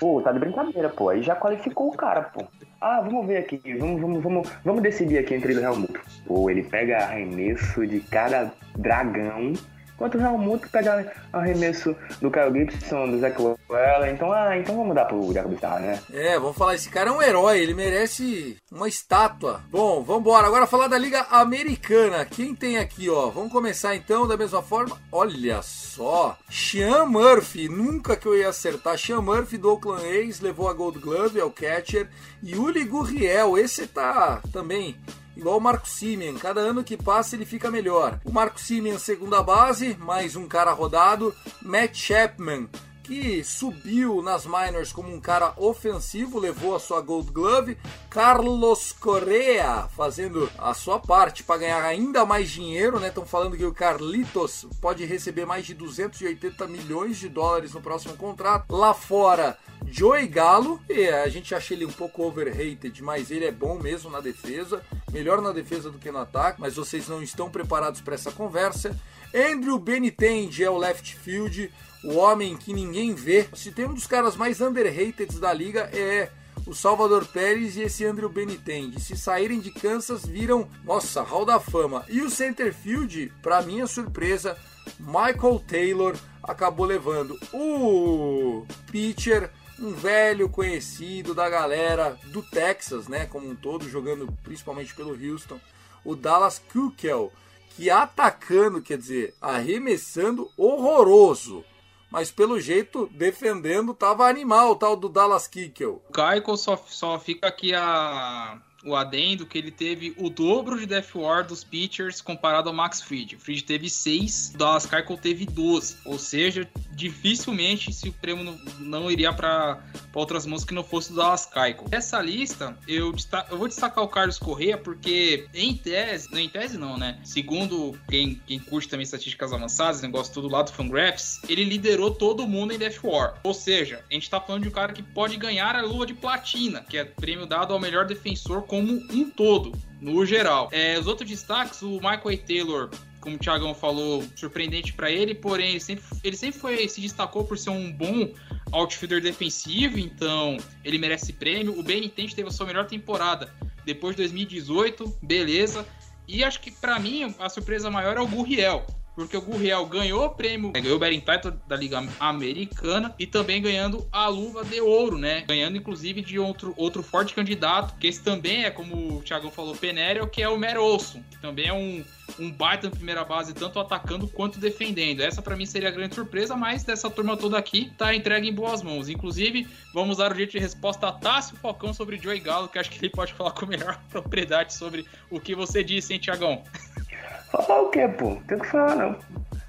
Pô, 0.00 0.22
tá 0.22 0.32
de 0.32 0.38
brincadeira, 0.38 0.88
pô. 0.88 1.10
Aí 1.10 1.22
já 1.22 1.36
qualificou 1.36 1.88
o 1.88 1.96
cara, 1.96 2.22
pô. 2.22 2.46
Ah, 2.80 3.02
vamos 3.02 3.26
ver 3.26 3.38
aqui, 3.38 3.60
vamos, 3.78 4.00
vamos, 4.00 4.22
vamos, 4.22 4.48
vamos 4.64 4.82
decidir 4.82 5.18
aqui 5.18 5.34
entre 5.34 5.52
ele 5.52 5.58
e 5.58 5.58
o 5.58 5.62
Real 5.62 5.76
Muto. 5.76 6.00
Pô, 6.26 6.48
ele 6.48 6.62
pega 6.62 6.98
arremesso 6.98 7.86
de 7.86 8.00
cada 8.00 8.52
dragão 8.76 9.52
Enquanto 9.96 10.16
o 10.16 10.18
Real 10.18 10.36
Muto 10.36 10.68
pega 10.68 11.10
arremesso 11.32 11.96
do 12.20 12.30
Kyle 12.30 12.52
Gibson, 12.52 13.10
do 13.10 13.18
Zach 13.18 13.34
Wellen, 13.40 14.14
então, 14.14 14.30
ah, 14.30 14.56
então 14.56 14.76
vamos 14.76 14.94
dar 14.94 15.06
pro 15.06 15.32
Jacob 15.32 15.56
Star, 15.56 15.80
né? 15.80 15.98
É, 16.12 16.38
vamos 16.38 16.54
falar, 16.54 16.74
esse 16.74 16.90
cara 16.90 17.08
é 17.08 17.12
um 17.12 17.22
herói, 17.22 17.60
ele 17.60 17.72
merece 17.72 18.58
uma 18.70 18.88
estátua. 18.88 19.62
Bom, 19.70 20.02
vamos 20.02 20.20
embora, 20.20 20.46
agora 20.46 20.66
falar 20.66 20.88
da 20.88 20.98
Liga 20.98 21.22
Americana. 21.30 22.26
Quem 22.26 22.54
tem 22.54 22.76
aqui, 22.76 23.08
ó? 23.08 23.30
Vamos 23.30 23.50
começar 23.50 23.96
então 23.96 24.28
da 24.28 24.36
mesma 24.36 24.60
forma. 24.62 24.98
Olha 25.10 25.62
só, 25.62 26.36
Sean 26.50 27.06
Murphy, 27.06 27.66
nunca 27.66 28.16
que 28.16 28.26
eu 28.26 28.36
ia 28.36 28.50
acertar. 28.50 28.98
Sean 28.98 29.22
Murphy 29.22 29.56
do 29.56 29.70
Oakland 29.70 30.04
A's 30.04 30.40
levou 30.40 30.68
a 30.68 30.74
Gold 30.74 30.98
Glove, 30.98 31.40
é 31.40 31.44
o 31.44 31.50
catcher. 31.50 32.06
E 32.42 32.54
Uli 32.54 32.84
Gurriel, 32.84 33.56
esse 33.56 33.86
tá 33.86 34.42
também 34.52 34.94
igual 35.36 35.58
o 35.58 35.60
Marco 35.60 35.88
Simeon. 35.88 36.34
Cada 36.34 36.60
ano 36.60 36.82
que 36.82 36.96
passa 36.96 37.36
ele 37.36 37.44
fica 37.44 37.70
melhor. 37.70 38.18
O 38.24 38.32
Marco 38.32 38.60
Simeon, 38.60 38.98
segunda 38.98 39.42
base, 39.42 39.96
mais 40.00 40.34
um 40.36 40.48
cara 40.48 40.72
rodado. 40.72 41.34
Matt 41.62 41.96
Chapman, 41.96 42.68
que 43.06 43.44
subiu 43.44 44.20
nas 44.20 44.44
minors 44.44 44.92
como 44.92 45.14
um 45.14 45.20
cara 45.20 45.54
ofensivo, 45.56 46.40
levou 46.40 46.74
a 46.74 46.80
sua 46.80 47.00
Gold 47.00 47.30
Glove. 47.30 47.78
Carlos 48.10 48.90
Correa 48.90 49.88
fazendo 49.96 50.50
a 50.58 50.74
sua 50.74 50.98
parte 50.98 51.44
para 51.44 51.60
ganhar 51.60 51.84
ainda 51.84 52.26
mais 52.26 52.50
dinheiro, 52.50 52.98
né? 52.98 53.06
Estão 53.06 53.24
falando 53.24 53.56
que 53.56 53.64
o 53.64 53.72
Carlitos 53.72 54.66
pode 54.80 55.04
receber 55.04 55.46
mais 55.46 55.64
de 55.64 55.72
280 55.72 56.66
milhões 56.66 57.16
de 57.16 57.28
dólares 57.28 57.72
no 57.72 57.80
próximo 57.80 58.16
contrato. 58.16 58.74
Lá 58.74 58.92
fora, 58.92 59.56
Joey 59.86 60.26
Galo, 60.26 60.80
e 60.88 61.06
a 61.06 61.28
gente 61.28 61.54
acha 61.54 61.74
ele 61.74 61.86
um 61.86 61.92
pouco 61.92 62.24
overrated, 62.24 63.00
mas 63.04 63.30
ele 63.30 63.44
é 63.44 63.52
bom 63.52 63.78
mesmo 63.78 64.10
na 64.10 64.20
defesa, 64.20 64.82
melhor 65.12 65.40
na 65.40 65.52
defesa 65.52 65.92
do 65.92 65.98
que 65.98 66.10
no 66.10 66.18
ataque, 66.18 66.60
mas 66.60 66.74
vocês 66.74 67.06
não 67.06 67.22
estão 67.22 67.48
preparados 67.48 68.00
para 68.00 68.16
essa 68.16 68.32
conversa. 68.32 68.98
Andrew 69.34 69.78
Benintendi 69.78 70.64
é 70.64 70.70
o 70.70 70.76
left 70.76 71.14
field, 71.16 71.70
o 72.06 72.16
homem 72.16 72.56
que 72.56 72.72
ninguém 72.72 73.14
vê. 73.14 73.48
Se 73.54 73.72
tem 73.72 73.86
um 73.86 73.94
dos 73.94 74.06
caras 74.06 74.36
mais 74.36 74.60
underrated 74.60 75.38
da 75.38 75.52
liga 75.52 75.90
é 75.92 76.30
o 76.64 76.74
Salvador 76.74 77.26
Pérez 77.26 77.76
e 77.76 77.82
esse 77.82 78.04
Andrew 78.04 78.28
Benintendi. 78.28 79.00
Se 79.00 79.16
saírem 79.16 79.60
de 79.60 79.70
Kansas, 79.70 80.24
viram, 80.24 80.68
nossa, 80.84 81.22
Hall 81.22 81.44
da 81.44 81.60
Fama. 81.60 82.04
E 82.08 82.20
o 82.22 82.30
center 82.30 82.72
field, 82.72 83.32
para 83.42 83.62
minha 83.62 83.86
surpresa, 83.86 84.56
Michael 84.98 85.62
Taylor 85.66 86.16
acabou 86.42 86.86
levando 86.86 87.38
o 87.52 88.64
pitcher 88.90 89.50
um 89.78 89.92
velho 89.92 90.48
conhecido 90.48 91.34
da 91.34 91.50
galera 91.50 92.18
do 92.26 92.42
Texas, 92.42 93.08
né, 93.08 93.26
como 93.26 93.48
um 93.48 93.54
todo, 93.54 93.88
jogando 93.88 94.32
principalmente 94.42 94.94
pelo 94.94 95.10
Houston, 95.10 95.60
o 96.04 96.16
Dallas 96.16 96.58
Keuchel, 96.58 97.30
que 97.70 97.90
atacando, 97.90 98.80
quer 98.80 98.96
dizer, 98.96 99.34
arremessando 99.40 100.50
horroroso. 100.56 101.62
Mas 102.10 102.30
pelo 102.30 102.60
jeito, 102.60 103.08
defendendo, 103.12 103.92
tava 103.92 104.28
animal 104.28 104.70
o 104.70 104.76
tal 104.76 104.96
do 104.96 105.08
Dallas 105.08 105.48
Keuchel. 105.48 106.02
O 106.08 106.12
Keuchel 106.12 106.56
só, 106.56 106.76
só 106.86 107.18
fica 107.18 107.48
aqui 107.48 107.74
a 107.74 108.60
o 108.84 108.94
adendo 108.94 109.46
que 109.46 109.58
ele 109.58 109.70
teve 109.70 110.14
o 110.18 110.28
dobro 110.30 110.78
de 110.78 110.86
Death 110.86 111.14
War 111.14 111.46
dos 111.46 111.64
pitchers 111.64 112.20
comparado 112.20 112.68
ao 112.68 112.74
Max 112.74 113.00
Fried. 113.00 113.36
O 113.36 113.40
Fried 113.40 113.64
teve 113.64 113.90
6, 113.90 114.52
o 114.54 114.58
Dallas 114.58 114.86
Keuchel 114.86 115.18
teve 115.18 115.46
12. 115.46 115.96
Ou 116.04 116.18
seja, 116.18 116.68
dificilmente 116.92 117.92
se 117.92 118.08
o 118.08 118.12
prêmio 118.12 118.44
não, 118.44 118.58
não 118.78 119.10
iria 119.10 119.32
para 119.32 119.82
outras 120.14 120.46
mãos 120.46 120.64
que 120.64 120.74
não 120.74 120.84
fosse 120.84 121.12
o 121.12 121.16
Dallas 121.16 121.46
Keuchel. 121.46 121.86
Essa 121.90 122.20
lista, 122.20 122.76
eu, 122.86 123.14
eu 123.50 123.58
vou 123.58 123.68
destacar 123.68 124.04
o 124.04 124.08
Carlos 124.08 124.38
Correa 124.38 124.78
porque 124.78 125.48
em 125.54 125.74
tese, 125.74 126.30
não 126.30 126.38
em 126.38 126.48
tese 126.48 126.78
não, 126.78 126.96
né? 126.96 127.18
Segundo 127.24 127.98
quem, 128.08 128.40
quem 128.46 128.58
curte 128.58 128.88
também 128.88 129.04
estatísticas 129.04 129.52
avançadas, 129.52 130.02
negócio 130.02 130.32
todo 130.32 130.48
lá 130.48 130.62
do 130.62 130.72
Fangraphs, 130.72 131.40
ele 131.48 131.64
liderou 131.64 132.10
todo 132.10 132.46
mundo 132.46 132.72
em 132.72 132.78
Death 132.78 133.02
War. 133.02 133.38
Ou 133.42 133.54
seja, 133.54 134.04
a 134.10 134.14
gente 134.14 134.30
tá 134.30 134.40
falando 134.40 134.62
de 134.62 134.68
um 134.68 134.72
cara 134.72 134.92
que 134.92 135.02
pode 135.02 135.36
ganhar 135.36 135.74
a 135.74 135.82
luva 135.82 136.06
de 136.06 136.14
platina, 136.14 136.84
que 136.88 136.96
é 136.96 137.04
prêmio 137.04 137.46
dado 137.46 137.72
ao 137.72 137.80
melhor 137.80 138.06
defensor 138.06 138.62
com 138.62 138.75
como 138.76 138.92
um 139.10 139.30
todo, 139.30 139.72
no 140.00 140.26
geral. 140.26 140.68
É, 140.70 140.98
os 140.98 141.06
outros 141.06 141.28
destaques, 141.28 141.80
o 141.82 141.94
Michael. 141.94 142.38
Taylor 142.46 142.90
como 143.20 143.34
o 143.34 143.38
Thiagão 143.40 143.74
falou, 143.74 144.24
surpreendente 144.36 144.92
para 144.92 145.10
ele, 145.10 145.34
porém 145.34 145.70
ele 145.70 145.80
sempre, 145.80 146.04
ele 146.22 146.36
sempre 146.36 146.60
foi, 146.60 146.88
se 146.88 147.00
destacou 147.00 147.42
por 147.42 147.58
ser 147.58 147.70
um 147.70 147.90
bom 147.90 148.32
outfielder 148.70 149.20
defensivo, 149.20 149.98
então 149.98 150.56
ele 150.84 150.96
merece 150.96 151.32
prêmio. 151.32 151.76
O 151.76 151.82
Benintendi 151.82 152.36
teve 152.36 152.48
a 152.48 152.52
sua 152.52 152.66
melhor 152.66 152.86
temporada 152.86 153.52
depois 153.84 154.14
de 154.14 154.22
2018, 154.22 155.18
beleza. 155.20 155.84
E 156.28 156.44
acho 156.44 156.60
que 156.60 156.70
para 156.70 157.00
mim 157.00 157.34
a 157.40 157.48
surpresa 157.48 157.90
maior 157.90 158.16
é 158.16 158.20
o 158.20 158.28
Gurriel 158.28 158.86
porque 159.16 159.36
o 159.36 159.40
Gurriel 159.40 159.86
ganhou 159.86 160.26
o 160.26 160.30
prêmio, 160.30 160.70
né, 160.72 160.80
ganhou 160.80 160.96
o 160.96 161.00
Betting 161.00 161.20
Title 161.20 161.54
da 161.66 161.74
Liga 161.74 162.06
Americana 162.20 163.14
e 163.18 163.26
também 163.26 163.62
ganhando 163.62 164.06
a 164.12 164.28
luva 164.28 164.62
de 164.62 164.78
ouro, 164.78 165.16
né? 165.16 165.42
Ganhando 165.48 165.78
inclusive 165.78 166.20
de 166.20 166.38
outro, 166.38 166.74
outro 166.76 167.02
forte 167.02 167.34
candidato, 167.34 167.98
que 167.98 168.06
esse 168.06 168.22
também 168.22 168.64
é, 168.64 168.70
como 168.70 169.16
o 169.16 169.22
Thiago 169.22 169.50
falou, 169.50 169.74
Penéreo, 169.74 170.28
que 170.28 170.42
é 170.42 170.48
o 170.48 170.58
Mer 170.58 170.76
Olson, 170.78 171.22
que 171.30 171.38
também 171.38 171.68
é 171.68 171.72
um, 171.72 172.04
um 172.38 172.52
baita 172.52 172.90
na 172.90 172.94
primeira 172.94 173.24
base, 173.24 173.54
tanto 173.54 173.80
atacando 173.80 174.28
quanto 174.28 174.60
defendendo. 174.60 175.22
Essa 175.22 175.40
para 175.40 175.56
mim 175.56 175.64
seria 175.64 175.88
a 175.88 175.92
grande 175.92 176.14
surpresa, 176.14 176.54
mas 176.54 176.84
dessa 176.84 177.08
turma 177.08 177.38
toda 177.38 177.56
aqui 177.56 177.90
tá 177.96 178.14
entregue 178.14 178.50
em 178.50 178.52
boas 178.52 178.82
mãos. 178.82 179.08
Inclusive, 179.08 179.66
vamos 179.94 180.18
dar 180.18 180.30
o 180.30 180.34
jeito 180.34 180.52
de 180.52 180.58
resposta 180.58 181.08
a 181.08 181.12
Tássio 181.12 181.56
Falcão 181.56 181.94
sobre 181.94 182.18
Joey 182.18 182.40
Galo, 182.40 182.68
que 182.68 182.78
acho 182.78 182.90
que 182.90 182.98
ele 182.98 183.10
pode 183.10 183.32
falar 183.32 183.52
com 183.52 183.64
melhor 183.64 183.98
propriedade 184.10 184.74
sobre 184.74 185.06
o 185.30 185.40
que 185.40 185.54
você 185.54 185.82
disse, 185.82 186.12
hein, 186.12 186.18
Tiagão? 186.18 186.62
Falar 187.50 187.82
o 187.82 187.90
quê, 187.90 188.08
pô? 188.08 188.36
Tem 188.46 188.58
que 188.58 188.66
falar, 188.66 188.96
não. 188.96 189.16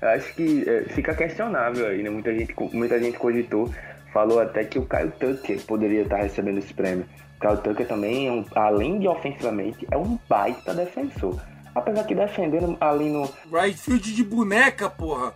Eu 0.02 0.10
acho 0.10 0.34
que 0.36 0.68
é, 0.68 0.84
fica 0.90 1.14
questionável 1.16 1.88
aí, 1.88 2.04
né? 2.04 2.10
Muita 2.10 2.34
gente, 2.34 2.54
muita 2.74 3.00
gente 3.00 3.18
cogitou, 3.18 3.72
falou 4.14 4.40
até 4.40 4.64
que 4.64 4.80
o 4.80 4.86
Kyle 4.86 5.12
Tucker 5.12 5.62
poderia 5.66 6.02
estar 6.02 6.18
recebendo 6.18 6.60
esse 6.60 6.74
prêmio. 6.74 7.06
O 7.38 7.40
Kyle 7.40 7.58
Tucker 7.58 7.88
também, 7.88 8.28
é 8.28 8.32
um, 8.32 8.46
além 8.56 9.00
de 9.00 9.08
ofensivamente, 9.08 9.88
é 9.92 9.98
um 9.98 10.18
baita 10.28 10.74
defensor. 10.74 11.40
Apesar 11.74 12.04
que 12.06 12.16
defendendo 12.16 12.76
ali 12.82 13.10
no. 13.10 13.30
Right 13.52 13.78
field 13.78 14.16
de 14.16 14.24
boneca, 14.24 14.90
porra! 14.90 15.34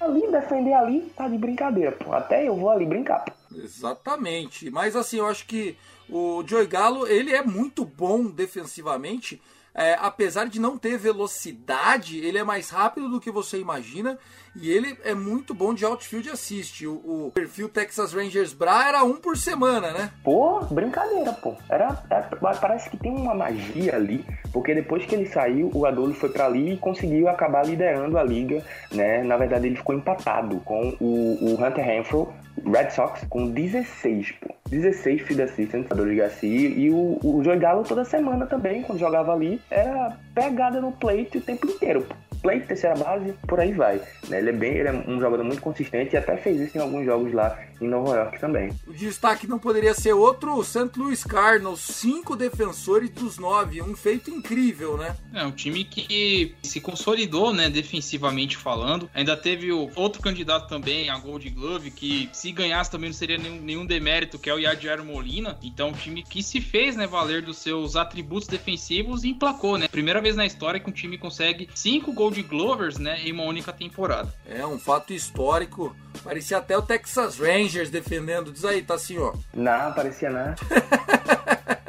Ali, 0.00 0.30
defender 0.30 0.74
ali, 0.74 1.10
tá 1.16 1.26
de 1.28 1.38
brincadeira, 1.38 1.92
pô. 1.92 2.12
Até 2.12 2.46
eu 2.46 2.56
vou 2.56 2.68
ali 2.68 2.84
brincar, 2.84 3.24
pô. 3.24 3.32
Exatamente. 3.56 4.70
Mas 4.70 4.94
assim, 4.94 5.18
eu 5.18 5.26
acho 5.26 5.46
que 5.46 5.76
o 6.08 6.44
Joey 6.46 6.66
Galo, 6.66 7.06
ele 7.06 7.32
é 7.32 7.42
muito 7.42 7.84
bom 7.84 8.26
defensivamente 8.26 9.40
é, 9.76 9.94
apesar 10.00 10.48
de 10.48 10.58
não 10.58 10.78
ter 10.78 10.96
velocidade, 10.96 12.18
ele 12.18 12.38
é 12.38 12.44
mais 12.44 12.70
rápido 12.70 13.10
do 13.10 13.20
que 13.20 13.30
você 13.30 13.60
imagina 13.60 14.18
e 14.58 14.70
ele 14.70 14.96
é 15.04 15.14
muito 15.14 15.52
bom 15.52 15.74
de 15.74 15.84
outfield 15.84 16.30
assist. 16.30 16.86
O, 16.86 17.26
o 17.26 17.32
perfil 17.34 17.68
Texas 17.68 18.14
Rangers 18.14 18.54
Bra 18.54 18.88
era 18.88 19.04
um 19.04 19.16
por 19.16 19.36
semana, 19.36 19.92
né? 19.92 20.10
Pô, 20.24 20.60
brincadeira, 20.70 21.30
pô. 21.34 21.54
Era, 21.68 22.02
era, 22.08 22.22
parece 22.58 22.88
que 22.88 22.96
tem 22.96 23.12
uma 23.14 23.34
magia 23.34 23.96
ali, 23.96 24.24
porque 24.50 24.74
depois 24.74 25.04
que 25.04 25.14
ele 25.14 25.26
saiu, 25.26 25.70
o 25.74 25.84
Adolfo 25.84 26.20
foi 26.20 26.30
para 26.30 26.46
ali 26.46 26.72
e 26.72 26.78
conseguiu 26.78 27.28
acabar 27.28 27.66
liderando 27.66 28.16
a 28.16 28.22
liga, 28.22 28.64
né? 28.90 29.22
Na 29.24 29.36
verdade, 29.36 29.66
ele 29.66 29.76
ficou 29.76 29.94
empatado 29.94 30.58
com 30.60 30.96
o, 30.98 31.38
o 31.42 31.62
Hunter 31.62 31.84
Renfro, 31.84 32.32
Red 32.64 32.90
Sox 32.90 33.24
com 33.28 33.50
16, 33.50 34.32
pô. 34.32 34.54
16 34.68 35.22
field 35.22 35.42
assistants, 35.42 35.90
Adolis 35.90 36.16
Garcia. 36.16 36.68
E 36.68 36.90
o, 36.90 37.18
o 37.22 37.42
Joey 37.42 37.58
Gallo 37.58 37.84
toda 37.84 38.04
semana 38.04 38.46
também, 38.46 38.82
quando 38.82 38.98
jogava 38.98 39.32
ali, 39.32 39.60
era 39.70 40.18
pegada 40.36 40.82
no 40.82 40.92
plate 40.92 41.38
o 41.38 41.40
tempo 41.40 41.66
inteiro, 41.66 42.06
play, 42.42 42.60
terceira 42.60 42.94
base, 42.94 43.32
por 43.48 43.58
aí 43.58 43.72
vai. 43.72 44.00
Né? 44.28 44.38
Ele 44.38 44.50
é 44.50 44.52
bem, 44.52 44.74
ele 44.74 44.88
é 44.88 44.92
um 44.92 45.18
jogador 45.18 45.42
muito 45.42 45.62
consistente 45.62 46.14
e 46.14 46.18
até 46.18 46.36
fez 46.36 46.60
isso 46.60 46.76
em 46.76 46.80
alguns 46.80 47.06
jogos 47.06 47.32
lá 47.32 47.58
em 47.80 47.88
Nova 47.88 48.14
York 48.14 48.38
também. 48.38 48.70
O 48.86 48.92
destaque 48.92 49.46
não 49.46 49.58
poderia 49.58 49.94
ser 49.94 50.12
outro, 50.12 50.54
o 50.54 50.64
St. 50.64 50.90
Louis 50.96 51.24
Cardinals, 51.24 51.80
cinco 51.80 52.36
defensores 52.36 53.10
dos 53.10 53.38
nove, 53.38 53.82
um 53.82 53.94
feito 53.94 54.30
incrível, 54.30 54.96
né? 54.96 55.16
É 55.34 55.44
um 55.44 55.50
time 55.50 55.84
que 55.84 56.54
se 56.62 56.80
consolidou, 56.80 57.52
né, 57.52 57.68
defensivamente 57.68 58.56
falando. 58.56 59.10
Ainda 59.14 59.36
teve 59.36 59.72
o 59.72 59.90
outro 59.94 60.22
candidato 60.22 60.68
também, 60.68 61.10
a 61.10 61.18
Gold 61.18 61.48
Glove, 61.50 61.90
que 61.90 62.30
se 62.32 62.52
ganhasse 62.52 62.90
também 62.90 63.10
não 63.10 63.14
seria 63.14 63.38
nenhum, 63.38 63.60
nenhum 63.60 63.86
demérito, 63.86 64.38
que 64.38 64.48
é 64.48 64.54
o 64.54 64.58
Yadier 64.58 65.04
Molina. 65.04 65.58
Então, 65.62 65.88
um 65.88 65.92
time 65.92 66.22
que 66.22 66.42
se 66.42 66.60
fez, 66.60 66.96
né, 66.96 67.06
valer 67.06 67.42
dos 67.42 67.58
seus 67.58 67.96
atributos 67.96 68.48
defensivos 68.48 69.24
e 69.24 69.28
emplacou, 69.30 69.76
né? 69.76 69.88
Primeira 69.88 70.20
vez 70.26 70.34
na 70.34 70.44
história 70.44 70.80
que 70.80 70.90
um 70.90 70.92
time 70.92 71.16
consegue 71.16 71.68
cinco 71.72 72.12
Gold 72.12 72.42
Glovers, 72.42 72.98
né, 72.98 73.20
em 73.22 73.30
uma 73.30 73.44
única 73.44 73.72
temporada. 73.72 74.34
É 74.48 74.66
um 74.66 74.76
fato 74.76 75.12
histórico. 75.12 75.94
Parecia 76.24 76.58
até 76.58 76.76
o 76.76 76.82
Texas 76.82 77.38
Rangers 77.38 77.90
defendendo. 77.90 78.50
Diz 78.50 78.64
aí, 78.64 78.82
tá 78.82 78.94
assim, 78.94 79.18
ó. 79.18 79.32
Não, 79.54 79.92
parecia 79.92 80.30
não. 80.30 80.54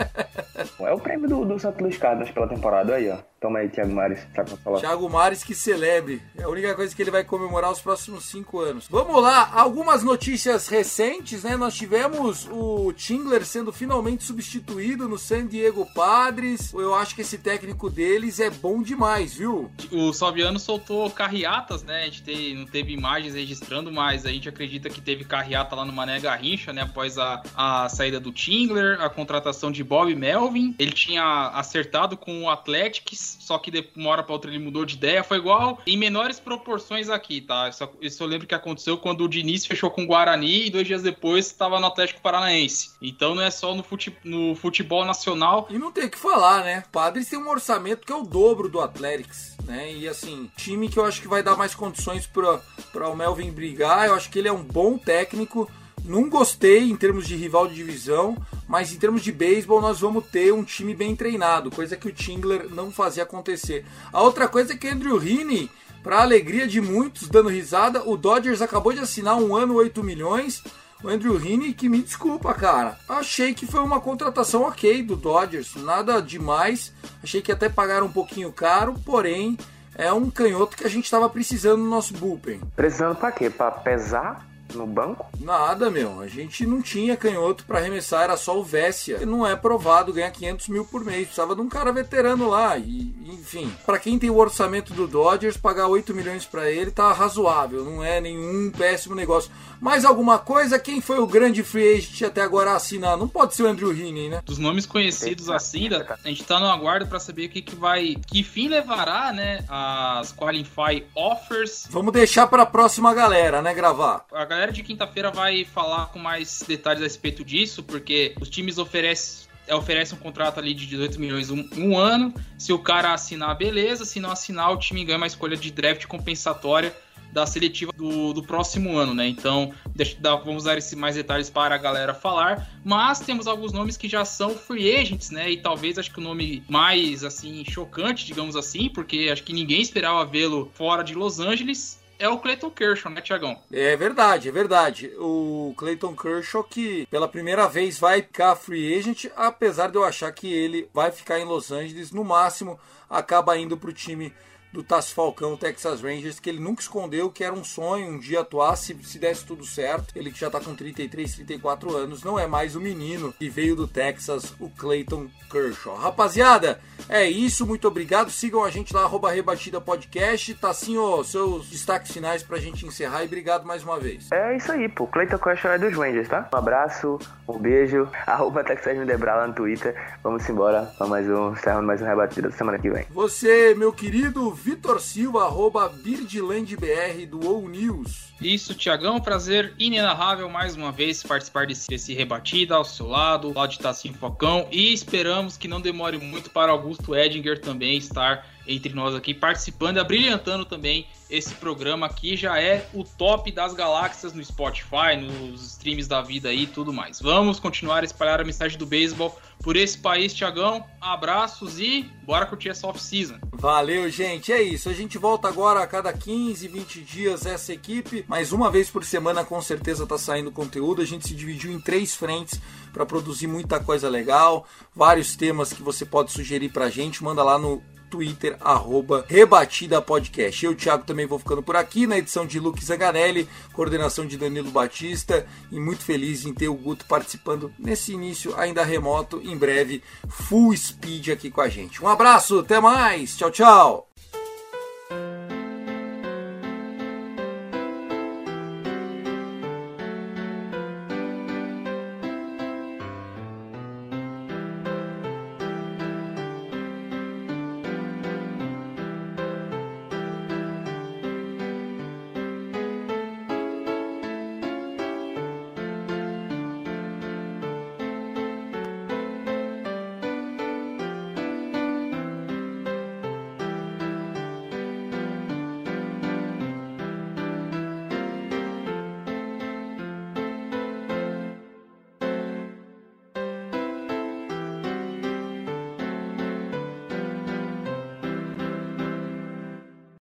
é 0.80 0.93
o 0.93 0.99
prêmio 0.99 1.28
do, 1.28 1.45
do 1.45 1.59
Santos 1.59 1.82
Luís 1.82 1.97
Cardinals 1.97 2.32
pela 2.32 2.47
temporada 2.47 2.95
aí, 2.95 3.09
ó. 3.09 3.17
Toma 3.39 3.59
aí, 3.59 3.69
Thiago 3.69 3.93
Mares, 3.93 4.25
pra 4.34 4.45
falar. 4.47 4.80
Thiago 4.80 5.07
Mares 5.07 5.43
que 5.43 5.53
celebre. 5.53 6.19
É 6.36 6.43
a 6.43 6.49
única 6.49 6.73
coisa 6.73 6.95
que 6.95 6.99
ele 6.99 7.11
vai 7.11 7.23
comemorar 7.23 7.71
os 7.71 7.80
próximos 7.80 8.25
cinco 8.25 8.59
anos. 8.59 8.88
Vamos 8.89 9.21
lá, 9.21 9.51
algumas 9.53 10.03
notícias 10.03 10.67
recentes, 10.67 11.43
né? 11.43 11.55
Nós 11.55 11.75
tivemos 11.75 12.49
o 12.51 12.91
Tingler 12.93 13.45
sendo 13.45 13.71
finalmente 13.71 14.23
substituído 14.23 15.07
no 15.07 15.19
San 15.19 15.45
Diego 15.45 15.86
Padres. 15.93 16.73
Eu 16.73 16.95
acho 16.95 17.13
que 17.13 17.21
esse 17.21 17.38
técnico 17.38 17.91
deles 17.91 18.39
é 18.39 18.49
bom 18.49 18.82
demais, 18.82 19.36
viu? 19.36 19.69
O 19.91 20.11
Salviano 20.13 20.57
soltou 20.57 21.07
carreatas, 21.11 21.84
né? 21.84 22.01
A 22.01 22.05
gente 22.05 22.23
te, 22.23 22.55
não 22.55 22.65
teve 22.65 22.91
imagens 22.91 23.36
registrando, 23.36 23.91
mas 23.91 24.25
a 24.25 24.30
gente 24.30 24.49
acredita 24.49 24.89
que 24.89 24.99
teve 24.99 25.23
carreata 25.23 25.75
lá 25.75 25.86
no 25.86 25.93
Mané 25.93 26.19
Garrincha, 26.19 26.73
né? 26.73 26.82
Após 26.82 27.19
a, 27.19 27.43
a 27.55 27.88
saída 27.88 28.19
do 28.19 28.32
Tingler, 28.32 28.99
a 28.99 29.09
contratação 29.11 29.71
de 29.71 29.84
Bob 29.84 30.15
Melvin. 30.15 30.66
Ele 30.78 30.91
tinha 30.91 31.49
acertado 31.53 32.18
com 32.18 32.43
o 32.43 32.49
Athletics 32.49 33.38
só 33.47 33.57
que 33.57 33.72
de 33.72 33.88
uma 33.95 34.09
hora 34.09 34.24
para 34.24 34.34
outra 34.34 34.51
ele 34.51 34.59
mudou 34.59 34.84
de 34.86 34.95
ideia. 34.95 35.24
Foi 35.24 35.38
igual 35.38 35.80
em 35.88 35.97
menores 35.97 36.38
proporções 36.39 37.09
aqui, 37.09 37.39
tá? 37.39 37.70
Isso, 37.70 37.89
isso 38.01 38.24
eu 38.24 38.28
lembro 38.28 38.45
que 38.45 38.53
aconteceu 38.53 38.97
quando 38.97 39.24
o 39.24 39.30
Diniz 39.30 39.65
fechou 39.65 39.89
com 39.89 40.03
o 40.03 40.05
Guarani 40.05 40.68
e 40.68 40.70
dois 40.70 40.86
dias 40.86 41.01
depois 41.01 41.47
estava 41.47 41.80
no 41.80 41.88
Atlético 41.88 42.22
Paranaense. 42.22 42.91
Então 43.01 43.34
não 43.34 43.41
é 43.41 43.49
só 43.49 43.74
no, 43.74 43.84
fute, 43.84 44.15
no 44.24 44.53
futebol 44.55 45.05
nacional. 45.05 45.68
E 45.70 45.78
não 45.78 45.93
tem 45.93 46.05
o 46.05 46.09
que 46.09 46.18
falar, 46.18 46.63
né? 46.63 46.84
Padres 46.91 47.30
tem 47.30 47.39
um 47.39 47.49
orçamento 47.49 48.05
que 48.05 48.11
é 48.11 48.15
o 48.15 48.24
dobro 48.24 48.68
do 48.68 48.82
Atlético. 48.82 49.34
Né? 49.63 49.93
E 49.93 50.07
assim, 50.07 50.51
time 50.57 50.89
que 50.89 50.97
eu 50.97 51.05
acho 51.05 51.22
que 51.22 51.28
vai 51.28 51.41
dar 51.41 51.55
mais 51.55 51.74
condições 51.74 52.28
para 52.28 53.09
o 53.09 53.15
Melvin 53.15 53.51
brigar. 53.51 54.07
Eu 54.07 54.15
acho 54.15 54.30
que 54.30 54.39
ele 54.39 54.47
é 54.47 54.53
um 54.53 54.63
bom 54.63 54.97
técnico. 54.97 55.72
Não 56.04 56.30
gostei 56.30 56.89
em 56.89 56.95
termos 56.95 57.28
de 57.28 57.36
rival 57.36 57.68
de 57.68 57.76
divisão, 57.76 58.38
mas 58.68 58.93
em 58.93 58.98
termos 58.98 59.22
de 59.22 59.32
beisebol 59.32 59.82
nós 59.82 60.00
vamos 60.00 60.26
ter 60.28 60.54
um 60.54 60.64
time 60.64 60.95
bem 60.95 61.16
treinado, 61.16 61.72
coisa 61.72 61.98
que 61.98 62.08
o 62.08 62.14
Tingler 62.14 62.70
não 62.70 62.91
fazia 62.91 63.24
acontecer. 63.24 63.86
A 64.12 64.22
outra 64.22 64.48
coisa 64.48 64.74
é 64.74 64.78
que 64.78 64.88
Andrew 64.88 65.22
Heaney, 65.22 65.70
para 66.02 66.22
alegria 66.22 66.68
de 66.68 66.80
muitos, 66.80 67.28
dando 67.28 67.50
risada, 67.50 68.08
o 68.08 68.16
Dodgers 68.16 68.62
acabou 68.62 68.93
de 68.93 69.00
assinar 69.00 69.36
um 69.36 69.56
ano 69.56 69.76
8 69.76 70.02
milhões. 70.04 70.64
O 71.04 71.10
Andrew 71.10 71.36
Heaney, 71.36 71.74
que 71.74 71.89
me 71.89 72.02
desculpa, 72.02 72.54
cara. 72.54 72.98
Achei 73.08 73.54
que 73.54 73.68
foi 73.68 73.82
uma 73.82 74.00
contratação 74.00 74.64
ok 74.64 75.04
do 75.04 75.16
Dodgers, 75.16 75.76
nada 75.76 76.22
demais. 76.22 76.93
Achei 77.22 77.41
que 77.41 77.52
até 77.52 77.68
pagaram 77.68 78.08
um 78.08 78.12
pouquinho 78.12 78.52
caro, 78.52 78.95
porém 79.06 79.58
é 79.93 80.14
um 80.14 80.30
canhoto 80.30 80.78
que 80.78 80.86
a 80.86 80.89
gente 80.89 81.06
estava 81.06 81.30
precisando 81.30 81.84
no 81.84 81.89
nosso 81.89 82.14
bullpen. 82.14 82.62
Precisando 82.76 83.16
para 83.16 83.32
quê? 83.32 83.50
Para 83.50 83.72
pesar 83.72 84.47
no 84.74 84.86
banco? 84.86 85.26
Nada, 85.39 85.89
meu. 85.89 86.20
A 86.20 86.28
gente 86.28 86.65
não 86.65 86.82
tinha 86.82 87.15
canhoto 87.15 87.63
para 87.65 87.80
arremessar, 87.80 88.24
era 88.24 88.38
só 88.38 88.57
o 88.59 88.63
Vessia. 88.63 89.26
Não 89.26 89.45
é 89.45 89.55
provado 89.55 90.13
ganhar 90.13 90.32
500 90.32 90.68
mil 90.70 90.86
por 90.86 91.03
mês. 91.03 91.28
Precisava 91.28 91.55
de 91.55 91.61
um 91.61 91.70
cara 91.70 91.91
veterano 91.91 92.49
lá. 92.49 92.78
E, 92.78 93.13
enfim, 93.26 93.72
para 93.86 93.99
quem 93.99 94.20
tem 94.20 94.30
o 94.30 94.38
orçamento 94.38 94.93
do 94.93 95.07
Dodgers, 95.07 95.57
pagar 95.57 95.88
8 95.88 96.13
milhões 96.13 96.45
para 96.45 96.70
ele 96.70 96.91
tá 96.91 97.11
razoável. 97.11 97.84
Não 97.84 98.03
é 98.03 98.20
nenhum 98.22 98.72
péssimo 98.72 99.15
negócio. 99.15 99.51
Mais 99.80 100.05
alguma 100.05 100.39
coisa? 100.39 100.80
Quem 100.80 101.01
foi 101.01 101.20
o 101.20 101.28
grande 101.28 101.63
free 101.63 101.97
agent 101.97 102.24
até 102.24 102.41
agora 102.41 102.72
a 102.72 102.76
assinar? 102.76 103.18
Não 103.18 103.28
pode 103.28 103.55
ser 103.55 103.63
o 103.63 103.68
Andrew 103.68 103.91
Heaney, 103.91 104.30
né? 104.30 104.41
Dos 104.43 104.57
nomes 104.57 104.86
conhecidos 104.86 105.49
assim, 105.49 105.88
a 106.24 106.28
gente 106.28 106.43
tá 106.43 106.59
no 106.59 106.68
aguardo 106.68 107.07
para 107.07 107.20
saber 107.20 107.45
o 107.45 107.49
que, 107.49 107.61
que 107.61 107.76
vai. 107.76 108.15
Que 108.28 108.43
fim 108.43 108.68
levará, 108.68 109.32
né? 109.32 109.63
As 109.70 110.34
Qualify 110.34 111.05
Offers. 111.15 111.88
Vamos 111.89 112.11
deixar 112.13 112.47
para 112.47 112.63
a 112.63 112.65
próxima 112.65 113.13
galera, 113.13 113.61
né? 113.61 113.74
Gravar. 113.74 114.26
A 114.34 114.45
galera 114.58 114.72
de 114.72 114.82
quinta-feira 114.82 115.30
vai 115.30 115.64
falar 115.64 116.08
com 116.08 116.18
mais 116.18 116.64
detalhes 116.68 117.01
a 117.01 117.03
respeito 117.03 117.45
disso, 117.45 117.84
porque 117.84 118.34
os 118.41 118.49
times 118.49 118.80
oferecem 118.80 119.47
é, 119.68 119.76
oferece 119.76 120.16
um 120.16 120.18
contrato 120.18 120.60
ali 120.60 120.74
de 120.74 120.88
18 120.88 121.20
milhões 121.20 121.51
um, 121.51 121.70
um, 121.76 121.97
ano. 121.97 122.34
Se 122.58 122.72
o 122.74 122.80
cara 122.80 123.14
assinar, 123.14 123.55
beleza. 123.55 124.05
Se 124.05 124.20
não 124.20 124.32
assinar, 124.32 124.72
o 124.72 124.78
time 124.78 125.03
ganha 125.03 125.18
uma 125.18 125.28
escolha 125.28 125.58
de 125.58 125.70
draft 125.70 126.05
compensatória 126.05 126.95
da 127.34 127.45
seletiva 127.45 127.91
do, 127.91 128.34
do 128.34 128.41
próximo 128.41 128.97
ano, 128.97 129.14
né? 129.14 129.28
Então, 129.28 129.74
deixa, 129.93 130.18
vamos 130.43 130.64
dar 130.64 130.78
esses 130.78 130.93
mais 130.93 131.16
detalhes 131.16 131.49
para 131.49 131.76
a 131.76 131.78
galera 131.78 132.14
falar. 132.14 132.68
Mas 132.84 133.20
temos 133.20 133.45
alguns 133.45 133.74
nomes 133.74 133.97
que 133.97 134.08
já 134.08 134.24
são 134.24 134.55
free 134.55 134.95
agents, 134.95 135.30
né? 135.30 135.51
E 135.51 135.58
talvez 135.58 135.99
acho 135.99 136.12
que 136.12 136.20
o 136.20 136.24
nome 136.24 136.64
mais 136.70 137.26
assim 137.26 137.64
chocante, 137.66 138.26
digamos 138.26 138.55
assim, 138.55 138.89
porque 138.89 139.30
acho 139.32 139.43
que 139.43 139.51
ninguém 139.53 139.82
esperava 139.82 140.26
vê-lo 140.26 140.72
fora 140.74 141.03
de 141.03 141.14
Los 141.14 141.41
Angeles 141.41 141.99
é 142.20 142.28
o 142.30 142.39
Clayton 142.39 142.72
Kershaw, 142.72 143.11
né, 143.11 143.22
Tiagão? 143.22 143.57
É 143.72 143.95
verdade, 143.95 144.49
é 144.49 144.51
verdade. 144.51 145.11
O 145.18 145.74
Clayton 145.78 146.15
Kershaw 146.15 146.63
que 146.63 147.05
pela 147.07 147.28
primeira 147.28 147.68
vez 147.68 147.99
vai 147.99 148.22
ficar 148.22 148.55
free 148.55 148.97
agent, 148.97 149.26
apesar 149.36 149.89
de 149.89 149.97
eu 149.97 150.03
achar 150.03 150.32
que 150.32 150.51
ele 150.51 150.89
vai 150.93 151.11
ficar 151.11 151.39
em 151.39 151.45
Los 151.45 151.72
Angeles, 151.72 152.11
no 152.11 152.24
máximo 152.24 152.80
acaba 153.09 153.57
indo 153.57 153.78
para 153.78 153.89
o 153.89 153.93
time 153.93 154.34
do 154.72 154.84
Tassi 154.84 155.13
Falcão, 155.13 155.55
Texas 155.57 156.01
Rangers, 156.01 156.39
que 156.39 156.49
ele 156.49 156.59
nunca 156.59 156.82
escondeu 156.82 157.30
que 157.30 157.43
era 157.43 157.53
um 157.53 157.63
sonho 157.63 158.11
um 158.11 158.20
dia 158.20 158.41
atuar 158.41 158.76
se, 158.76 158.95
se 159.03 159.20
desse 159.20 159.45
tudo 159.45 159.65
certo. 159.65 160.13
Ele 160.15 160.32
que 160.32 160.39
já 160.39 160.49
tá 160.49 160.59
com 160.59 160.76
33, 160.76 161.36
34 161.36 161.95
anos, 161.95 162.24
não 162.24 162.38
é 162.38 162.47
mais 162.47 162.76
o 162.76 162.82
menino 162.82 163.34
que 163.34 163.49
veio 163.49 163.76
do 163.76 163.88
Texas, 163.88 164.53
o 164.59 164.70
Clayton 164.70 165.28
Kershaw. 165.49 165.95
Rapaziada, 165.95 166.80
é 167.09 167.26
isso, 167.26 167.65
muito 167.65 167.88
obrigado. 167.88 168.30
Sigam 168.30 168.63
a 168.63 168.70
gente 168.70 168.93
lá, 168.93 169.03
arroba 169.03 169.32
Rebatida 169.32 169.80
Podcast. 169.80 170.53
Tá 170.55 170.70
assim, 170.70 170.97
ó, 170.97 171.24
seus 171.24 171.70
destaques 171.70 172.11
finais 172.11 172.43
pra 172.43 172.57
gente 172.57 172.86
encerrar 172.86 173.24
e 173.24 173.28
obrigado 173.28 173.65
mais 173.65 173.84
uma 173.84 173.99
vez. 173.99 174.32
É 174.32 174.57
isso 174.57 174.72
aí, 174.72 174.89
pô. 174.89 175.07
Clayton 175.07 175.38
Kershaw 175.38 175.72
é 175.72 175.80
dos 175.80 175.95
Rangers, 175.95 176.28
tá? 176.28 176.49
Um 176.53 176.57
abraço, 176.57 177.20
um 177.47 177.57
beijo. 177.57 178.09
Arroba 178.28 178.63
Texas 178.63 178.97
Mendebra 178.97 179.36
lá 179.36 179.47
no 179.47 179.53
Twitter. 179.53 179.95
Vamos 180.24 180.47
embora 180.49 180.91
pra 180.97 181.07
mais 181.07 181.28
um, 181.30 181.53
encerrando 181.53 181.88
mais 181.88 182.01
um 182.01 182.05
Rebatida 182.05 182.51
semana 182.51 182.78
que 182.80 182.89
vem. 182.89 183.05
Você, 183.11 183.74
meu 183.76 183.93
querido 183.93 184.57
Vitor 184.64 184.99
Silva, 184.99 185.45
arroba 185.45 185.88
BirdlandBR 185.88 187.26
do 187.28 187.47
OU 187.47 187.70
News. 187.70 188.34
Isso, 188.41 188.74
Tiagão, 188.74 189.20
prazer 189.20 189.74
inenarrável 189.78 190.49
mais 190.49 190.76
uma 190.76 190.91
vez 190.91 191.24
participar 191.24 191.68
desse, 191.68 191.88
desse 191.88 192.14
rebatida 192.14 192.76
ao 192.76 192.84
seu 192.84 193.08
lado, 193.08 193.53
lá 193.53 193.68
de 193.68 193.80
Tassim 193.80 194.14
Focão, 194.14 194.68
e 194.72 194.91
esperamos 194.91 195.58
que 195.58 195.68
não 195.68 195.80
demore 195.80 196.18
muito 196.18 196.49
para 196.49 196.72
Augusto 196.72 197.16
Edinger 197.16 197.62
também 197.62 197.97
estar 197.97 198.45
entre 198.68 198.93
nós 198.93 199.15
aqui, 199.15 199.34
participando 199.34 199.97
e 199.97 199.99
abrilhantando 199.99 200.65
também 200.65 201.07
esse 201.30 201.53
programa 201.55 202.07
que 202.07 202.38
já 202.38 202.59
é 202.59 202.88
o 202.93 203.03
top 203.03 203.51
das 203.51 203.74
galáxias 203.74 204.34
no 204.34 204.43
Spotify, 204.43 205.15
nos 205.20 205.61
streams 205.74 206.07
da 206.07 206.22
vida 206.22 206.53
e 206.53 206.65
tudo 206.65 206.93
mais. 206.93 207.20
Vamos 207.20 207.59
continuar 207.59 208.01
a 208.01 208.05
espalhar 208.05 208.39
a 208.39 208.43
mensagem 208.43 208.78
do 208.78 208.86
beisebol 208.86 209.38
por 209.61 209.76
esse 209.76 209.97
país, 209.97 210.34
Tiagão. 210.34 210.86
Abraços 211.01 211.80
e 211.80 212.09
bora 212.24 212.45
curtir 212.45 212.70
essa 212.70 212.88
off-season. 212.88 213.39
Valeu, 213.51 214.09
gente. 214.09 214.51
É 214.51 214.61
isso. 214.61 214.89
A 214.89 214.93
gente 214.93 215.18
volta 215.18 215.47
agora 215.47 215.82
a 215.82 215.88
cada 215.88 216.13
15, 216.13 216.68
20 216.68 217.01
dias 217.01 217.45
essa 217.45 217.74
equipe, 217.74 218.24
mas 218.28 218.51
uma 218.51 218.72
vez 218.72 218.89
por 218.89 219.03
semana 219.03 219.43
com 219.43 219.61
certeza 219.61 220.07
tá 220.07 220.18
saindo 220.18 220.51
conteúdo. 220.51 221.01
A 221.01 221.05
gente 221.05 221.28
se 221.28 221.36
dividiu 221.36 221.72
em 221.72 221.80
três 221.80 222.15
frentes 222.15 222.59
para 222.93 223.05
produzir 223.05 223.47
muita 223.47 223.80
coisa 223.80 224.09
legal, 224.09 224.65
vários 224.95 225.36
temas 225.36 225.74
que 225.74 225.82
você 225.82 226.05
pode 226.05 226.32
sugerir 226.32 226.70
pra 226.70 226.89
gente. 226.89 227.24
Manda 227.24 227.43
lá 227.43 227.57
no 227.57 227.82
Twitter, 228.10 228.58
arroba 228.60 229.26
Rebatida 229.28 230.01
Podcast. 230.01 230.66
Eu, 230.66 230.76
Thiago, 230.76 231.05
também 231.05 231.26
vou 231.26 231.39
ficando 231.39 231.64
por 231.64 231.76
aqui 231.76 232.08
na 232.08 232.18
edição 232.18 232.45
de 232.45 232.60
Luke 232.60 232.84
Zanganelli, 232.84 233.47
coordenação 233.74 234.26
de 234.26 234.38
Danilo 234.38 234.72
Batista 234.72 235.45
e 235.72 235.80
muito 235.80 236.03
feliz 236.03 236.45
em 236.45 236.53
ter 236.53 236.68
o 236.68 236.76
Guto 236.76 237.05
participando 237.05 237.72
nesse 237.78 238.14
início 238.14 238.58
ainda 238.58 238.84
remoto, 238.84 239.41
em 239.43 239.58
breve, 239.58 240.03
full 240.28 240.76
speed 240.76 241.30
aqui 241.30 241.51
com 241.51 241.62
a 241.62 241.70
gente. 241.70 242.03
Um 242.03 242.08
abraço, 242.08 242.60
até 242.60 242.80
mais, 242.80 243.36
tchau, 243.36 243.51
tchau! 243.51 244.07